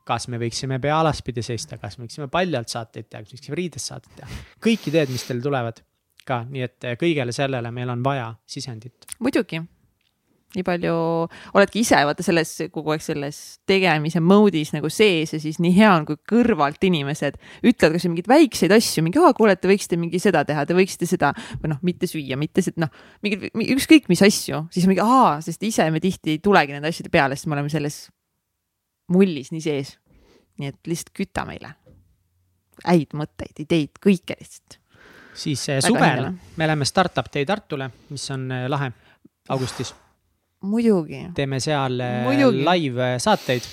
[0.07, 3.59] kas me võiksime pea alaspidi seista, kas me võiksime paljalt saateid teha, kas me võiksime
[3.59, 4.41] riides saateid teha.
[4.63, 5.83] kõik ideed, mis teil tulevad
[6.25, 9.07] ka, nii et kõigele sellele meil on vaja sisendit.
[9.19, 9.61] muidugi
[10.51, 10.93] nii palju,
[11.55, 13.37] oledki ise vaata selles kogu aeg selles
[13.69, 18.31] tegemise mode'is nagu sees ja siis nii hea on, kui kõrvalt inimesed ütlevad kasvõi mingeid
[18.31, 21.31] väikseid asju, mingi, aa, kuule, te võiksite mingi seda teha, te võiksite seda
[21.61, 23.47] või noh, mitte süüa, mitte seda, noh, mingid
[23.77, 27.39] ükskõik mis asju, siis mingi aa, sest ise me tihti ei tulegi nende asjade peale,
[27.39, 28.03] sest me oleme selles
[29.11, 29.95] mullis nii sees.
[30.59, 31.75] nii et lihtsalt küta meile
[32.85, 34.79] häid mõtteid, ideid, kõike lihtsalt.
[35.33, 38.91] siis Väga suvel me läheme Startup Day Tartule, mis on eh, lahe
[39.49, 39.93] augustis
[40.61, 41.25] muidugi.
[41.35, 42.65] teeme seal äh, muidugi.
[42.65, 43.65] live saateid.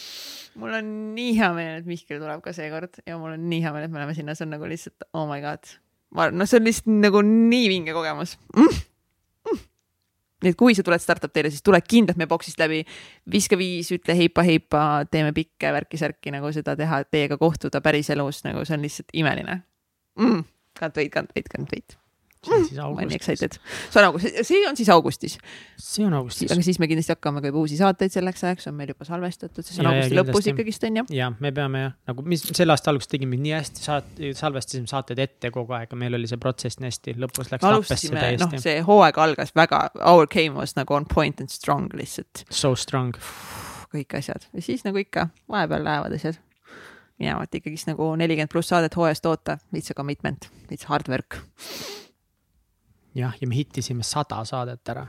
[0.58, 3.72] mul on nii hea meel, et Mihkel tuleb ka seekord ja mul on nii hea
[3.74, 5.72] meel, et me oleme sinna, see on nagu lihtsalt oh my god.
[6.16, 8.36] ma, noh, see on lihtsalt nagu nii vinge kogemus.
[8.56, 8.80] Mm.
[10.44, 12.82] nii et kui sa tuled startup teile, siis tule kindlalt meie boksist läbi,
[13.30, 18.78] viska viis, ütle heipa-heipa, teeme pikke värki-särki nagu seda teha, teiega kohtuda päriselus, nagu see
[18.78, 19.62] on lihtsalt imeline.
[20.20, 20.44] Mm..
[20.78, 21.98] Can't wait, can't wait, can't wait
[22.48, 23.58] siis augustis.
[23.90, 25.36] see on augustis, see on siis augustis,
[25.78, 26.62] see on augustis aga.
[26.66, 29.80] siis me kindlasti hakkame ka juba uusi saateid selleks ajaks on meil juba salvestatud, see
[29.82, 30.54] on Ja, ja augusti lõpus kindlasti.
[30.54, 31.04] ikkagist on ju.
[31.18, 35.18] ja me peame jah, nagu mis selle aasta alguses tegime nii hästi saat-, salvestasime saateid
[35.26, 38.50] ette kogu aeg ja meil oli see protsess nii hästi, lõpus läks lappesse alustasime, noh,
[38.50, 38.62] täiesti.
[38.64, 43.14] see hooaeg algas väga, our game was nagu on point and strong lihtsalt, So strong.
[43.94, 46.36] kõik asjad ja siis nagu ikka vahepeal lähevad asjad
[47.18, 51.40] minema, et ikkagist nagu nelikümmend pluss saadet hooajast toota, it's a commitment, it's hard work.
[53.14, 55.06] jah, ja me hittisime sada saadet ära.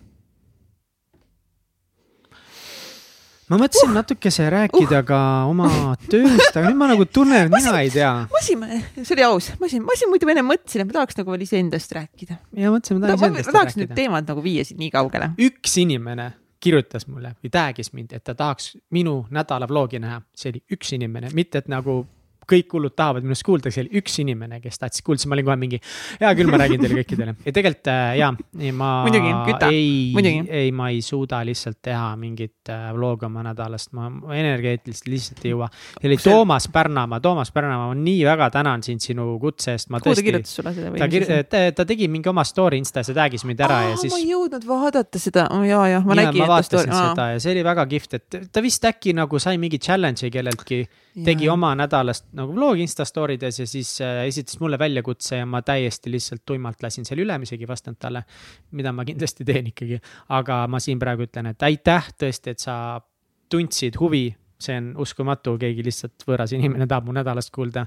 [3.50, 5.06] ma mõtlesin uh, natukese rääkida uh.
[5.08, 5.20] ka
[5.50, 5.70] oma
[6.06, 8.12] tööst, aga nüüd ma nagu tunnen, et mina ei tea.
[8.30, 8.66] ma siin,
[9.00, 11.48] see oli aus, ma siin, ma siin muidu enne mõtlesin, et ma tahaks nagu veel
[11.48, 12.38] iseendast rääkida.
[12.54, 14.02] ja mõtlesin, ma ma, tahan ma, ma iseendast tahaks nüüd rääkida.
[14.04, 15.34] teemad nagu viia siit nii kaugele.
[15.50, 16.30] üks inimene
[16.60, 20.94] kirjutas mulle või tag'is mind, et ta tahaks minu nädala vlogi näha, see oli üks
[20.98, 22.04] inimene, mitte et nagu
[22.50, 25.50] kõik hullud tahavad minust kuulda, see oli üks inimene, kes tahtis kuulda, siis ma olin
[25.50, 25.82] kohe mingi,
[26.22, 28.32] hea küll, ma räägin teile kõikidele ja tegelikult äh, ja,
[28.76, 29.72] ma Muidugi, küta.
[29.74, 34.36] ei Muidugi., ei, ma ei suuda lihtsalt teha mingit äh, vlogi oma nädalast, ma ma
[34.38, 35.70] energeetiliselt lihtsalt ei jõua.
[36.00, 40.02] see oli Toomas Pärnamaa, Toomas Pärnamaa, ma nii väga tänan sind sinu kutse eest, ma
[40.02, 40.26] kuhu ta tõesti.
[40.28, 43.80] kirjutas sulle seda ta kir-, ta, tegi mingi oma story Instas ja tag'is mind ära
[43.90, 47.30] ja siis ma ei jõudnud vaadata seda oh,, ja, ja ma nägin, ma vaatasin seda
[47.34, 50.84] ja see oli väga kihvt, et ta vist äkki nagu sai mingi challenge'i kelleltki,
[51.26, 51.54] tegi Jaa.
[51.54, 55.62] oma nädalast nagu vlogi Insta story des ja siis äh, esitas mulle väljakutse ja ma
[55.66, 58.24] täiesti lihtsalt tuimalt lasin selle üle, ma isegi ei vastanud talle.
[58.72, 60.00] mida ma kindlasti teen ikkagi,
[60.36, 62.76] aga ma siin praegu ütlen, et aitäh tõesti, et sa
[63.50, 64.36] tundsid huvi.
[64.60, 67.86] see on uskumatu, keegi lihtsalt võõras inimene tahab mu nädalast kuulda,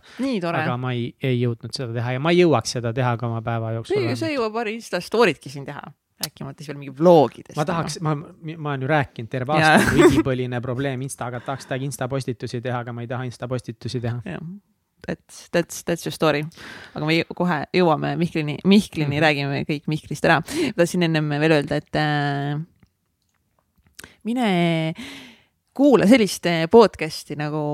[0.49, 0.77] aga.
[0.81, 3.75] ma ei, ei jõudnud seda teha ja ma ei jõuaks seda teha ka oma päeva
[3.75, 5.83] jooksul see jõuab paari Insta story'tki siin teha,
[6.23, 7.57] rääkimata siis veel mingi vlogidest.
[7.59, 12.09] ma tahaks, ma, ma olen ju rääkinud terve aasta, igipõline probleem Instaga, tahaks tag Insta
[12.11, 14.21] postitusi teha, aga ma ei taha Insta postitusi teha.
[15.07, 16.45] that's, that's, that's your story.
[16.95, 19.25] aga me kohe jõuame Mihklini, Mihklini mm.
[19.27, 20.41] räägime kõik Mihklist ära.
[20.77, 22.55] tahtsin ennem veel öelda, et äh,
[24.23, 24.49] mine
[25.75, 27.65] kuula sellist äh, podcast'i nagu,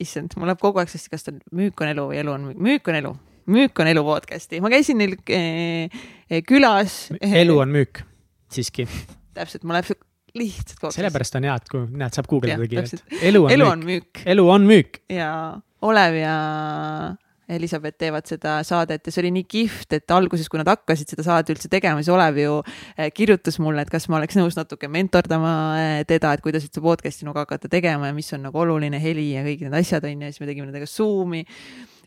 [0.00, 2.48] issand, mul läheb kogu aeg sest, kas ta on Müük on elu või elu on
[2.56, 3.12] müük on elu,
[3.52, 7.00] müük on elu podcast'i, ma käisin neil äh, äh, külas.
[7.20, 8.04] elu on müük,
[8.52, 8.88] siiski.
[9.36, 9.90] täpselt, mul läheb
[10.38, 10.98] lihtsalt aeg.
[10.98, 13.18] sellepärast on hea, et kui näed, saab guugeldada kiirelt.
[13.32, 15.02] elu on elu müük on, müük elu on müük.
[15.10, 15.32] ja
[15.80, 16.36] Olev ja
[17.50, 21.24] Elizabeth teevad seda saadet ja see oli nii kihvt, et alguses, kui nad hakkasid seda
[21.26, 24.90] saadet üldse tegema, siis Olev ju eh, kirjutas mulle, et kas ma oleks nõus natuke
[24.92, 29.00] mentordama eh, teda, et kuidas üldse podcast'i nagu hakata tegema ja mis on nagu oluline
[29.02, 31.42] heli ja kõik need asjad on ju, ja siis me tegime nendega Zoom'i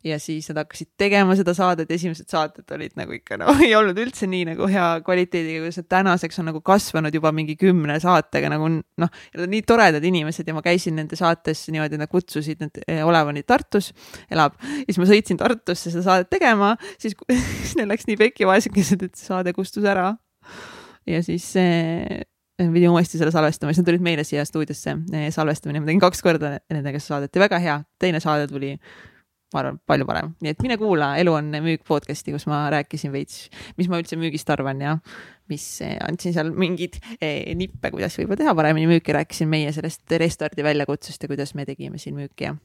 [0.03, 3.97] ja siis nad hakkasid tegema seda saadet, esimesed saated olid nagu ikka no ei olnud
[4.03, 8.51] üldse nii nagu hea kvaliteediga, kuidas nad tänaseks on nagu kasvanud juba mingi kümne saatega
[8.51, 12.81] nagu noh, nad nii toredad inimesed ja ma käisin nende saates niimoodi, nad kutsusid, need
[13.03, 13.91] Olev on nüüd Tartus,
[14.31, 17.15] elab, siis ma sõitsin Tartusse seda saadet tegema, siis,
[17.63, 20.11] siis neil läks nii pekki vaesekesed, et saade kustus ära.
[21.07, 22.27] ja siis eh,
[22.59, 26.21] pidin uuesti selle salvestama, siis nad tulid meile siia stuudiosse eh, salvestamine, ma tegin kaks
[26.25, 28.75] korda nendega saadet ja väga hea, teine saade tuli
[29.53, 33.13] ma arvan, palju parem, nii et mine kuula Elu on müük podcast'i, kus ma rääkisin
[33.13, 33.47] veits,
[33.77, 34.97] mis ma üldse müügist arvan ja
[35.51, 40.17] mis eh, andsin seal mingeid eh, nippe, kuidas võib-olla teha paremini müüki, rääkisin meie sellest
[40.21, 42.55] restardi väljakutsust ja kuidas me tegime siin müüki ja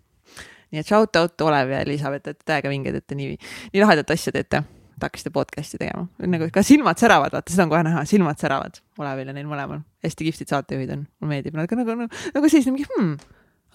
[0.72, 3.36] nii et shout out Olev ja Elizabeth, et täiega vinged, et te nii,
[3.72, 4.64] nii lahedat asja teete.
[4.98, 8.80] et hakkasite podcast'i tegema, nagu ka silmad säravad, vaata seda on kohe näha, silmad säravad
[8.98, 12.74] Olevil ja neil mõlemal, hästi kihvtid saatejuhid on, mulle meeldib, nagu, nagu, nagu, nagu selline
[12.74, 13.12] mingi hmm,,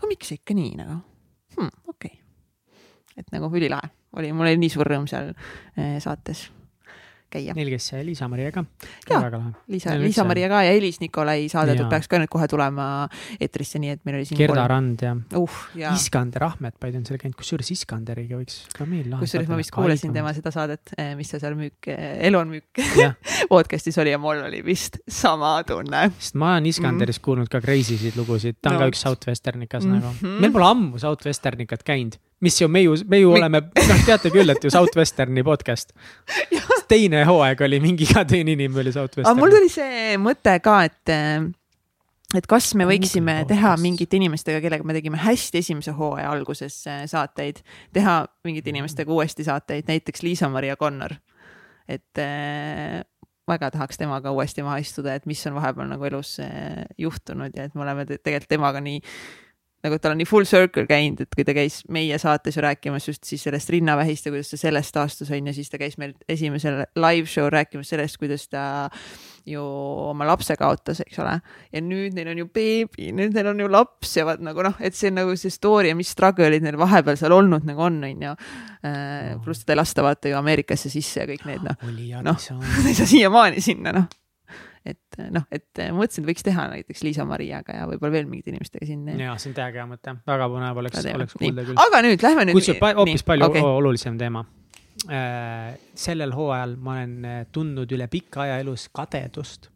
[0.02, 1.00] aga miks ikka nii nagu
[1.56, 1.72] hmm.
[3.18, 5.34] Et nagu ülilahe oli, mul oli nii suur rõõm seal
[5.78, 6.50] eh, saates
[7.34, 7.54] käia.
[7.58, 8.62] Neil see Liisa-Maria ka,
[9.10, 9.30] Jaa.
[9.74, 13.08] Liisa, Liisa-Maria ka ja Elis Nikolai saade peaks ka nüüd kohe tulema
[13.42, 15.56] eetrisse, nii et meil oli siin Gerda Rand ja uh,
[15.96, 19.26] Iskander Ahmetpaid on seal käinud, kusjuures Iskanderiga võiks ka meil lahe.
[19.26, 22.84] kusjuures ma vist kuulasin tema seda saadet, mis ta seal müük, Elu on müük
[23.54, 26.12] podcast'is oli ja mul oli vist sama tunne.
[26.20, 29.90] sest ma olen Iskanderist kuulnud ka crazy sid lugusid, ta on No ka üks Southwesternikas
[29.90, 29.98] Mhm.
[30.06, 30.38] nagu.
[30.46, 34.32] meil pole ammu Southwesternikat käinud, mis ju me ju, me ju Mi- oleme, noh, teate
[34.34, 35.94] küll, et ju Southwesterni podcast.
[36.94, 41.14] teine hooaeg oli mingi iga teine inimene oli aga mul tuli see mõte ka, et
[42.34, 46.80] et kas me võiksime Google teha mingite inimestega, kellega me tegime hästi esimese hooaja alguses
[46.90, 47.62] äh, saateid,
[47.94, 51.14] teha mingite inimestega uuesti saateid, näiteks Liisa-Maria Connor.
[51.88, 53.04] et äh,
[53.48, 57.68] väga tahaks temaga uuesti maha istuda, et mis on vahepeal nagu elus äh, juhtunud ja
[57.68, 59.02] et me oleme te- tegelikult temaga nii
[59.84, 63.08] nagu tal on nii full circle käinud, et kui ta käis meie saates ju rääkimas
[63.10, 66.16] just siis sellest rinnavähist ja kuidas ta sellest taastus on ja siis ta käis meil
[66.32, 68.64] esimesel live show rääkimas sellest, kuidas ta
[69.46, 69.60] ju
[70.08, 71.36] oma lapse kaotas, eks ole.
[71.74, 74.80] ja nüüd neil on ju beebi, nüüd neil on ju laps ja vaat nagu noh,
[74.80, 78.00] et see on nagu see story ja mis struggle'id neil vahepeal seal olnud nagu on,
[78.08, 78.36] on ju.
[78.88, 81.88] Äh, pluss teda ei lasta vaata ju Ameerikasse sisse ja kõik need noh.
[82.24, 84.12] noh, ta ei saa siiamaani sinna noh
[84.86, 89.06] et noh, et mõtlesin, et võiks teha näiteks Liisa-Mariaga ja võib-olla veel mingite inimestega siin.
[89.20, 91.80] ja see on täiega hea mõte, väga põnev oleks, oleks kuulda küll.
[91.86, 92.60] aga nüüd lähme nüüd.
[92.60, 93.68] kusjuures hoopis palju okay.
[93.82, 94.46] olulisem teema
[95.08, 95.76] äh,.
[96.06, 99.73] sellel hooajal ma olen äh, tundnud üle pika aja elus kadedust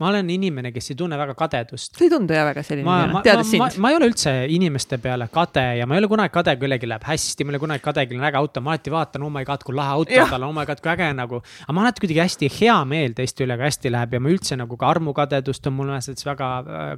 [0.00, 1.96] ma olen inimene, kes ei tunne väga kadedust.
[1.96, 3.78] sa ei tundu jah väga selline inimene, teades sind.
[3.82, 6.90] ma ei ole üldse inimeste peale kade ja ma ei ole kunagi kade, kui kellelgi
[6.90, 9.32] läheb hästi, ma ei ole kunagi kade, kellel on äge auto, ma alati vaatan, oh
[9.34, 11.42] my god, kui lahe auto tal on, oh my god, kui äge nagu.
[11.66, 14.58] aga ma alati kuidagi hästi hea meel teiste üle, kui hästi läheb ja ma üldse
[14.60, 16.50] nagu ka armukadedust on mul mõttes väga,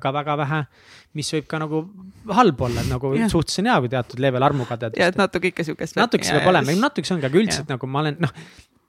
[0.02, 0.64] ka väga vähe.
[1.12, 1.84] mis võib ka nagu
[2.32, 5.00] halb olla, et nagu suhtes on hea, kui teatud level armukadedust.
[5.00, 5.98] ja, et natuke ikka sihukest.
[6.00, 8.32] natuke see peab olema, natuke see ongi, aga üldiselt nagu ma olen, noh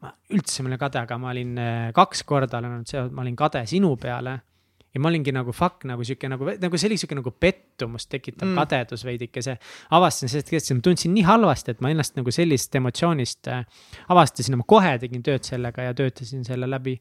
[0.03, 3.23] ma üldse ei ole kade, aga ma olin äh, kaks korda olen olnud see, ma
[3.23, 4.39] olin kade sinu peale.
[4.93, 8.47] ja ma olingi nagu fuck nagu sihuke nagu, nagu see oli sihuke nagu pettumust tekitav
[8.49, 8.59] mm.
[8.59, 9.57] kadedus veidikese.
[9.97, 13.63] avastasin sellest, et ma tundsin nii halvasti, et ma ennast nagu sellist emotsioonist äh,
[14.13, 16.99] avastasin ma kohe tegin tööd sellega ja töötasin selle läbi.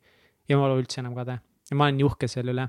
[0.48, 2.68] ja ma ei ole üldse enam kade ja ma olen nii uhke selle üle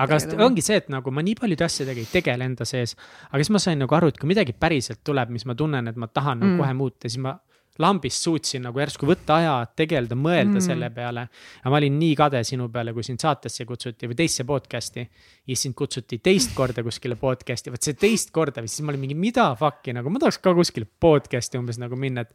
[0.00, 2.96] aga ongi see, et nagu ma nii paljude asjadega ei tegele enda sees,
[3.28, 5.98] aga siis ma sain nagu aru, et kui midagi päriselt tuleb, mis ma tunnen, et
[6.00, 6.56] ma tahan nagu mm.
[6.56, 7.36] nagu kohe muuta, siis ma
[7.82, 10.64] lambist suutsin nagu järsku võtta aja, tegeleda, mõelda mm.
[10.64, 11.26] selle peale.
[11.64, 15.06] ja ma olin nii kade sinu peale, kui sind saatesse kutsuti või teisse podcast'i.
[15.46, 19.18] ja sind kutsuti teist korda kuskile podcast'i, vot see teist korda siis ma olin mingi,
[19.18, 22.34] mida fuck'i nagu ma tahaks ka kuskile podcast'i umbes nagu minna, et.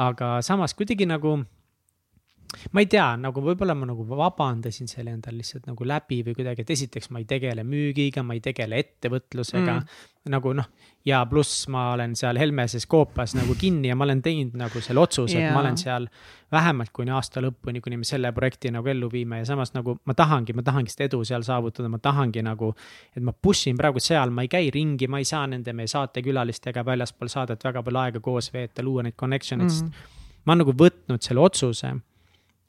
[0.00, 1.40] aga samas kuidagi nagu
[2.74, 6.64] ma ei tea, nagu võib-olla ma nagu vabandasin selle endal lihtsalt nagu läbi või kuidagi,
[6.64, 10.00] et esiteks ma ei tegele müügiga, ma ei tegele ettevõtlusega mm..
[10.34, 10.68] nagu noh,
[11.06, 15.02] ja pluss ma olen seal Helmeses koopas nagu kinni ja ma olen teinud nagu selle
[15.04, 16.08] otsuse yeah., et ma olen seal
[16.52, 20.16] vähemalt kuni aasta lõpuni, kuni me selle projekti nagu ellu viime ja samas nagu ma
[20.18, 22.74] tahangi, ma tahangi seda edu seal saavutada, ma tahangi nagu.
[23.14, 25.90] et ma push in praegu seal, ma ei käi ringi, ma ei saa nende meie
[25.90, 30.54] saatekülalistega väljaspool saadet väga palju aega koos veeta, luua neid connection eid mm., sest ma
[30.54, 31.94] olen nagu võtnud selle otsuse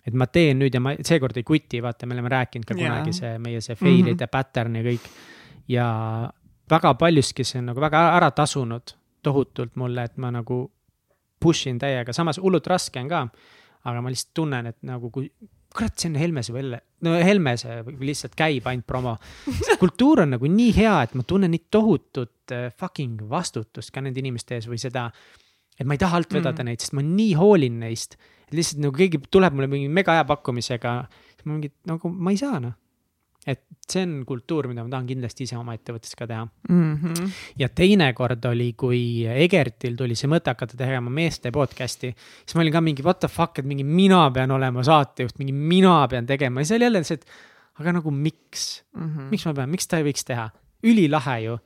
[0.08, 3.14] et ma teen nüüd ja ma seekord ei kuti, vaata, me oleme rääkinud ka kunagi
[3.14, 4.32] see meie see fail'ide mm -hmm.
[4.32, 5.10] pattern ja kõik.
[5.68, 5.88] ja
[6.70, 10.64] väga paljuski see on nagu väga ära tasunud tohutult mulle, et ma nagu
[11.42, 13.28] push in täiega, samas hullult raske on ka.
[13.84, 15.32] aga ma lihtsalt tunnen, et nagu kui,
[15.74, 19.16] kurat, see on Helmese või jälle, no Helmese lihtsalt käib ainult promo.
[19.82, 24.22] kultuur on nagu nii hea, et ma tunnen nii tohutut äh, fucking vastutust ka nende
[24.22, 25.10] inimeste ees või seda.
[25.80, 26.70] et ma ei taha alt vedada mm.
[26.70, 28.18] neid, sest ma nii hoolin neist
[28.58, 30.94] lihtsalt nagu keegi tuleb mulle mingi mega hea pakkumisega,
[31.36, 32.78] siis ma mingi nagu ma ei saa noh.
[33.42, 36.92] et see on kultuur, mida ma tahan kindlasti ise oma ettevõttes ka teha mm.
[37.02, 37.32] -hmm.
[37.58, 42.62] ja teine kord oli, kui Egertil tuli see mõte hakata tegema meeste podcast'i, siis ma
[42.62, 46.30] olin ka mingi what the fuck, et mingi mina pean olema saatejuht, mingi mina pean
[46.30, 47.26] tegema ja see oli jälle see, et
[47.82, 49.30] aga nagu miks mm, -hmm.
[49.34, 50.50] miks ma pean, miks ta ei võiks teha,
[50.84, 51.58] ülilahe ju.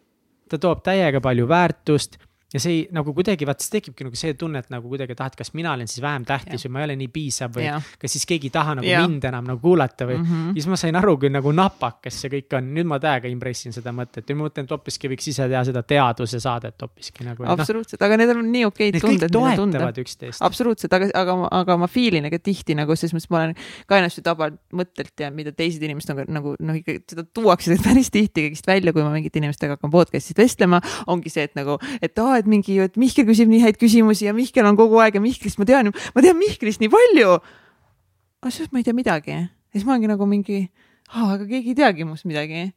[0.49, 2.17] ta toob täiega palju väärtust
[2.55, 5.35] ja see ei, nagu kuidagi vaat siis tekibki nagu see tunne, et nagu kuidagi tahad,
[5.37, 6.69] kas mina olen siis vähem tähtis ja.
[6.69, 7.79] või ma ei ole nii piisav või ja.
[8.01, 9.01] kas siis keegi ei taha nagu ja.
[9.03, 10.29] mind enam nagu kuulata või mm.
[10.29, 10.53] -hmm.
[10.55, 13.91] siis ma sain aru, kui nagu napakas see kõik on, nüüd ma täiega impressin seda
[13.95, 17.43] mõtet ja ma mõtlen, et hoopiski võiks ise teha seda teaduse saadet hoopiski nagu.
[17.43, 17.55] Noh.
[17.57, 19.35] absoluutselt no,, aga need on nii okeid tunded.
[19.35, 20.43] Toetavad üksteist.
[20.45, 23.55] absoluutselt, aga, aga, aga ma feel in ega tihti nagu selles mõttes ma olen
[23.89, 27.77] ka ennast ju tabanud mõttelt ja mida teised inimesed on nagu noh, ikka seda tuuakse
[27.83, 30.81] päris tihti kõigist välja, kui ma mingite inimestega hakkan podcast'is vestlema,
[31.11, 34.35] ongi see, et nagu, et aa, et mingi, et Mihkel küsib nii häid küsimusi ja
[34.37, 37.39] Mihkel on kogu aeg ja Mihklist ma tean, ma tean Mihklist nii palju.
[38.45, 40.67] aga siis ma ei tea midagi ja siis ma olengi nagu mingi,
[41.09, 42.67] aga keegi ei teagi must midagi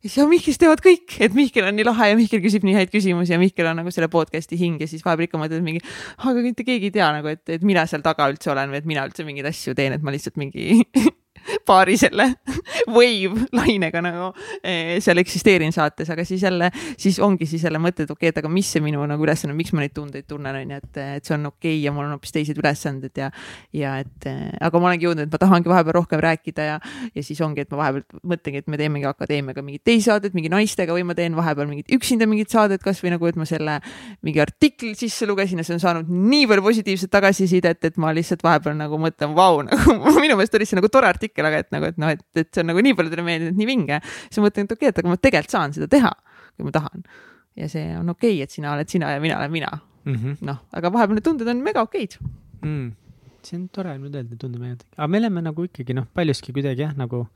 [0.00, 2.92] ja siis Mihklist teavad kõik, et Mihkel on nii lahe ja Mihkel küsib nii häid
[2.94, 5.84] küsimusi ja Mihkel on nagu selle podcast'i hing ja siis vahepeal ikka mõtled mingi,
[6.24, 8.88] aga mitte keegi ei tea nagu, et, et mina seal taga üldse olen või et
[8.88, 10.80] mina üldse mingeid asju teen, et ma lihtsalt mingi
[11.66, 12.26] paari selle
[12.90, 14.30] wave lainega nagu
[14.62, 18.34] eh, seal eksisteerin saates, aga siis jälle, siis ongi siis jälle mõte, et okei okay,,
[18.34, 21.00] et aga mis see minu nagu ülesanne, miks ma neid tundeid tunnen, on ju, et,
[21.18, 23.30] et see on okei okay ja mul on hoopis teised ülesanded ja,
[23.76, 24.28] ja et
[24.60, 26.78] aga ma olengi jõudnud, et ma tahangi vahepeal rohkem rääkida ja,
[27.14, 30.50] ja siis ongi, et ma vahepeal mõtlengi, et me teemegi akadeemiaga mingit teist saadet, mingi
[30.52, 33.78] naistega või ma teen vahepeal mingit üksinda mingit saadet, kasvõi nagu, et ma selle
[34.26, 38.42] mingi artikli sisse lugesin ja see on saanud nii palju positiivset tagasisidet, et ma lihtsalt
[38.44, 41.70] vahepeal nagu mõtlen, vau, nagu minu meelest oli see nagu tore artikkel artikkel, aga et
[41.74, 44.00] nagu, et noh, et, et see on nagu nii paljudele meeldinud, nii vinge.
[44.28, 46.12] siis ma mõtlen, et okei okay,, et aga ma tegelikult saan seda teha,
[46.56, 47.06] kui ma tahan.
[47.56, 49.70] ja see on okei okay,, et sina oled sina ja mina olen mina
[50.04, 50.36] mm -hmm..
[50.46, 52.16] noh, aga vahepeal need tunded on mega okeid
[52.62, 52.92] mm..
[53.42, 56.82] see on tore nüüd öelda, tundub meelde, aga me oleme nagu ikkagi noh, paljuski kuidagi
[56.82, 57.26] jah, nagu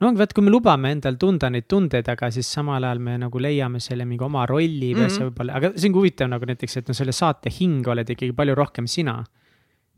[0.00, 3.16] no ongi, vaat kui me lubame endal tunda neid tundeid, aga siis samal ajal me
[3.18, 5.06] nagu leiame selle mingi oma rolli või Mhm.
[5.10, 8.14] asja võib-olla, aga see on ka huvitav nagu näiteks, et no selle saate hing oled
[8.14, 9.24] ikkagi palju rohkem sina.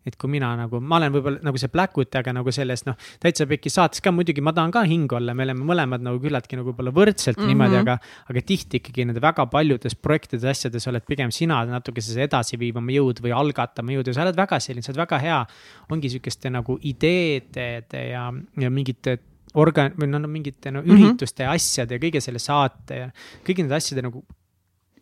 [0.06, 3.46] Et kui mina nagu, ma olen võib-olla nagu see Blackwood, aga nagu selles noh, täitsa
[3.50, 6.70] pekki saates ka muidugi ma tahan ka hing olla, me oleme mõlemad nagu küllaltki nagu
[6.70, 7.42] võib-olla võrdselt mm.
[7.42, 7.52] -hmm.
[7.52, 7.98] niimoodi, aga.
[8.32, 13.20] aga tihti ikkagi nende väga paljudes projektides, asjades oled pigem sina natuke see edasiviivama jõud
[13.24, 15.40] või algatama jõud ja sa oled väga selline, sa oled väga hea.
[15.90, 17.68] ongi sihukeste nagu ideede
[18.10, 19.18] ja, ja mingite
[19.54, 20.96] organ- või no, no mingite no Mhm.
[20.96, 23.10] ürituste ja asjade ja kõige selle saate ja
[23.44, 24.24] kõigi nende asjade nagu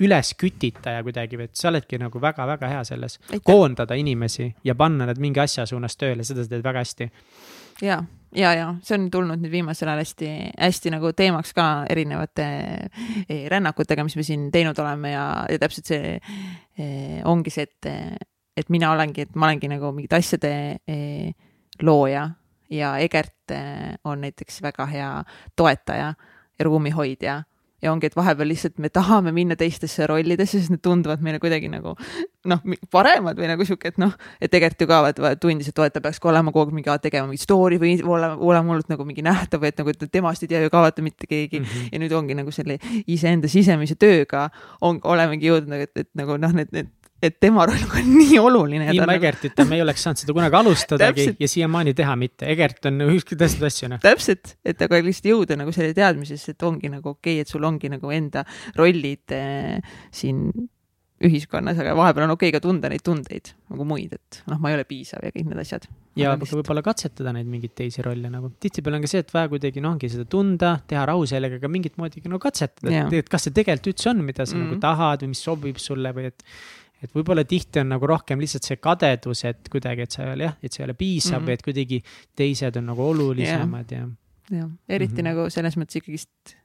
[0.04, 3.18] üles kütitaja kuidagi, et sa oledki nagu väga-väga hea selles.
[3.44, 7.10] Koondada inimesi ja panna nad mingi asja suunas tööle, seda sa teed väga hästi.
[7.82, 7.98] ja,
[8.34, 12.46] ja, ja see on tulnud nüüd viimasel ajal hästi, hästi nagu teemaks ka erinevate
[13.28, 17.92] eh, rännakutega, mis me siin teinud oleme ja, ja täpselt see eh, ongi see, et,
[18.56, 20.52] et mina olengi, et ma olengi nagu mingite asjade
[20.86, 21.30] eh,
[21.82, 22.28] looja
[22.70, 23.54] ja Egert
[24.04, 25.12] on näiteks väga hea
[25.56, 26.10] toetaja
[26.58, 27.42] ja ruumihoidja
[27.82, 31.70] ja ongi, et vahepeal lihtsalt me tahame minna teistesse rollidesse, sest need tunduvad meile kuidagi
[31.70, 31.94] nagu
[32.48, 35.86] noh, paremad või nagu sihuke, et noh, et tegelikult ju ka vaata tundis, et oo,
[35.86, 38.90] et ta peaks ka olema kogu aeg mingi tegema mingit story või olema, olema olnud
[38.90, 41.64] nagu mingi nähtav, et nagu et temast ei tea ju ka vaata mitte keegi mm.
[41.64, 41.88] -hmm.
[41.92, 44.48] ja nüüd ongi nagu selle iseenda sisemise tööga
[44.80, 46.90] on, olemegi jõudnud, et, et nagu noh, need, need
[47.22, 48.88] et tema roll on nii oluline.
[48.92, 49.18] ilma nagu...
[49.18, 52.46] Egertita me ei oleks saanud seda kunagi alustadagi ja siiamaani teha mitte.
[52.52, 54.02] Egert on ükskõik tõstnud asju, noh.
[54.02, 57.66] täpselt, et aga lihtsalt jõuda nagu selle teadmisesse, et ongi nagu okei okay,, et sul
[57.66, 58.44] ongi nagu enda
[58.78, 59.78] rollid äh,
[60.14, 60.46] siin
[61.24, 64.70] ühiskonnas, aga vahepeal on okei okay ka tunda neid tundeid nagu muid, et noh, ma
[64.70, 65.88] ei ole piisav ja kõik need asjad.
[66.18, 69.82] ja võib-olla katsetada neid mingeid teisi rolle nagu, tihtipeale on ka see, et vaja kuidagi
[69.82, 73.56] noh, ongi seda tunda, teha rahu sellega, aga mingit moodi no katsetada, et kas see
[73.56, 74.70] tegelikult üldse on, mida sa mm -hmm.
[74.70, 76.46] nagu tahad või mis sobib sulle või et
[77.02, 80.72] et võib-olla tihti on nagu rohkem lihtsalt see kadedus, et kuidagi, et ole jah, et
[80.72, 81.52] see ei ole piisav mm -hmm.
[81.52, 82.02] et kuidagi
[82.36, 84.08] teised on nagu olulisemad ja.
[84.50, 85.28] jah, eriti mm -hmm.
[85.30, 86.56] nagu selles mõttes ikkagist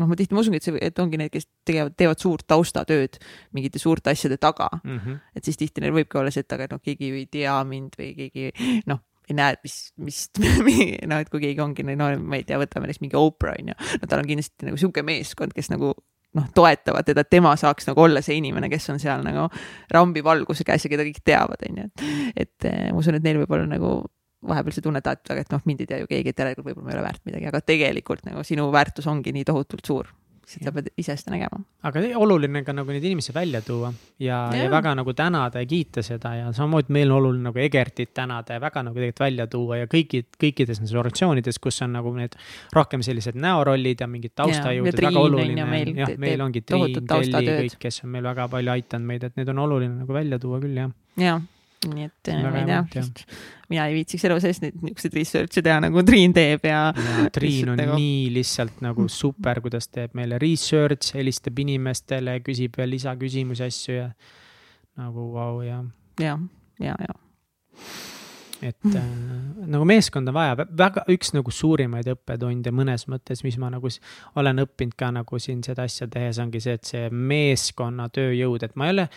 [0.00, 3.18] noh, ma tihti ma usungi, et see, et ongi need, kes tegevad, teevad suurt taustatööd
[3.52, 4.98] mingite suurte asjade taga mm.
[4.98, 5.18] -hmm.
[5.36, 7.98] et siis tihti neil võibki olla see, et aga noh, keegi ju ei tea mind
[7.98, 8.52] või keegi
[8.86, 10.22] noh, ei näe, mis, mis
[11.10, 13.76] noh, et kui keegi ongi, no ma ei tea, võtame näiteks mingi Oprah on ju,
[14.00, 15.92] no tal on kindlasti nagu sihuke meeskond, kes nagu
[16.38, 19.48] noh, toetavad teda, tema saaks nagu olla see inimene, kes on seal nagu
[19.92, 21.86] rambi valguse käes ja keda kõik teavad, on ju,
[22.34, 23.94] et, et ma usun, et neil võib olla nagu
[24.48, 26.94] vahepeal see tunne, et, et noh, mind ei tea ju keegi, et järelikult võib-olla ma
[26.94, 30.10] ei ole väärt midagi, aga tegelikult nagu sinu väärtus ongi nii tohutult suur.
[30.52, 31.60] Siis sa pead ise seda nägema.
[31.88, 35.68] aga oluline ka nagu neid inimesi välja tuua ja, ja., ja väga nagu tänada ja
[35.68, 39.46] kiita seda ja samamoodi meil on oluline nagu Egertit tänada ja väga nagu tegelikult välja
[39.50, 42.36] tuua ja kõiki, kõikides nendes organisatsioonides, kus on nagu need
[42.76, 45.66] rohkem sellised näorollid ja mingid taustajõud, väga oluline.
[46.02, 49.50] jah, meil ongi Triin, Kelly, kõik, kes on meil väga palju aidanud meid, et need
[49.52, 50.94] on oluline nagu välja tuua küll, jah.
[51.20, 51.42] jah
[51.90, 53.02] nii et ma ei tea,
[53.72, 56.84] mina ei viitsiks elu sees neid niisuguseid research'e teha nagu Triin teeb ja.
[56.92, 57.96] ja Triin on nagu...
[57.98, 64.08] nii lihtsalt nagu super, kuidas teeb meile research, helistab inimestele, küsib veel lisaküsimusi, asju ja
[65.00, 65.82] nagu vau wow, ja.
[66.20, 66.38] ja,
[66.82, 67.20] ja, ja
[68.62, 69.06] et äh,
[69.66, 73.90] nagu meeskond on vaja, väga üks nagu suurimaid õppetunde mõnes mõttes, mis ma nagu
[74.38, 78.76] olen õppinud ka nagu siin seda asja tehes, ongi see, et see meeskonna tööjõud, et
[78.78, 79.08] ma ei ole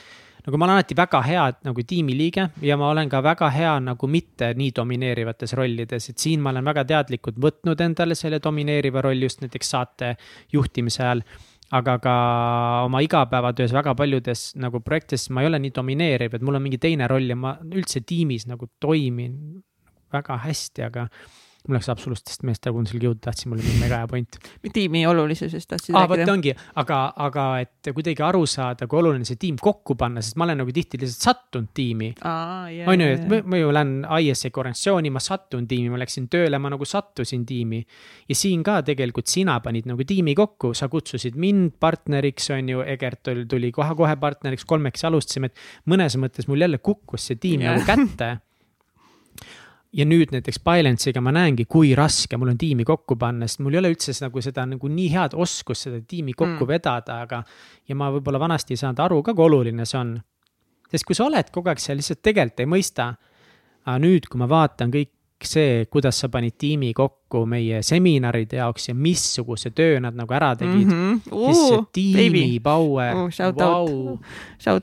[0.46, 4.08] nagu ma olen alati väga hea nagu tiimiliige ja ma olen ka väga hea nagu
[4.08, 9.26] mitte nii domineerivates rollides, et siin ma olen väga teadlikult võtnud endale selle domineeriva rolli
[9.26, 10.16] just näiteks saate
[10.54, 11.26] juhtimise ajal.
[11.74, 12.12] aga ka
[12.86, 16.78] oma igapäevatöös väga paljudes nagu projektides ma ei ole nii domineeriv, et mul on mingi
[16.78, 19.64] teine roll ja ma üldse tiimis nagu toimin
[20.14, 21.08] väga hästi, aga
[21.68, 24.38] mul läks absoluutselt ma sellega jõuda tahtsin, mul oli mega hea point.
[24.74, 26.32] tiimi olulisusest tahtsid ah, rääkida?
[26.34, 30.48] ongi, aga, aga et kuidagi aru saada, kui oluline see tiim kokku panna, sest ma
[30.48, 32.12] olen nagu tihti lihtsalt sattunud tiimi.
[32.24, 36.60] on ju, et ma, ma ju lähen ISEC organisatsiooni, ma sattun tiimi, ma läksin tööle,
[36.62, 37.82] ma nagu sattusin tiimi.
[38.30, 42.84] ja siin ka tegelikult sina panid nagu tiimi kokku, sa kutsusid mind partneriks, on ju,
[42.96, 47.76] Egert tuli kohe-kohe partneriks, kolmekesi alustasime, et mõnes mõttes mul jälle kukkus see tiim yeah.
[47.76, 48.36] nagu kätte
[49.96, 53.78] ja nüüd näiteks Bylence'iga ma näengi, kui raske mul on tiimi kokku panna, sest mul
[53.78, 56.72] ei ole üldse nagu seda nagu nii head oskust seda tiimi kokku mm.
[56.72, 57.42] vedada, aga.
[57.88, 60.16] ja ma võib-olla vanasti ei saanud aru ka, kui oluline see on.
[60.92, 63.14] sest kui sa oled kogu aeg seal, lihtsalt tegelikult ei mõista.
[63.86, 68.88] aga nüüd, kui ma vaatan kõik see, kuidas sa panid tiimi kokku meie seminaride jaoks
[68.90, 70.92] ja missuguse töö nad nagu ära tegid mm.
[70.92, 71.20] -hmm.
[71.32, 74.20] Uh, siis see tiimi power uh,, vau,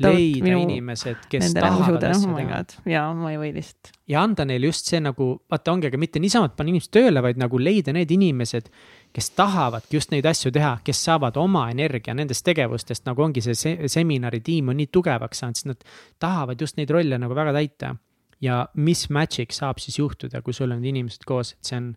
[0.01, 2.65] leida inimesed, kes tahavad asja teha.
[2.87, 3.95] ja ma ei või lihtsalt.
[4.09, 7.23] ja anda neile just see nagu, vaata ongi, aga mitte niisama, et panna inimesed tööle,
[7.23, 8.69] vaid nagu leida need inimesed,
[9.13, 13.55] kes tahavadki just neid asju teha, kes saavad oma energia nendest tegevustest, nagu ongi see
[13.55, 15.85] se seminari tiim on nii tugevaks saanud, sest nad
[16.19, 17.97] tahavad just neid rolle nagu väga täita
[18.43, 21.89] ja mis magic saab siis juhtuda, kui sul on inimesed koos, et see on.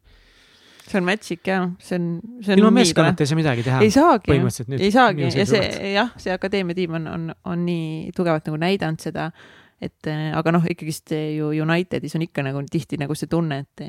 [0.86, 2.10] see on magic jah, see on,
[2.46, 2.62] see on.
[2.62, 3.84] ilma meeskonnata ei saa midagi teha.
[3.84, 4.40] ei saagi,
[4.78, 9.02] ei saagi ja see jah, see akadeemia tiim on, on, on nii tugevalt nagu näidanud
[9.02, 9.30] seda,
[9.82, 13.88] et aga noh, ikkagist ju Unitedis on ikka nagu tihti nagu see tunne, et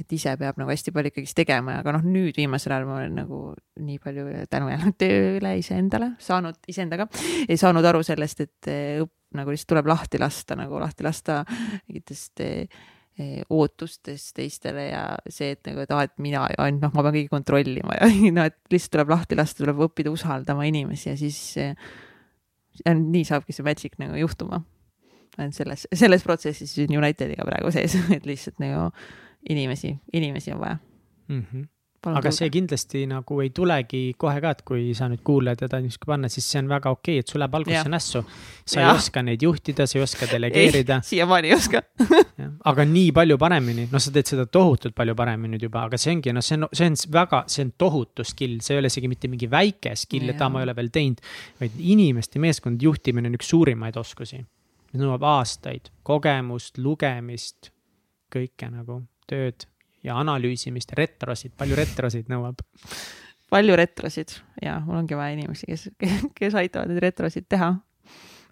[0.00, 3.16] et ise peab nagu hästi palju ikkagist tegema, aga noh, nüüd viimasel ajal ma olen
[3.20, 3.40] nagu
[3.84, 7.10] nii palju tänu jälle tööle iseendale saanud, iseendaga,
[7.44, 8.70] ei saanud aru sellest, et
[9.02, 11.42] õpp nagu lihtsalt tuleb lahti lasta, nagu lahti lasta
[11.88, 12.80] mingitest eh,
[13.50, 17.32] ootustest teistele ja see, et nagu, et aa, et mina ainult noh, ma pean kõike
[17.32, 21.40] kontrollima ja no, et lihtsalt tuleb lahti lasta, tuleb õppida usaldama inimesi ja siis
[22.84, 24.62] ja nii saabki see magic nagu juhtuma.
[25.38, 28.90] olen selles, selles protsessis Unitediga praegu sees, et lihtsalt nagu
[29.48, 30.78] inimesi, inimesi on vaja
[31.28, 31.44] mm.
[31.52, 31.68] -hmm.
[32.00, 32.32] Aga tulge.
[32.32, 36.30] see kindlasti nagu ei tulegi kohe ka, et kui sa nüüd kuulad teda niisugune panna,
[36.32, 38.22] siis see on väga okei okay,, et sul läheb alguses nässu.
[38.64, 38.86] sa ja.
[38.86, 41.02] ei oska neid juhtida, sa ei oska delegeerida.
[41.04, 41.82] siiamaani ei oska
[42.72, 46.14] aga nii palju paremini, noh, sa teed seda tohutult palju paremini nüüd juba, aga see
[46.14, 49.10] ongi, noh, see on, see on väga, see on tohutu skill, see ei ole isegi
[49.10, 51.20] mitte mingi väike skill, et aa, ma ei ole veel teinud.
[51.60, 54.40] vaid inimeste meeskond juhtimine on üks suurimaid oskusi.
[54.96, 57.74] nõuab aastaid kogemust, lugemist,
[58.32, 59.68] kõike nagu tööd
[60.04, 62.62] ja analüüsimist, retrosid, palju retrosid nõuab?
[63.50, 65.88] palju retrosid ja mul ongi vaja inimesi, kes,
[66.38, 67.72] kes aitavad neid retrosid teha.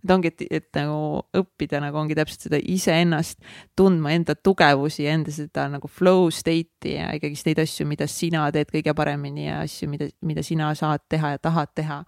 [0.03, 3.39] et ongi, et, et nagu õppida nagu ongi täpselt seda iseennast
[3.79, 8.73] tundma, enda tugevusi enda seda nagu flow state'i ja ikkagist neid asju, mida sina teed
[8.75, 12.03] kõige paremini ja asju, mida, mida sina saad teha ja tahad teha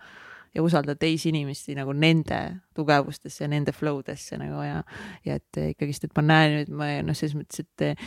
[0.54, 2.40] ja usaldada teisi inimesi nagu nende
[2.74, 4.82] tugevustesse ja nende flow desse nagu ja,
[5.26, 8.00] ja et ikkagist, et ma näen nüüd, ma noh, selles mõttes, et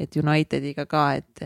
[0.00, 1.42] et Unitediga ka, et,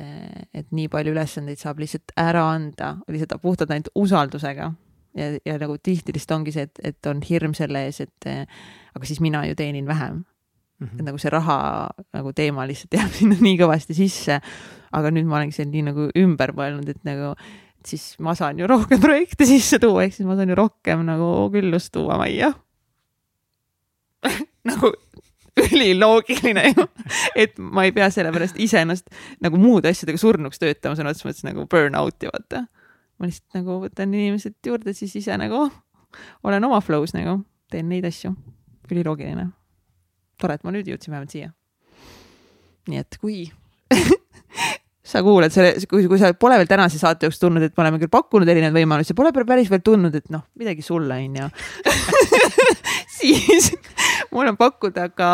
[0.55, 4.73] et nii palju ülesandeid saab lihtsalt ära anda, lihtsalt puhtalt ainult usaldusega.
[5.19, 9.09] ja, ja nagu tihti lihtsalt ongi see, et, et on hirm selle ees, et aga
[9.09, 10.25] siis mina ju teenin vähem
[10.79, 10.87] mm.
[10.87, 10.99] -hmm.
[10.99, 14.41] et nagu see raha nagu teema lihtsalt jääb sinna nii kõvasti sisse.
[14.93, 17.35] aga nüüd ma olengi seal nii nagu ümber mõelnud, et nagu
[17.79, 21.05] et siis ma saan ju rohkem projekte sisse tuua, ehk siis ma saan ju rohkem
[21.07, 22.53] nagu küllust tuua majja
[24.71, 24.93] nagu
[25.67, 26.87] üliloogiline ju,
[27.37, 29.11] et ma ei pea sellepärast iseennast
[29.45, 32.65] nagu muude asjadega surnuks töötama, sõna otseses mõttes nagu burn-out'i vaata.
[33.19, 35.67] ma lihtsalt nagu võtan inimesed juurde, siis ise nagu
[36.47, 37.41] olen oma flow's nagu,
[37.71, 38.35] teen neid asju.
[38.91, 39.49] üliloogiline.
[40.41, 41.53] tore, et ma nüüd jõudsin vähemalt siia.
[42.89, 43.49] nii et kui
[45.09, 48.01] sa kuulad selle, kui, kui sa pole veel tänase saate jooksul tundnud, et me oleme
[48.03, 51.49] küll pakkunud erinevaid võimalusi, pole päris veel tundnud, et noh, midagi sulle on ju
[53.19, 53.71] siis
[54.35, 55.31] mul on pakkuda ka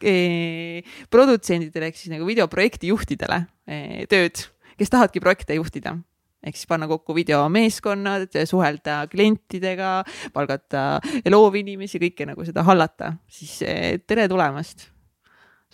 [0.00, 0.80] eh,
[1.12, 4.46] produtsendidele ehk siis nagu videoprojekti juhtidele eh, tööd,
[4.80, 5.98] kes tahavadki projekte juhtida.
[6.38, 10.84] Ehk siis panna kokku videomeeskonnad, suhelda klientidega, palgata
[11.26, 14.86] loovinimesi, kõike nagu seda hallata, siis eh, tere tulemast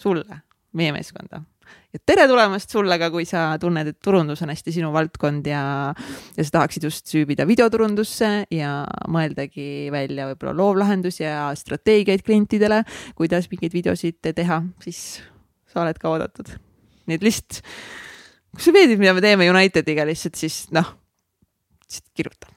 [0.01, 0.41] sulle,
[0.75, 1.45] meie meeskonda
[1.95, 5.65] ja tere tulemast sulle ka, kui sa tunned, et turundus on hästi sinu valdkond ja,
[6.36, 8.73] ja sa tahaksid just süübida videoturundusse ja
[9.11, 12.82] mõeldagi välja võib-olla loovlahendusi ja strateegiaid klientidele,
[13.19, 15.05] kuidas mingeid videosid teha, siis
[15.70, 16.55] sa oled ka oodatud.
[17.09, 17.62] nii et lihtsalt,
[18.55, 20.95] kui sulle meeldib, mida me teeme Unitediga lihtsalt, siis noh,
[21.85, 22.55] lihtsalt kirjuta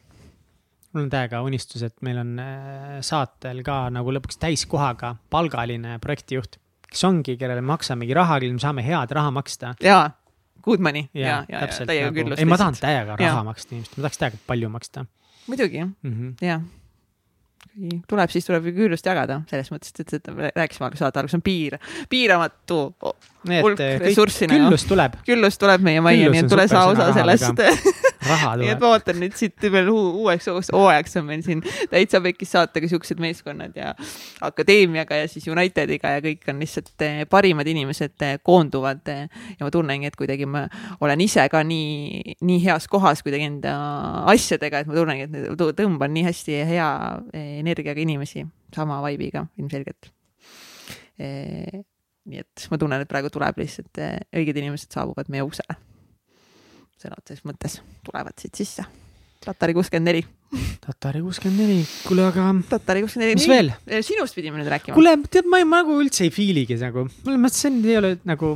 [0.98, 6.58] mul on täiega unistus, et meil on äh, saatel ka nagu lõpuks täiskohaga palgaline projektijuht
[6.98, 9.76] kes ongi, kellele me maksamegi raha, kellele me saame head raha maksta.
[9.84, 10.10] jaa,
[10.66, 11.06] good money.
[11.14, 13.46] ja, ja, ja, täiega nagu, ei, ma tahan täiega raha ja.
[13.46, 15.06] maksta inimestele, ma tahaks täiega palju maksta.
[15.48, 16.36] muidugi mm -hmm.,
[17.78, 21.44] kui tuleb, siis tuleb ju küllust jagada, selles mõttes, et, et rääkisime saate alguses, on
[21.46, 21.78] piir,
[22.10, 22.80] piiramatu
[23.50, 24.50] hulk ressurssi.
[24.52, 25.18] küllust tuleb.
[25.28, 27.64] küllust tuleb meie majja, nii et tule saa osa sellest
[28.28, 31.62] nii et ma ootan nüüd siit veel uueks hooajaks on meil siin
[31.92, 33.94] täitsa pekis saatega siuksed meeskonnad ja
[34.46, 39.04] akadeemiaga ja siis Unitediga ja kõik on lihtsalt eh, parimad inimesed eh, koonduvad.
[39.14, 39.26] Eh,
[39.60, 40.66] ja ma tunnengi, et kuidagi ma
[41.04, 43.76] olen ise ka nii, nii heas kohas kuidagi enda
[44.34, 46.90] asjadega, et ma tunnengi, et tõmban nii hästi hea
[47.34, 48.46] energiaga inimesi,
[48.76, 50.12] sama vibe'iga ilmselgelt
[52.28, 54.02] nii et ma tunnen, et praegu tuleb lihtsalt
[54.36, 55.78] õiged inimesed saabuvad meie uksele
[57.02, 58.86] sõna otseses mõttes tulevad siit sisse.
[59.44, 60.24] Tatari kuuskümmend neli.
[60.82, 62.48] Tatari kuuskümmend neli, kuule aga.
[62.72, 63.38] Tatari kuuskümmend neli.
[63.38, 63.72] mis veel?
[64.06, 64.96] sinust pidime nüüd rääkima.
[64.98, 68.56] kuule, tead, ma nagu üldse ei feel'igi nagu, mulle mõttes see ei ole nagu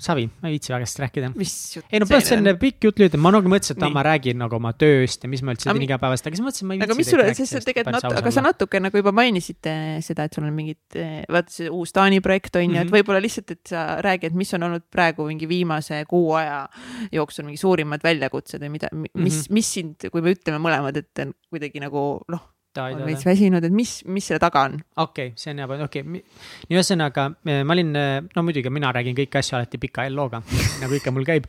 [0.00, 1.30] savi, ma ei viitsi väga sellest rääkida.
[1.30, 4.72] ei no põhimõtteliselt selline pikk jutt lüüa, ma nagu mõtlesin, et ma räägin nagu oma
[4.78, 6.90] tööst ja mis ma üldse teen igapäevast, aga siis mõtlesin, ma ei viitsi.
[6.90, 9.70] aga mis sulle, sest tegelikult nat-, aga sa natuke nagu juba mainisid
[10.06, 10.98] seda, et sul on mingid,
[11.30, 12.96] vaata see uus Taani projekt on ju mm -hmm., et mhm.
[12.96, 16.62] võib-olla lihtsalt, et sa räägi, et mis on olnud praegu mingi viimase kuu aja
[17.12, 19.52] jooksul mingi suurimad väljakutsed või mida, mis mm, -hmm.
[19.52, 22.48] mis sind, kui me ütleme mõlemad, et kuidagi nagu noh
[22.78, 24.76] on veits väsinud, et mis, mis selle taga on?
[25.02, 26.22] okei okay,, see on hea okei okay.,
[26.70, 27.26] nii ühesõnaga
[27.66, 27.92] ma olin,
[28.36, 30.42] no muidugi mina räägin kõiki asju alati pika L-looga
[30.82, 31.48] nagu ikka mul käib.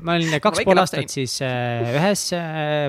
[0.00, 2.26] ma olin kaks pool aastat siis ühes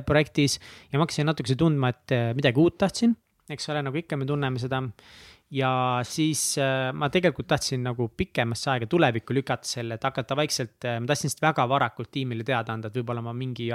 [0.05, 0.59] projektis
[0.91, 3.15] ja ma hakkasin natukese tundma, et midagi uut tahtsin,
[3.49, 4.83] eks ole, nagu ikka me tunneme seda
[5.55, 5.71] ja
[6.05, 6.55] siis
[6.97, 11.49] ma tegelikult tahtsin nagu pikemasse aega tulevikku lükata selle, et hakata vaikselt ma tahtsin seda
[11.49, 13.71] väga varakult tiimile teada anda, et võib-olla ma mingi,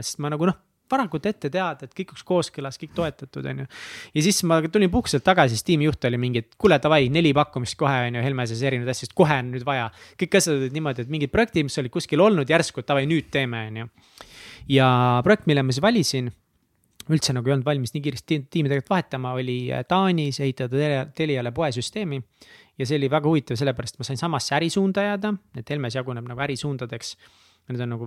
[0.00, 3.68] sest ma nagu noh varakult ette teada, et kõik oleks kooskõlas, kõik toetatud, on ju.
[4.16, 7.78] ja siis ma tulin puhkuselt tagasi, siis tiimijuht oli mingi, et kuule, davai, neli pakkumist
[7.80, 9.88] kohe, on ju, Helmeses erinevaid asju, kohe on nüüd vaja.
[10.20, 13.30] kõik asjad olid niimoodi, et mingid projektid, mis olid kuskil olnud järsku, et davai, nüüd
[13.32, 13.90] teeme, on ju.
[14.76, 14.90] ja
[15.26, 16.30] projekt, mille ma siis valisin
[17.10, 21.52] üldse nagu ei olnud valmis nii kiiresti tiimi tegelikult vahetama, oli äh, Taanis ehitada Teliale
[21.54, 22.20] poesüsteemi.
[22.78, 26.40] ja see oli väga huvitav, sellepärast ma sain samasse ärisuunda jääda, et Helmes jaguneb nagu
[26.46, 27.16] ärisuundadeks.
[27.68, 28.06] Need on nagu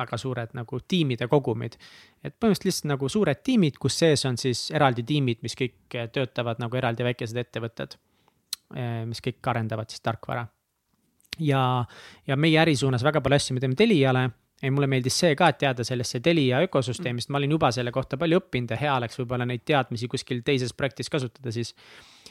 [0.00, 1.76] väga suured nagu tiimide kogumid.
[2.24, 6.60] et põhimõtteliselt lihtsalt nagu suured tiimid, kus sees on siis eraldi tiimid, mis kõik töötavad
[6.60, 7.96] nagu eraldi väikesed ettevõtted.
[8.76, 10.46] Äh, mis kõik arendavad siis tarkvara.
[11.38, 11.84] ja,
[12.26, 14.30] ja meie ärisuunas väga palju asju me teeme Teliale
[14.62, 18.18] ei, mulle meeldis see ka, et teada sellesse Telia ökosüsteemist, ma olin juba selle kohta
[18.20, 21.72] palju õppinud ja hea oleks võib-olla neid teadmisi kuskil teises projektis kasutada siis.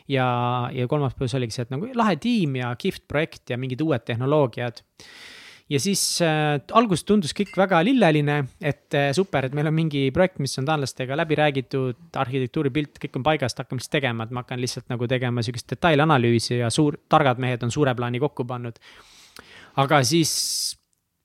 [0.10, 0.28] ja,
[0.74, 4.06] ja kolmas põhjus oligi see, et nagu lahe tiim ja kihvt projekt ja mingid uued
[4.06, 4.84] tehnoloogiad.
[5.70, 10.08] Ja siis äh, alguses tundus kõik väga lilleline, et äh, super, et meil on mingi
[10.16, 14.44] projekt, mis on taanlastega läbi räägitud, arhitektuuripilt, kõik on paigast, hakkame siis tegema, et ma
[14.44, 18.82] hakkan lihtsalt nagu tegema sihukest detailanalüüsi ja suur, targad mehed on suure plaani kokku pannud.
[19.80, 20.34] aga siis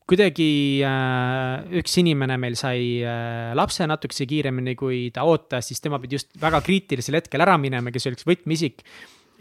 [0.05, 6.01] kuidagi äh, üks inimene meil sai äh, lapse natukese kiiremini, kui ta ootas, siis tema
[6.03, 8.85] pidi just väga kriitilisel hetkel ära minema, kes oli üks võtmeisik.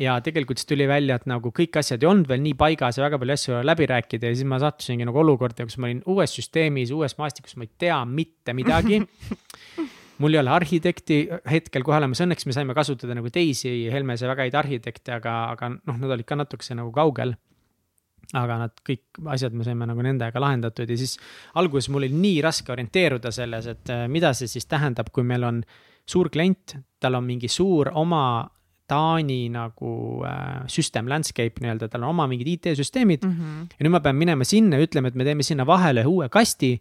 [0.02, 3.06] Ja tegelikult siis tuli välja, et nagu kõik asjad ei olnud veel nii paigas ja
[3.06, 6.34] väga palju asju läbi rääkida ja siis ma sattusingi nagu olukorda, kus ma olin uues
[6.38, 9.02] süsteemis, uues maastikus, ma ei tea mitte midagi.
[10.22, 11.18] Mul ei ole arhitekti
[11.50, 13.72] hetkel kohe olemas, õnneks me saime kasutada nagu teisi.
[13.92, 17.34] Helmese väga häid arhitekte, aga, aga noh, nad olid ka natukese nagu kaugel.
[18.38, 21.18] Aga nad kõik asjad me saime nagu nendega lahendatud ja siis
[21.60, 25.44] alguses mul oli nii raske orienteeruda selles, et äh, mida see siis tähendab, kui meil
[25.44, 25.60] on
[26.08, 28.24] suur klient, tal on mingi suur oma
[28.88, 29.94] Taani nagu
[30.28, 33.38] äh, system landscape nii-öelda, tal on oma mingid IT-süsteemid mm.
[33.38, 33.70] -hmm.
[33.78, 36.74] ja nüüd ma pean minema sinna ja ütlema, et me teeme sinna vahele uue kasti,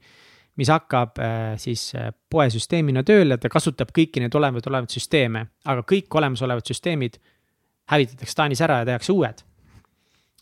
[0.59, 5.87] mis hakkab äh, siis äh, poesüsteemina tööle, ta kasutab kõiki neid olevaid, olevaid süsteeme, aga
[5.87, 7.21] kõik olemasolevad süsteemid
[7.93, 9.47] hävitatakse Taanis ära ja tehakse uued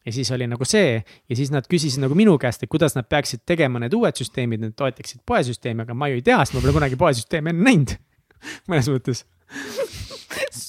[0.06, 3.08] ja siis oli nagu see ja siis nad küsisid nagu minu käest, et kuidas nad
[3.08, 6.64] peaksid tegema need uued süsteemid, need toetaksid poesüsteemi, aga ma ju ei tea, sest ma
[6.64, 7.96] pole kunagi poesüsteemi enne näinud
[8.70, 9.26] mõnes mõttes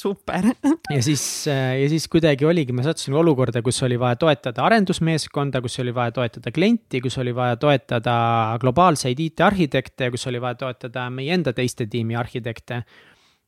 [0.01, 0.47] super
[0.89, 5.79] ja siis, ja siis kuidagi oligi, ma sattusin olukorda, kus oli vaja toetada arendusmeeskonda, kus
[5.83, 8.15] oli vaja toetada klienti, kus oli vaja toetada
[8.61, 12.83] globaalseid IT-arhitekte, kus oli vaja toetada meie enda teiste tiimi arhitekte.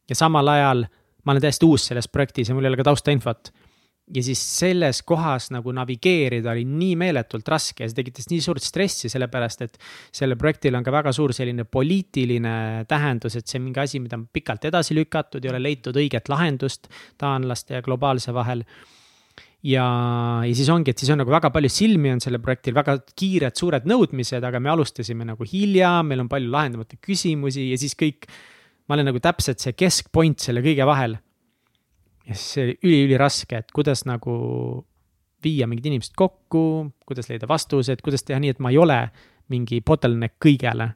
[0.09, 0.85] ja samal ajal
[1.23, 3.53] ma olen täiesti uus selles projektis ja mul ei ole ka taustainfot
[4.11, 8.63] ja siis selles kohas nagu navigeerida oli nii meeletult raske ja see tekitas nii suurt
[8.63, 9.77] stressi, sellepärast et
[10.11, 14.19] sellel projektil on ka väga suur selline poliitiline tähendus, et see on mingi asi, mida
[14.19, 18.65] on pikalt edasi lükatud, ei ole leitud õiget lahendust taanlaste ja globaalse vahel.
[19.63, 19.88] ja,
[20.43, 23.55] ja siis ongi, et siis on nagu väga palju silmi on sellel projektil, väga kiired,
[23.55, 28.27] suured nõudmised, aga me alustasime nagu hilja, meil on palju lahendamata küsimusi ja siis kõik.
[28.84, 31.15] ma olen nagu täpselt see keskpoint selle kõige vahel
[32.27, 34.33] ja siis see oli üliüliraske, et kuidas nagu
[35.43, 36.63] viia mingid inimesed kokku,
[37.07, 38.99] kuidas leida vastused, kuidas teha nii, et ma ei ole
[39.51, 40.93] mingi bottleneck kõigele.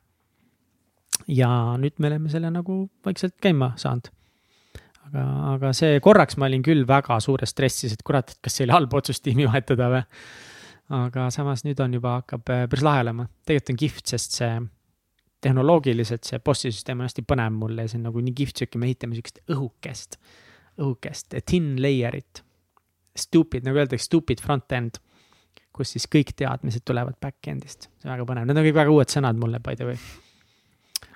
[1.28, 1.50] ja
[1.82, 4.08] nüüd me oleme selle nagu vaikselt käima saanud.
[5.08, 5.26] aga,
[5.56, 8.76] aga see korraks ma olin küll väga suures stressis, et kurat, et kas see oli
[8.76, 10.04] halb otsus tiimi vahetada või.
[10.96, 14.56] aga samas nüüd on juba, hakkab äh, päris lahe olema, tegelikult on kihvt, sest see
[15.44, 18.80] tehnoloogiliselt see bossi süsteem on hästi põnev mulle ja see on nagu nii kihvt sihuke,
[18.80, 20.18] me ehitame sihukest õhukest
[20.78, 22.44] õhukest thin layer'it.
[23.18, 25.00] Stupid, nagu öeldakse, stupid front-end,
[25.74, 29.14] kus siis kõik teadmised tulevad back-end'ist, see on väga põnev, need on kõik väga uued
[29.14, 30.02] sõnad mulle, by the way.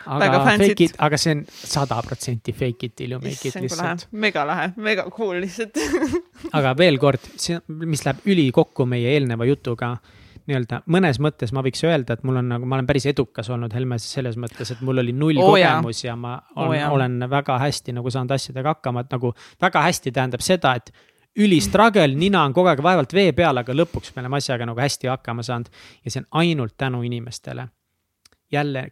[0.01, 4.07] aga fake it, aga see on sada protsenti fake it you make it lihtsalt.
[4.11, 5.77] mega lahe, mega cool lihtsalt
[6.57, 9.93] aga veel kord, see, mis läheb ülikokku meie eelneva jutuga
[10.49, 13.73] nii-öelda mõnes mõttes ma võiks öelda, et mul on nagu, ma olen päris edukas olnud
[13.75, 16.11] Helmes selles mõttes, et mul oli null oh, kogemus jah.
[16.11, 20.13] ja ma on, oh, olen väga hästi nagu saanud asjadega hakkama, et nagu väga hästi
[20.15, 20.91] tähendab seda, et
[21.41, 24.81] üli struggle, nina on kogu aeg vaevalt vee peal, aga lõpuks me oleme asjaga nagu
[24.81, 25.69] hästi hakkama saanud.
[26.03, 27.67] ja see on ainult tänu inimestele.
[28.51, 28.89] jälle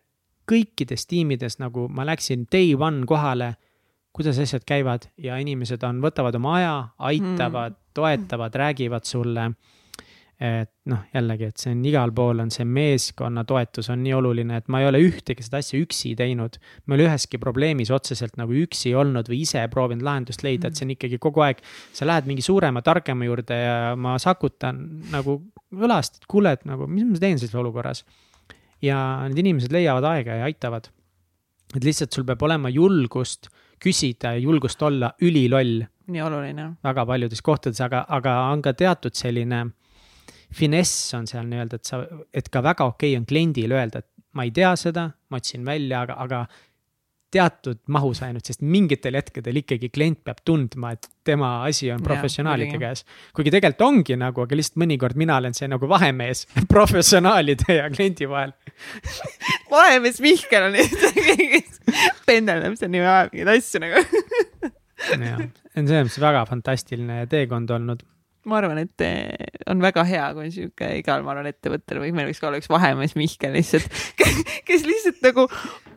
[0.49, 3.55] kõikides tiimides nagu ma läksin day one kohale,
[4.15, 9.51] kuidas asjad käivad ja inimesed on, võtavad oma aja, aitavad mm., toetavad, räägivad sulle
[10.39, 14.61] et noh, jällegi, et see on igal pool on see meeskonna toetus on nii oluline,
[14.61, 16.55] et ma ei ole ühtegi seda asja üksi teinud.
[16.87, 20.79] ma ei ole üheski probleemis otseselt nagu üksi olnud või ise proovinud lahendust leida, et
[20.79, 21.59] see on ikkagi kogu aeg.
[21.91, 24.79] sa lähed mingi suurema, targema juurde ja ma sakutan
[25.11, 25.41] nagu
[25.75, 28.05] õlast, et kuule, et nagu, mis ma teen sellises olukorras.
[28.81, 30.87] ja need inimesed leiavad aega ja aitavad.
[31.75, 33.51] et lihtsalt sul peab olema julgust
[33.83, 35.83] küsida ja julgust olla üliloll.
[36.07, 36.69] nii oluline.
[36.79, 39.65] väga paljudes kohtades, aga, aga on ka teatud selline
[40.55, 42.01] finess on seal nii-öelda, et sa,
[42.34, 45.65] et ka väga okei okay on kliendile öelda, et ma ei tea seda, ma otsin
[45.65, 46.43] välja, aga, aga
[47.30, 52.73] teatud mahus ainult, sest mingitel hetkedel ikkagi klient peab tundma, et tema asi on professionaalide
[52.73, 53.03] ja, käes.
[53.38, 58.30] kuigi tegelikult ongi nagu, aga lihtsalt mõnikord mina olen see nagu vahemees professionaalide ja kliendi
[58.30, 58.55] vahel.
[59.69, 60.77] Vahemees Mihkel on
[62.26, 64.03] pendeldab seal nii ajab mingeid asju nagu.
[65.09, 65.43] Jah,
[65.77, 68.01] on selles mõttes väga fantastiline teekond olnud.
[68.49, 72.29] Ma arvan, et eh, on väga hea, kui sihuke igal, ma arvan, ettevõttel või meil
[72.29, 73.87] võiks ka olla üks vahemees Mihkel lihtsalt,
[74.67, 75.47] kes lihtsalt nagu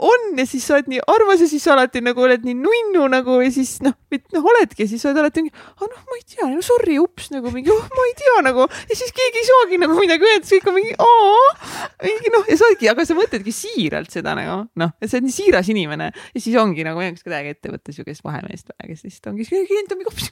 [0.03, 3.07] on ja siis sa oled nii armas ja siis sa alati nagu oled nii nunnu
[3.12, 3.94] nagu ja siis noh,
[4.35, 7.31] noh oledki, siis sa oled alati mingi, ah noh, ma ei tea, no sorry, ups
[7.35, 8.66] nagu mingi, oh ma ei tea nagu.
[8.90, 12.49] Ja siis keegi ei saagi nagu midagi öelda, siis kõik on mingi, aa, mingi noh
[12.51, 15.70] ja sa oledki, aga sa mõtledki siiralt seda nagu noh, et sa oled nii siiras
[15.73, 16.11] inimene.
[16.35, 19.47] Ja siis ongi nagu meil on kedagi ettevõttes ju, kes vahemeest vaja, kes lihtsalt ongi,
[19.49, 20.31] klient on mingi,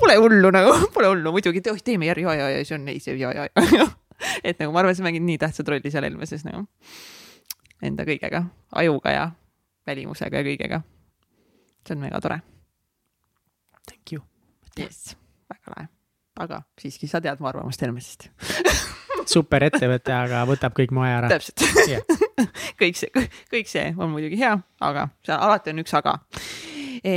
[0.00, 3.18] pole hullu nagu, pole hullu muidugi, teeme järgi ja, ja, ja see on ei, see
[3.20, 3.86] ja, ja, ja
[4.44, 6.64] et nagu ma arvan, sa mängid nii tähtsat rolli seal Helmeses nagu
[7.84, 8.44] enda kõigega,
[8.76, 9.28] ajuga ja
[9.88, 10.82] välimusega ja kõigega.
[11.86, 12.40] see on mega tore.
[13.88, 14.22] Thank you.
[14.78, 15.16] jess,
[15.50, 15.88] väga lahe.
[16.40, 18.30] aga siiski, sa tead mu arvamust Helmesest
[19.34, 21.32] super ettevõte, aga võtab kõik mu aja ära.
[21.32, 22.04] täpselt yeah.
[22.80, 26.16] kõik see, kõik see on muidugi hea, aga seal alati on üks aga
[27.04, 27.14] e,.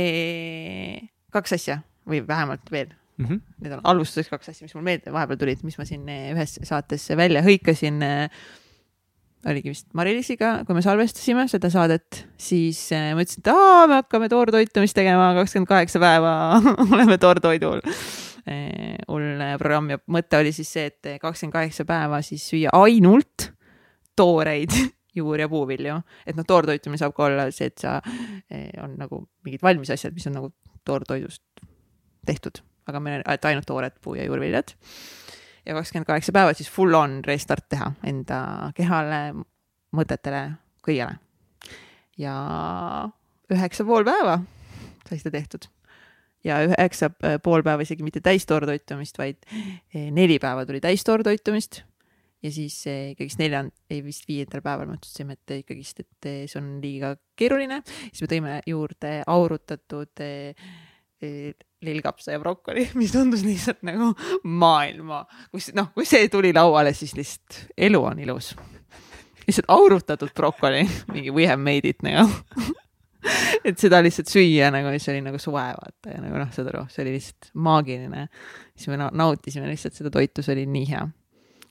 [1.34, 3.24] kaks asja või vähemalt veel mm.
[3.26, 3.40] -hmm.
[3.60, 7.08] Need on alustuseks kaks asja, mis mul meelde vahepeal tulid, mis ma siin ühes saates
[7.16, 8.02] välja hõikasin
[9.50, 13.98] oligi vist Mari-Liisiga, kui me salvestasime seda saadet, siis äh, ma ütlesin, et aa, me
[14.00, 16.34] hakkame toortoitumist tegema, kakskümmend kaheksa päeva
[16.94, 17.84] oleme toortoidul.
[18.44, 23.48] Hull programm ja mõte oli siis see, et kakskümmend kaheksa päeva siis süüa ainult
[24.16, 24.74] tooreid
[25.18, 25.96] juur- ja puuvilju.
[26.26, 27.96] et noh, toortoitumine saab ka olla see, et sa,
[28.84, 30.52] on nagu mingid valmis asjad, mis on nagu
[30.84, 31.42] toortoidust
[32.28, 34.74] tehtud, aga meil on, ainult toored puu- ja juurviljad
[35.66, 38.40] ja kakskümmend kaheksa päeva siis full on restart teha enda
[38.76, 39.20] kehale,
[39.96, 40.42] mõtetele,
[40.84, 41.16] kõigele.
[42.20, 42.34] ja
[43.52, 44.38] üheksa pool päeva
[45.08, 45.66] sai seda tehtud.
[46.44, 47.10] ja üheksa
[47.42, 51.82] pool päeva isegi mitte täistoortoitumist, vaid eh, neli päeva tuli täistoortoitumist
[52.44, 56.42] ja siis eh, ikkagist neljand-, ei vist viiendal päeval me otsustasime, et ikkagist, et eh,
[56.50, 57.80] see on liiga keeruline,
[58.10, 60.24] siis me tõime juurde aurutatud
[61.84, 64.12] lillkapsa ja brokoli, mis tundus lihtsalt nagu
[64.44, 68.54] maailma, kus noh, kui see tuli lauale, siis lihtsalt elu on ilus.
[69.46, 72.28] lihtsalt aurutatud brokoli, mingi we have made it nagu
[73.68, 76.86] et seda lihtsalt süüa nagu, siis oli nagu soe vaata ja nagu noh, saad aru,
[76.92, 78.26] see oli lihtsalt maagiline.
[78.76, 81.06] siis me nautisime lihtsalt seda toitu, see oli nii hea.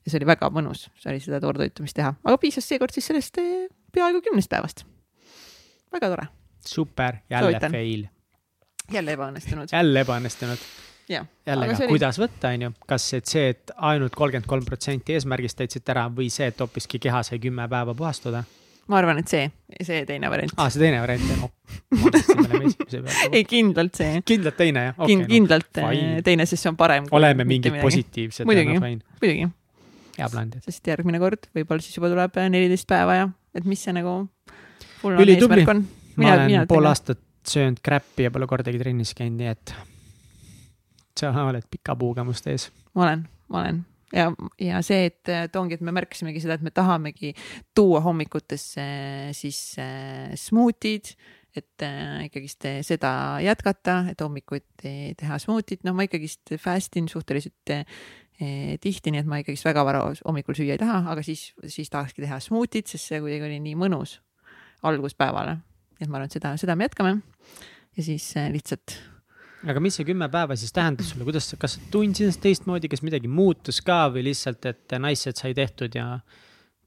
[0.03, 3.37] ja see oli väga mõnus, see oli seda toortoitumist teha, aga piisas seekord siis sellest
[3.43, 4.85] eh, peaaegu kümnest päevast.
[5.93, 6.27] väga tore.
[6.65, 7.77] super, jälle Soovitan.
[7.77, 8.09] fail
[8.91, 9.69] jälle ebaõnnestunud.
[9.71, 10.65] jälle ebaõnnestunud.
[11.09, 11.87] jälle ka, oli...
[11.87, 16.09] kuidas võtta, on ju, kas et see, et ainult kolmkümmend kolm protsenti eesmärgist täitsite ära
[16.09, 18.43] või see, et hoopiski keha sai kümme päeva puhastuda?
[18.91, 19.47] ma arvan, et see,
[19.79, 20.53] see teine variant.
[20.57, 21.51] aa, see teine variant, jah oh,.
[23.35, 24.21] ei, kindlalt see.
[24.27, 25.13] kindlalt teine, jah okay,?
[25.13, 25.91] Kind, kindlalt no,
[26.27, 27.07] teine, sest see on parem.
[27.15, 28.47] oleme mingid positiivsed.
[28.49, 29.49] muidugi, muidugi.
[30.19, 30.67] hea plaan tead.
[30.67, 34.17] sest järgmine kord võib-olla siis juba tuleb neliteist päeva ja, et mis see nagu.
[35.03, 39.73] ma olen pool aastat söönud kräppi ja pole kordagi trennis käinud, nii et
[41.19, 42.69] sa oled pika puuga must ees.
[42.93, 43.83] ma olen, ma olen.
[44.13, 44.27] Ja,
[44.61, 47.31] ja see, et, et ongi, et me märkasimegi seda, et me tahamegi
[47.73, 48.83] tuua hommikutesse
[49.33, 51.15] siis äh, smuutid,
[51.57, 57.73] et äh, ikkagist seda jätkata, et hommikuti teha smuutit, no ma ikkagist fast in suhteliselt
[57.73, 57.85] äh,
[58.81, 62.25] tihti, nii et ma ikkagist väga vara hommikul süüa ei taha, aga siis, siis tahakski
[62.25, 64.19] teha smuutit, sest see kuidagi oli nii mõnus
[64.85, 65.57] alguspäevale
[65.99, 67.17] et ma arvan, et seda, seda me jätkame.
[67.97, 68.97] ja siis äh, lihtsalt.
[69.67, 73.27] aga mis see kümme päeva siis tähendas sulle, kuidas, kas tundsid ennast teistmoodi, kas midagi
[73.31, 76.07] muutus ka või lihtsalt, et naised sai tehtud ja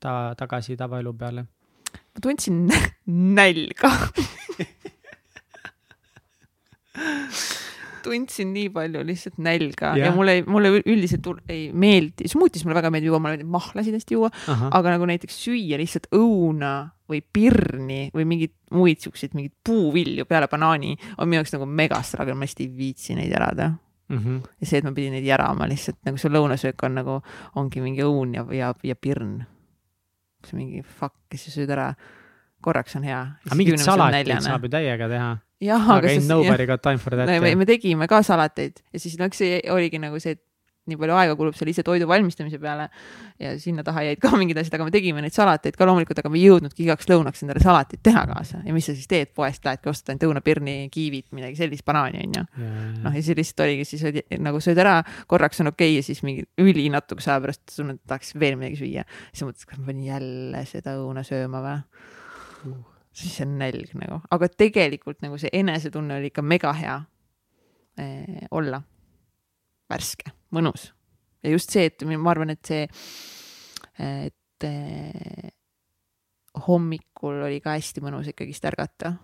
[0.00, 1.46] ta tagasi tavaelu peale?
[1.96, 2.66] ma tundsin
[3.38, 3.92] nälga
[8.06, 12.92] tundsin nii palju lihtsalt nälga ja, ja mulle, mulle üldiselt ei meeldi, smuutis mulle väga
[12.94, 14.30] meeldib juua, mulle meeldib mahlasid hästi juua,
[14.70, 16.74] aga nagu näiteks süüa lihtsalt õuna
[17.10, 22.34] või pirni või mingeid muid siukseid, mingeid puuvilju peale banaani on minu jaoks nagu megastruggle,
[22.34, 23.72] ma hästi ei viitsi neid elada.
[24.08, 24.18] mm.
[24.18, 24.42] -hmm.
[24.60, 27.20] ja see, et ma pidin neid järama lihtsalt nagu su lõunasöök on nagu,
[27.54, 29.44] ongi mingi õun ja, ja, ja pirn.
[30.46, 31.94] see mingi fuck, ja siis sööd ära,
[32.66, 33.22] korraks on hea.
[33.46, 35.30] aga mingit salatit saab ju täiega teha.
[35.62, 38.82] jah, aga aga ain't nobody got time for that no, me, me tegime ka salateid
[38.92, 40.42] ja siis no eks see oligi nagu see, et
[40.86, 42.86] nii palju aega kulub seal ise toidu valmistamise peale
[43.42, 46.30] ja sinna taha jäid ka mingid asjad, aga me tegime neid salateid ka loomulikult, aga
[46.30, 49.64] me ei jõudnudki igaks lõunaks endale salatit teha kaasa ja mis sa siis teed poest,
[49.66, 52.44] lähedki ostad ainult õunapirni, kiivit, midagi sellist, banaani onju.
[53.02, 56.06] noh, ja see lihtsalt oligi siis oli, nagu sööd ära, korraks on okei okay, ja
[56.06, 59.06] siis mingi ülinatuks aja pärast tunned, et tahaks veel midagi süüa.
[59.32, 61.80] siis mõtlesin, kas ma pean jälle seda õuna sööma või
[62.66, 62.98] Uh.
[63.16, 66.98] siis on nälg nagu, aga tegelikult nagu see enesetunne oli ikka mega hea
[68.02, 68.82] eh, olla
[69.90, 70.90] värske, mõnus
[71.46, 72.86] ja just see, et ma arvan, et see,
[74.02, 75.48] et eh,
[76.66, 79.14] hommikul oli ka hästi mõnus ikkagist ärgata.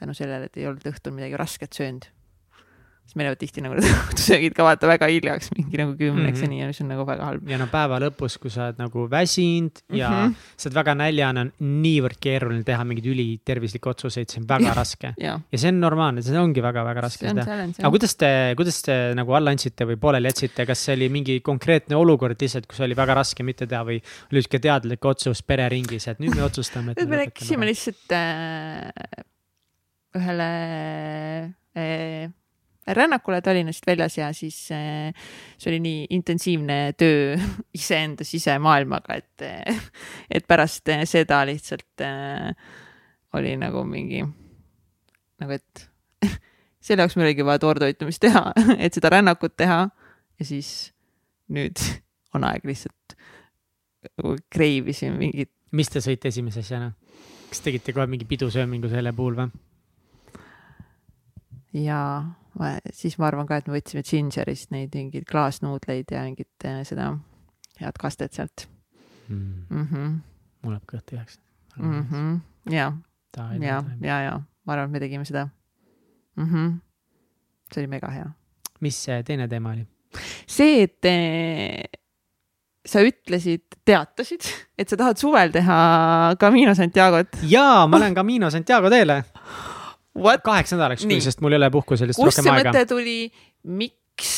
[0.00, 2.06] tänu sellele, et ei olnud õhtul midagi rasket söönud.
[3.10, 6.46] Siis meil jäävad tihti nagu need õhtusöögid ka vaata väga hiljaks, mingi nagu kümneks mm
[6.46, 6.58] -hmm.
[6.60, 7.48] Ja nii, mis on nagu väga halb.
[7.48, 10.30] ja no päeva lõpus, kui sa oled nagu väsinud ja mm.
[10.30, 10.34] -hmm.
[10.56, 15.14] sa oled väga näljane, on niivõrd keeruline teha mingeid ülitervislikke otsuseid, see on väga raske.
[15.18, 17.58] ja ja see on normaalne, see ongi väga-väga raske on teha.
[17.82, 21.40] aga kuidas te, kuidas te nagu alla andsite või pooleli jätsite, kas see oli mingi
[21.40, 23.98] konkreetne olukord lihtsalt, kus oli väga raske mitte teha või
[24.32, 28.92] oli sihuke teadlik otsus pereringis, et nüüd me otsustame, nüüd me läksime lihtsalt äh,
[30.14, 30.50] ühele
[31.74, 32.30] äh,
[32.96, 35.12] rännakule Tallinnast väljas ja siis äh,
[35.58, 37.36] see oli nii intensiivne töö
[37.80, 39.46] iseenda sisemaailmaga, et,
[40.30, 42.04] et pärast äh, seda lihtsalt
[43.36, 44.24] oli nagu mingi
[45.40, 45.86] nagu, et
[46.84, 48.50] selle jaoks meil oligi vaja toortoitumist teha,
[48.84, 50.90] et seda rännakut teha ja siis
[51.50, 51.80] nüüd
[52.34, 53.16] on aeg lihtsalt
[54.06, 56.92] nagu kreivisin mingit mis te sõite esimese asjana?
[57.50, 59.50] kas tegite kohe mingi pidusöömingu selle puhul või?
[61.72, 62.00] Ja
[62.58, 66.82] ma, siis ma arvan ka, et me võtsime Gingerist neid mingeid klaasnuudleid ja mingit äh,
[66.88, 67.14] seda
[67.80, 68.68] head kastet sealt
[69.30, 69.86] Mm, mm.
[69.86, 70.14] -hmm.
[70.62, 71.38] mul läheb kõht tühjaks
[71.76, 72.40] Mm -hmm.
[72.74, 72.92] ja,
[73.60, 75.48] ja, ja, ja ma arvan, et me tegime seda
[76.36, 76.44] mm.
[76.44, 76.72] -hmm.
[77.74, 78.26] see oli mega hea.
[78.80, 79.86] mis see teine teema oli?
[80.46, 81.84] see, et eh,
[82.86, 84.42] sa ütlesid, teatasid,
[84.78, 87.38] et sa tahad suvel teha Camino Santiago't.
[87.42, 89.24] jaa, ma lähen Camino Santiago teele
[90.18, 90.42] What?
[90.44, 91.20] kaheks nädalaks, Nii.
[91.22, 93.18] sest mul ei ole puhkusel lihtsalt kust see rohkem aega mõte tuli,
[93.62, 94.32] miks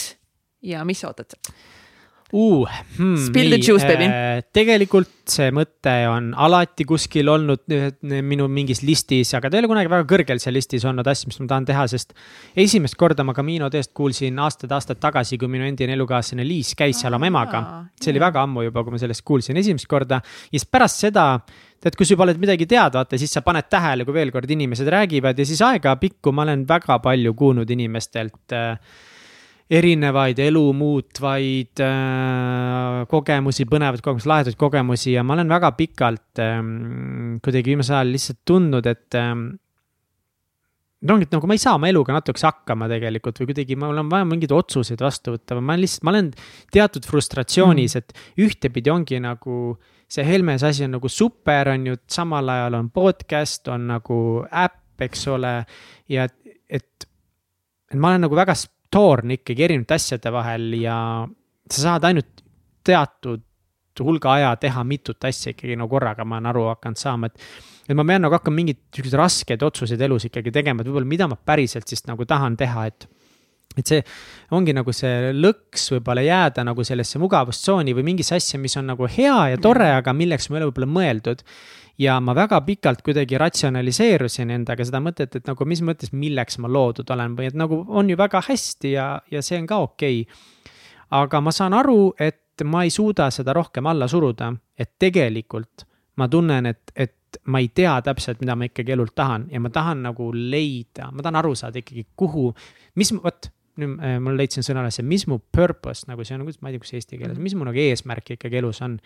[0.63, 1.55] ja mis sa ootad sealt?
[2.33, 2.69] uh,.
[2.97, 4.09] Hmm, Spill the juice, baby.
[4.55, 7.63] tegelikult see mõte on alati kuskil olnud
[8.27, 11.39] minu mingis listis, aga ta ei ole kunagi väga kõrgel seal listis olnud asju, mis
[11.43, 12.17] ma tahan teha, sest
[12.59, 17.15] esimest korda ma Camino teest kuulsin aastaid-aastaid tagasi, kui minu endine elukaaslane Liis käis seal
[17.19, 17.63] oma emaga.
[18.01, 21.27] see oli väga ammu juba, kui ma sellest kuulsin esimest korda ja siis pärast seda
[21.83, 24.51] tead, kui sa juba oled midagi tead, vaata, siis sa paned tähele, kui veel kord
[24.51, 28.79] inimesed räägivad ja siis ajapikku ma olen väga palju kuulnud inimestelt äh,
[29.73, 37.39] erinevaid elu muutvaid äh, kogemusi, põnevaid kogemusi, lahedaid kogemusi ja ma olen väga pikalt ähm,
[37.45, 39.47] kuidagi viimasel ajal lihtsalt tundnud, et ähm,
[41.03, 44.03] no ongi, et nagu ma ei saa oma eluga natukese hakkama tegelikult või kuidagi mul
[44.03, 46.29] on vaja mingeid otsuseid vastu võtta või ma olen lihtsalt, ma olen
[46.77, 49.63] teatud frustratsioonis mm, et ühtepidi ongi nagu
[50.13, 55.01] see Helmes asi on nagu super, on ju, samal ajal on podcast, on nagu äpp,
[55.09, 55.55] eks ole.
[56.13, 57.09] ja et, et,
[57.89, 58.59] et ma olen nagu väga
[58.93, 60.97] toorne ikkagi erinevate asjade vahel ja
[61.71, 62.45] sa saad ainult
[62.85, 63.43] teatud
[64.03, 67.43] hulga aja teha mitut asja ikkagi no korraga, ma olen aru hakanud saama, et
[67.89, 71.29] et ma pean nagu hakkama mingeid siukseid raskeid otsuseid elus ikkagi tegema, et võib-olla mida
[71.29, 73.09] ma päriselt siis nagu tahan teha, et
[73.79, 74.01] et see
[74.53, 79.09] ongi nagu see lõks võib-olla jääda nagu sellesse mugavustsooni või mingisse asja, mis on nagu
[79.11, 81.47] hea ja tore, aga milleks ma ei ole võib-olla mõeldud.
[81.99, 86.69] ja ma väga pikalt kuidagi ratsionaliseerusin endaga seda mõtet, et nagu mis mõttes, milleks ma
[86.69, 90.23] loodud olen või et nagu on ju väga hästi ja, ja see on ka okei
[90.23, 90.71] okay.
[91.11, 95.87] aga ma saan aru, et ma ei suuda seda rohkem alla suruda, et tegelikult
[96.17, 99.71] ma tunnen, et, et ma ei tea täpselt, mida ma ikkagi elult tahan ja ma
[99.73, 102.51] tahan nagu leida, ma tahan aru saada ikkagi, kuhu,
[103.01, 103.49] mis, vot
[103.81, 106.83] nüüd äh, ma leidsin sõna üles, mis mu purpose nagu see on, ma ei tea,
[106.85, 108.99] kus eesti keeles, mis mu nagu eesmärk ikkagi elus on.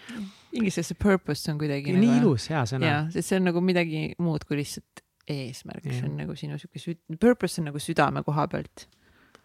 [0.53, 2.91] inglise keeles see purpose on kuidagi nii nagu, ilus, hea sõna.
[2.91, 6.83] jaa, sest see on nagu midagi muud kui lihtsalt eesmärk, see on nagu sinu sihuke
[6.83, 8.87] süd-, purpose on nagu südame koha pealt.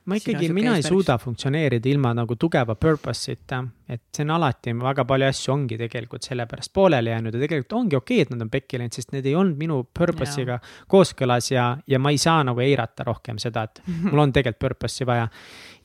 [0.09, 3.61] Ma ikkagi, mina ei suuda funktsioneerida ilma nagu tugeva purpose'ita,
[3.91, 7.99] et see on alati, väga palju asju ongi tegelikult sellepärast pooleli jäänud ja tegelikult ongi
[7.99, 10.57] okei okay,, et nad on pekki läinud, sest need ei olnud minu purpose'iga
[10.91, 15.09] kooskõlas ja, ja ma ei saa nagu eirata rohkem seda, et mul on tegelikult purpose'i
[15.09, 15.27] vaja.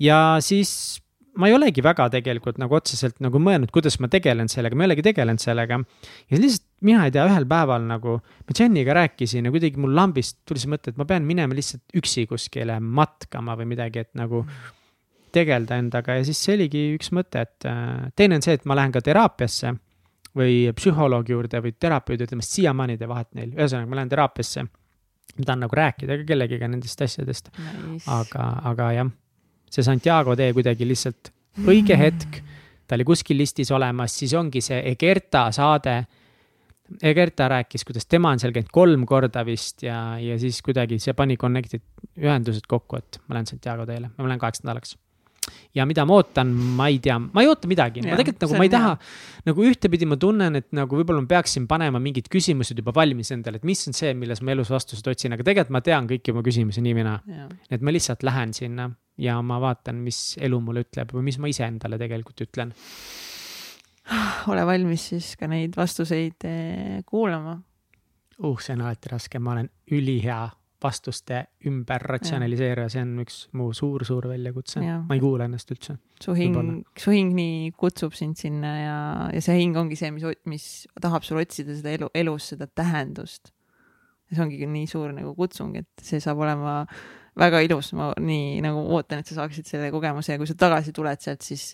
[0.02, 0.72] ja siis
[1.36, 4.93] ma ei olegi väga tegelikult nagu otseselt nagu mõelnud, kuidas ma tegelen sellega, ma ei
[4.93, 5.80] olegi tegelenud sellega.
[6.30, 10.42] ja lihtsalt mina ei tea, ühel päeval nagu ma Jeniga rääkisin ja kuidagi mul lambist
[10.48, 14.44] tuli see mõte, et ma pean minema lihtsalt üksi kuskile matkama või midagi, et nagu
[15.36, 18.76] tegeleda endaga ja siis see oligi üks mõte, et äh, teine on see, et ma
[18.78, 19.72] lähen ka teraapiasse
[20.36, 24.66] või psühholoogi juurde või terapeudi, ütleme siiamaani ei tee vahet neil, ühesõnaga ma lähen teraapiasse.
[25.36, 28.04] ma tahan nagu rääkida ka kellegiga nendest asjadest, nice.
[28.10, 29.08] aga, aga jah,
[29.70, 31.32] see Santiago tee kuidagi lihtsalt
[31.64, 32.40] õige hetk,
[32.86, 36.04] ta oli kuskil listis olemas, siis ongi see Egerta saade.
[37.02, 41.16] Egerta rääkis, kuidas tema on seal käinud kolm korda vist ja, ja siis kuidagi see
[41.18, 41.82] pani connect'id,
[42.22, 44.94] ühendused kokku, et ma lähen Santiago teele, ma lähen kaheks nädalaks
[45.76, 48.66] ja mida ma ootan, ma ei tea, ma ei oota midagi, ma tegelikult nagu ma
[48.66, 48.92] ei taha.
[49.46, 53.60] nagu ühtepidi ma tunnen, et nagu võib-olla ma peaksin panema mingid küsimused juba valmis endale,
[53.60, 56.44] et mis on see, milles ma elus vastused otsin, aga tegelikult ma tean kõiki oma
[56.46, 57.46] küsimusi nii või naa.
[57.70, 58.90] Et ma lihtsalt lähen sinna
[59.22, 62.74] ja ma vaatan, mis elu mulle ütleb või mis ma iseendale tegelikult ütlen.
[64.52, 67.56] ole valmis siis ka neid vastuseid eh, kuulama.
[68.42, 70.44] uh, see on alati raske, ma olen ülihea
[70.82, 74.82] vastuste ümber ratsionaliseerija, see on üks mu suur-suur väljakutse.
[74.84, 75.96] Ma ei kuula ennast üldse.
[76.22, 76.56] su hing
[77.00, 78.98] su hing nii kutsub sind sinna ja,
[79.34, 80.66] ja see hing ongi see, mis, mis
[81.02, 83.52] tahab sul otsida seda elu, elus seda tähendust.
[84.28, 86.82] ja see ongi nii suur nagu kutsung, et see saab olema
[87.36, 90.94] väga ilus, ma nii nagu ootan, et sa saaksid selle kogemuse ja kui sa tagasi
[90.96, 91.66] tuled sealt, siis,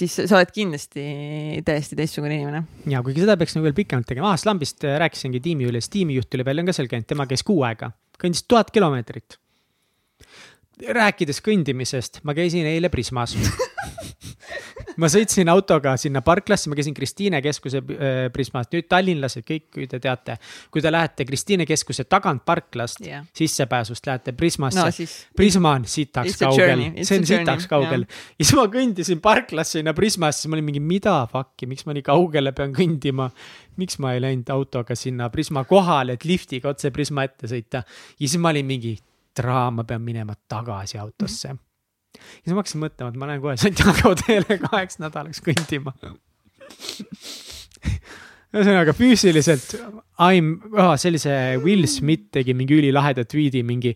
[0.00, 1.04] siis sa oled kindlasti
[1.66, 2.64] täiesti teistsugune inimene.
[2.90, 6.48] ja kuigi seda peaks nagu veel pikemalt tegema, ah Slambist äh, rääkisingi tiimijuhile, tiimijuht oli
[6.48, 9.36] veel on ka seal käinud, tema käis kuu aega, kõndis tuhat kilomeetrit.
[10.88, 13.36] Rääkides kõndimisest, ma käisin eile Prismas.
[15.00, 19.86] Ma sõitsin autoga sinna parklasse, ma käisin Kristiine keskuse äh, Prismas, nüüd tallinlased kõik, kui
[19.88, 20.36] te teate,
[20.72, 26.36] kui te lähete Kristiine keskuse tagant parklast jah, sissepääsust lähete Prismasse no Prisma on sitaks
[26.42, 26.84] kaugel.
[27.00, 28.04] see on sitaks kaugel.
[28.36, 31.96] ja siis ma kõndisin parklasse sinna Prismasse, siis ma olin mingi mida fuck'i, miks ma
[31.96, 33.30] nii kaugele pean kõndima.
[33.80, 37.86] miks ma ei läinud autoga sinna Prisma kohale, et liftiga otse Prisma ette sõita?
[38.18, 38.98] Ja siis ma olin mingi
[39.36, 41.48] draam, ma pean minema tagasi autosse.
[41.50, 45.94] ja siis ma hakkasin mõtlema, et ma lähen kohe Santiago teele kaheks nädalaks kõndima.
[48.50, 53.94] ühesõnaga füüsiliselt I m oh,, sellise Will Smith tegi mingi ülilaheda tweet'i mingi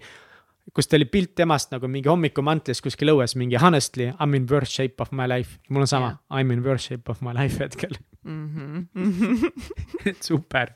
[0.75, 4.47] kus ta oli pilt temast nagu mingi hommikumantlis kuskil õues mingi honestly I m in
[4.51, 5.59] worst shape of my life.
[5.69, 8.47] mul on sama yeah., I m in worst shape of my life hetkel, mm.
[8.95, 9.51] -hmm.
[10.29, 10.75] super.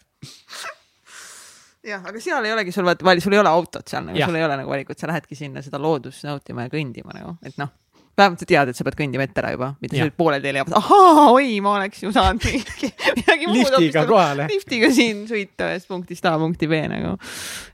[1.86, 4.46] jah, aga seal ei olegi sul vaata, sul ei ole autot seal nagu, sul ei
[4.46, 7.70] ole nagu valikut, sa lähedki sinna seda loodust nautima ja kõndima nagu, et noh,
[8.18, 10.66] vähemalt sa tead, et sa pead kõndima ette ära juba, mitte sa poolel teel ja
[10.80, 14.48] ahaa, oi, ma oleks ju saanud midagi, midagi muud liftiga nagu kohale.
[14.50, 17.16] liftiga siin sõita ühest punktist A punkti B nagu.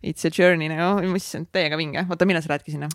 [0.05, 2.91] It's a journey nagu, issand, täiega vinge, oota, millal sa lähedki sinna?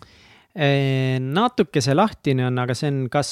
[0.60, 3.30] natuke see lahtine on, aga see on kas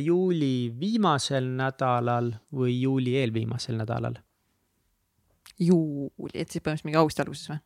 [0.00, 4.14] juuli viimasel nädalal või juuli eelviimasel nädalal.
[5.60, 7.60] juuli, et siis põhimõtteliselt mingi augusti alguses või?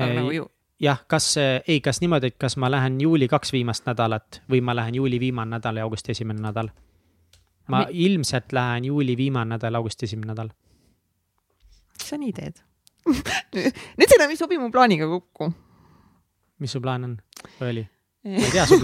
[0.00, 0.46] nagu ju,
[0.80, 4.76] jah, kas, ei, kas niimoodi, et kas ma lähen juuli kaks viimast nädalat või ma
[4.78, 6.70] lähen juuli viimane nädal ja augusti esimene nädal?
[7.70, 10.50] ma Mi- ilmselt lähen juuli viimane nädal, augusti esimene nädal.
[11.98, 12.62] mis sa nii teed?
[13.10, 15.52] nüüd see enam ei sobi mu plaaniga kokku.
[16.58, 17.16] mis su plaan on
[17.60, 17.88] või oli?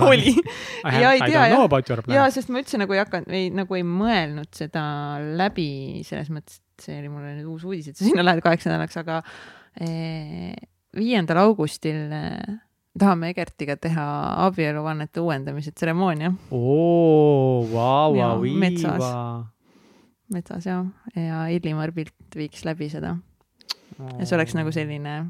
[0.06, 0.32] oli,
[1.00, 1.58] Ja ei tea, jah.
[2.14, 4.84] ja sest ma üldse nagu ei hakanud, ei nagu ei mõelnud seda
[5.36, 8.64] läbi selles mõttes, et see oli mulle nüüd uus uudis, et sa sinna lähed kaheks
[8.68, 9.18] nädalaks, aga
[9.84, 10.54] eh,
[10.96, 12.56] viiendal augustil eh,
[12.96, 14.06] tahame Egertiga teha
[14.46, 16.32] abieluvannete uuendamise tseremoonia.
[16.56, 19.04] Oo, vau, vau, metsas.
[19.04, 19.46] Iiva.
[20.32, 20.80] metsas ja,
[21.12, 23.18] ja Illimar Pilt viiks läbi seda.
[24.00, 25.26] Ja see oleks nagu selline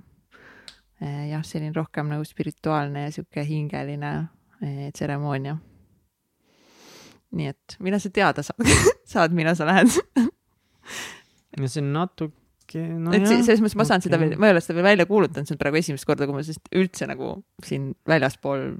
[1.01, 4.13] jah, selline rohkem nagu spirituaalne ja sihuke hingeline
[4.63, 5.57] eh, tseremoonia.
[7.37, 8.71] nii et millal sa teada saad,
[9.13, 9.93] saad, millal sa lähed
[11.57, 13.45] ja see on natuke, no et jah.
[13.45, 14.31] selles mõttes ma saan seda okei.
[14.31, 16.45] veel, ma ei ole seda veel välja kuulutanud, see on praegu esimest korda, kui ma
[16.47, 18.71] sellest üldse nagu siin väljaspool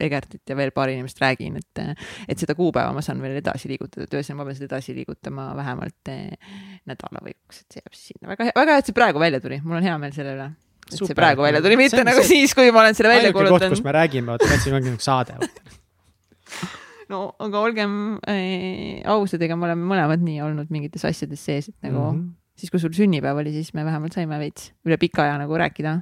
[0.00, 1.80] Egertit ja veel paari inimest räägin, et,
[2.24, 5.50] et seda kuupäeva ma saan veel edasi liigutada, et ühesõnaga ma pean seda edasi liigutama
[5.58, 6.54] vähemalt eh,
[6.88, 8.30] nädala võiks, et see jääb siis sinna.
[8.32, 10.48] väga hea, väga hea, et see praegu välja tuli, mul on hea meel selle üle.
[10.90, 13.38] Et see praegu välja tuli, mitte nagu see- siis, kui ma olen selle välja ainuke
[13.38, 13.84] koht, kus kuulutanud.
[13.86, 15.38] me räägime, vaata, see ongi nagu saade.
[17.12, 17.94] no aga olgem
[18.30, 22.20] eh, ausad, ega me oleme mõlemad nii olnud mingites asjades sees, et nagu mm.
[22.20, 22.28] -hmm.
[22.60, 26.00] siis, kui sul sünnipäev oli, siis me vähemalt saime veits üle pika aja nagu rääkida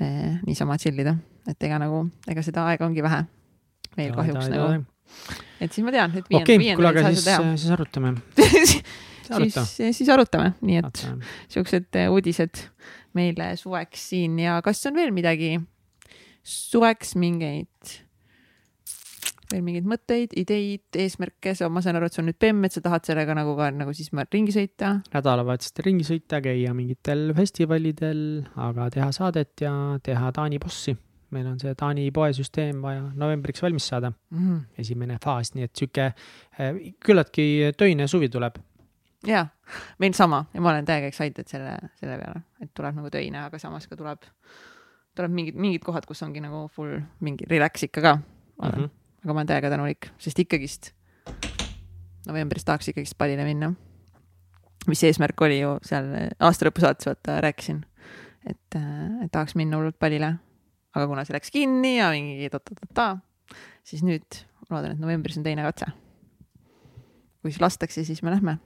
[0.00, 0.40] eh,.
[0.46, 1.16] niisama chill ida,
[1.48, 3.24] et ega nagu, ega seda aega ongi vähe
[3.96, 4.84] meil kahjuks nagu,
[5.60, 8.16] et siis ma tean, et viiendal kuule, aga ei siis saa, siis arutame.
[8.36, 9.64] seda teha.
[9.64, 11.06] siis, siis arutame, nii et
[11.52, 12.64] siuksed eh, uudised
[13.18, 15.56] meile suveks siin ja kas on veel midagi
[16.42, 17.92] suveks mingeid
[19.52, 22.82] veel mingeid mõtteid, ideid, eesmärke, sa, ma saan aru, et on nüüd bemm, et sa
[22.84, 24.94] tahad sellega nagu ka nagu siis ringi sõita.
[25.12, 28.22] nädalavahetustel ringi sõita, käia mingitel festivalidel,
[28.56, 29.72] aga teha saadet ja
[30.02, 30.96] teha Taani bossi.
[31.32, 34.58] meil on see Taani poesüsteem vaja novembriks valmis saada mm..
[34.78, 38.58] esimene faas, nii et sihuke äh, küllaltki töine suvi tuleb.
[39.26, 39.46] Jaa,
[40.02, 43.60] meil sama ja ma olen täiega excited selle, selle peale, et tuleb nagu töine, aga
[43.62, 44.26] samas ka tuleb,
[45.16, 48.68] tuleb mingid, mingid kohad, kus ongi nagu full mingi relax ikka ka mm.
[48.68, 48.90] -hmm.
[49.24, 50.92] aga ma olen täiega tänulik, sest ikkagist
[52.26, 53.72] novembris tahaks ikkagist pallile minna.
[54.88, 56.08] mis eesmärk oli ju seal
[56.40, 57.84] aasta lõpu saates, vaata rääkisin,
[58.46, 58.78] et,
[59.24, 60.34] et tahaks minna hullult pallile.
[60.94, 63.18] aga kuna see läks kinni ja mingi ta-ta-ta-ta,
[63.84, 65.86] siis nüüd loodan, et novembris on teine katse.
[67.42, 68.58] kui siis lastakse, siis me lähme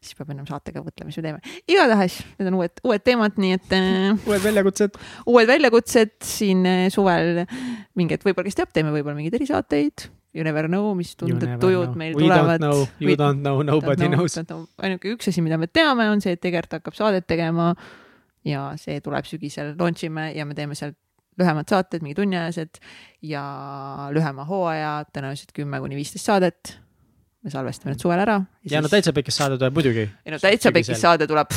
[0.00, 1.54] siis peab ennem saatega mõtlema, mis me teeme.
[1.70, 4.26] igatahes, need on uued, uued teemad, nii et äh,.
[4.28, 5.00] uued väljakutsed.
[5.26, 7.44] uued väljakutsed siin äh, suvel.
[7.98, 10.08] mingi hetk võib-olla, kes teab, teeme võib-olla mingeid erisaateid.
[10.36, 11.96] You never know, mis tunded, tujud know.
[11.96, 12.60] meil We tulevad.
[13.00, 14.66] You We, don't know, nobody don't knows know..
[14.84, 17.72] ainuke üks asi, mida me teame, on see, et Egert hakkab saadet tegema.
[18.46, 20.92] ja see tuleb sügisel, launch ime ja me teeme seal
[21.40, 22.78] lühemad saated, mingi tunniajased
[23.26, 23.42] ja
[24.14, 26.76] lühema hooaja, tõenäoliselt kümme kuni viisteist saadet
[27.46, 28.40] me salvestame need suvel ära.
[28.70, 30.04] ja no Täitsa Pekis saade tuleb muidugi.
[30.26, 31.54] ei no Täitsa Pekis saade tuleb,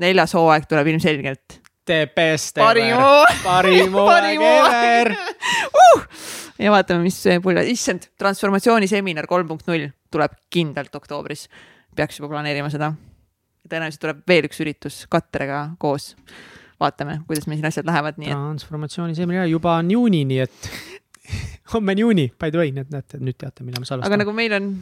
[0.00, 1.60] neljas hooaeg tuleb ilmselgelt.
[1.88, 3.32] The best parim ever.
[3.42, 5.14] parim hooaeg ever
[5.84, 6.04] uh!
[6.60, 11.48] ja vaatame, mis pulja, issand, transformatsiooniseminar kolm punkt null tuleb kindlalt oktoobris.
[11.96, 12.92] peaks juba planeerima seda.
[13.70, 16.14] tõenäoliselt tuleb veel üks üritus Katteriga koos.
[16.80, 18.36] vaatame, kuidas meil siin asjad lähevad, nii et.
[18.36, 20.72] transformatsiooniseminar juba on juuni, nii et
[21.72, 24.12] homme on juuni, by the way, nii et näete, nüüd teate, millal me salvestame.
[24.12, 24.74] aga nagu meil on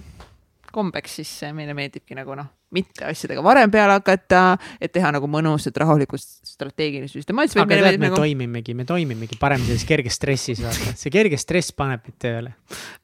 [0.75, 4.43] kombeks, siis meile meeldibki nagu noh, mitte asjadega varem peale hakata,
[4.81, 7.65] et teha nagu mõnusat, rahulikku, strateegilist süstemaatiliselt.
[7.65, 8.19] aga tead, me nagu...
[8.21, 12.55] toimimegi, me toimimegi parem selles kerges stressis, vaata, see kerge stress paneb meid tööle.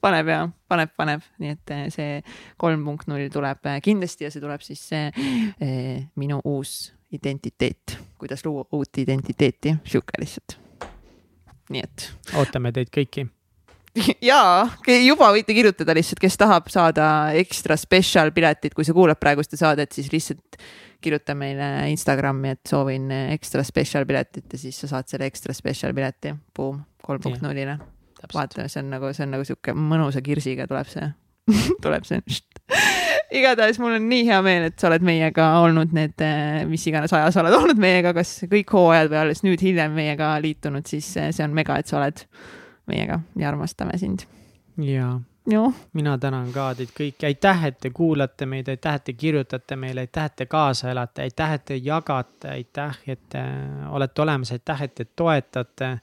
[0.04, 2.10] paneb ja, paneb, paneb, nii et eh, see
[2.60, 7.96] kolm punkt null tuleb eh, kindlasti ja see tuleb siis see eh, minu uus identiteet,
[8.20, 10.58] kuidas luua uut identiteeti, sihuke lihtsalt.
[11.72, 12.10] nii et.
[12.36, 13.28] ootame teid kõiki
[14.30, 14.66] jaa,
[15.04, 17.06] juba võite kirjutada lihtsalt, kes tahab saada
[17.38, 20.58] ekstra special piletit, kui sa kuulad praegu seda saadet, siis lihtsalt
[21.04, 25.92] kirjuta meile Instagrami, et soovin ekstra special piletit ja siis sa saad selle ekstra special
[25.96, 26.32] pileti.
[26.56, 27.76] Boom, kolm punkt nullile.
[28.32, 31.10] vaata, see on nagu, see on nagu sihuke mõnusa kirsiga tuleb see
[31.84, 32.22] tuleb see
[33.34, 36.22] igatahes mul on nii hea meel, et sa oled meiega olnud need,
[36.70, 40.32] mis iganes aja sa oled olnud meiega, kas kõik hooajad või alles nüüd hiljem meiega
[40.40, 42.24] liitunud, siis see on mega, et sa oled
[42.86, 44.26] meiega ja armastame sind.
[44.78, 45.20] jaa
[45.52, 45.72] no..
[45.92, 50.06] mina tänan ka teid kõiki, aitäh, et te kuulate meid, aitäh, et te kirjutate meile,
[50.06, 53.42] aitäh, et te kaasa elate, aitäh, et te jagate, aitäh, et te
[53.90, 55.98] olete olemas, aitäh, et te toetate.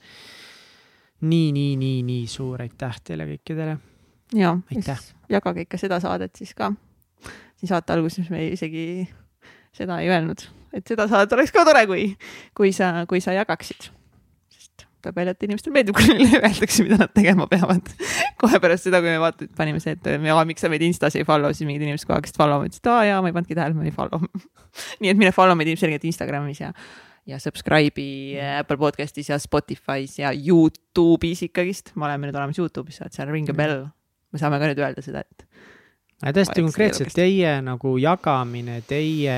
[1.22, 3.78] nii, nii, nii, nii suur aitäh teile kõikidele.
[4.36, 4.58] ja,
[5.30, 6.74] jagage ikka seda saadet siis ka.
[7.56, 9.10] siin saate alguses me isegi
[9.74, 12.16] seda ei öelnud, et seda saadet oleks ka tore, kui,
[12.58, 13.90] kui sa, kui sa jagaksid
[15.02, 17.91] tuleb välja, et inimestele meeldib, kui neile öeldakse, mida nad tegema peavad
[18.41, 21.28] kohe pärast seda, kui me vaata, panime see, et ja miks sa meid Instas ei
[21.28, 23.57] follow, siis mingid inimesed aeg hakkasid follow ma, ütlesin, et aa jaa, ma ei pannudki
[23.57, 24.26] tähele, ma ei follow
[25.02, 26.72] nii et mine follow meid ilmselgelt Instagramis ja,
[27.30, 31.95] ja subscribe'i Apple podcast'is ja Spotify's ja Youtube'is ikkagist.
[31.95, 33.88] me oleme nüüd olemas Youtube'is, saad seal ring a bell.
[34.32, 35.48] me saame ka nüüd öelda seda, et
[36.30, 39.38] täiesti konkreetselt teie nagu jagamine, teie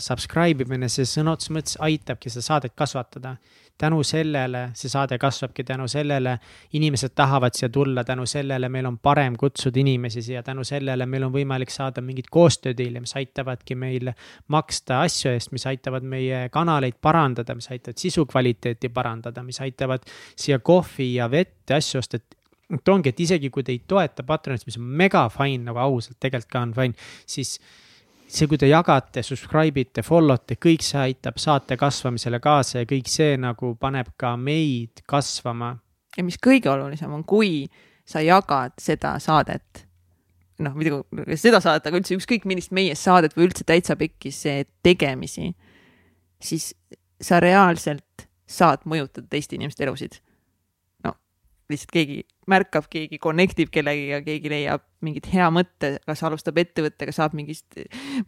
[0.00, 3.36] subscribe imine, see sõna otseses mõttes aitabki seda saadet kasvatada
[3.78, 6.36] tänu sellele see saade kasvabki, tänu sellele
[6.72, 11.26] inimesed tahavad siia tulla, tänu sellele meil on parem kutsuda inimesi siia, tänu sellele meil
[11.26, 14.12] on võimalik saada mingeid koostöödiile, mis aitavadki meil
[14.54, 20.06] maksta asju eest, mis aitavad meie kanaleid parandada, mis aitavad sisu kvaliteeti parandada, mis aitavad
[20.36, 22.40] siia kohvi ja vett ja asju osta, et
[22.74, 26.16] et ongi, et isegi kui te ei toeta Patreonis, mis on mega fine nagu ausalt,
[26.22, 26.94] tegelikult ka on fine,
[27.28, 27.58] siis
[28.34, 32.88] see, kui te jagate, subscribe ite, follow te, kõik see aitab saate kasvamisele kaasa ja
[32.90, 35.74] kõik see nagu paneb ka meid kasvama.
[36.16, 37.64] ja mis kõige olulisem on, kui
[38.06, 39.84] sa jagad seda saadet,
[40.62, 44.42] noh, muidugi seda saadet, aga üldse ükskõik millist meie saadet või üldse täitsa pekkis
[44.84, 45.54] tegemisi,
[46.42, 46.72] siis
[47.22, 50.20] sa reaalselt saad mõjutada teiste inimeste elusid
[51.72, 57.12] lihtsalt keegi märkab, keegi connect ib kellegiga, keegi leiab mingit hea mõtte, kas alustab ettevõttega,
[57.14, 57.78] saab mingist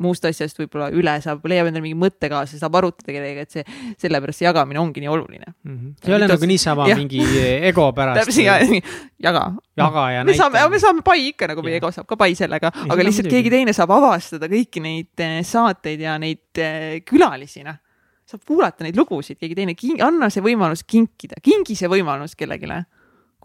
[0.02, 4.40] muust asjast võib-olla üle, saab, leiab endale mingi mõttekaaslase, saab arutada kellegagi, et see, sellepärast
[4.40, 5.76] see jagamine ongi nii oluline mm.
[5.76, 5.94] -hmm.
[6.00, 7.22] see ei ole nagu niisama mingi
[7.70, 8.22] ego pärast.
[8.24, 8.90] täpselt,
[9.28, 9.46] jaga.
[9.76, 10.32] jaga ja näita.
[10.32, 13.28] me saame, me saame pai ikka nagu meie ego saab ka pai sellega, aga lihtsalt
[13.32, 17.82] keegi teine saab avastada kõiki neid eh, saateid ja neid eh, külalisi, noh
[18.26, 22.66] saab kuulata neid lugusid, keegi teine, anna see võimalus kinkida, kingi see võimalus kellelegi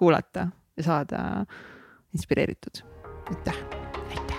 [0.02, 0.48] kuulata
[0.78, 1.46] ja saada,
[2.14, 2.82] inspireeritud.
[3.30, 3.58] aitäh.
[4.10, 4.38] aitäh.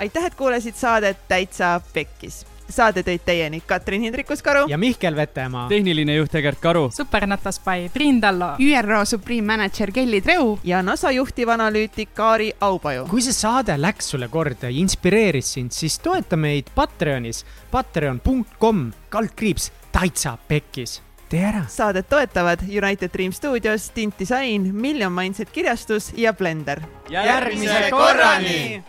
[0.00, 2.42] aitäh, et kuulasid saadet Täitsa Pekkis
[2.72, 5.68] saade tõid teieni Katrin Hindrikus-Karu ja Mihkel Vetemaa.
[5.68, 6.90] tehniline juht Egert Karu.
[6.96, 8.54] supernatas by Priin Tallo.
[8.60, 10.58] ÜRO Supreme Manager Kelly Treu.
[10.64, 13.06] ja NASA juhtivanalüütik Kaari Aupaju.
[13.08, 19.72] kui see saade läks sulle korda ja inspireeris sind, siis toeta meid Patreonis, patreon.com, kaldkriips,
[19.92, 21.00] täitsa pekkis
[21.32, 21.64] tee ära.
[21.68, 26.80] saadet toetavad United Dream stuudios, Tint Disain, Million Mindset kirjastus ja Blender.
[27.10, 28.84] järgmise korrani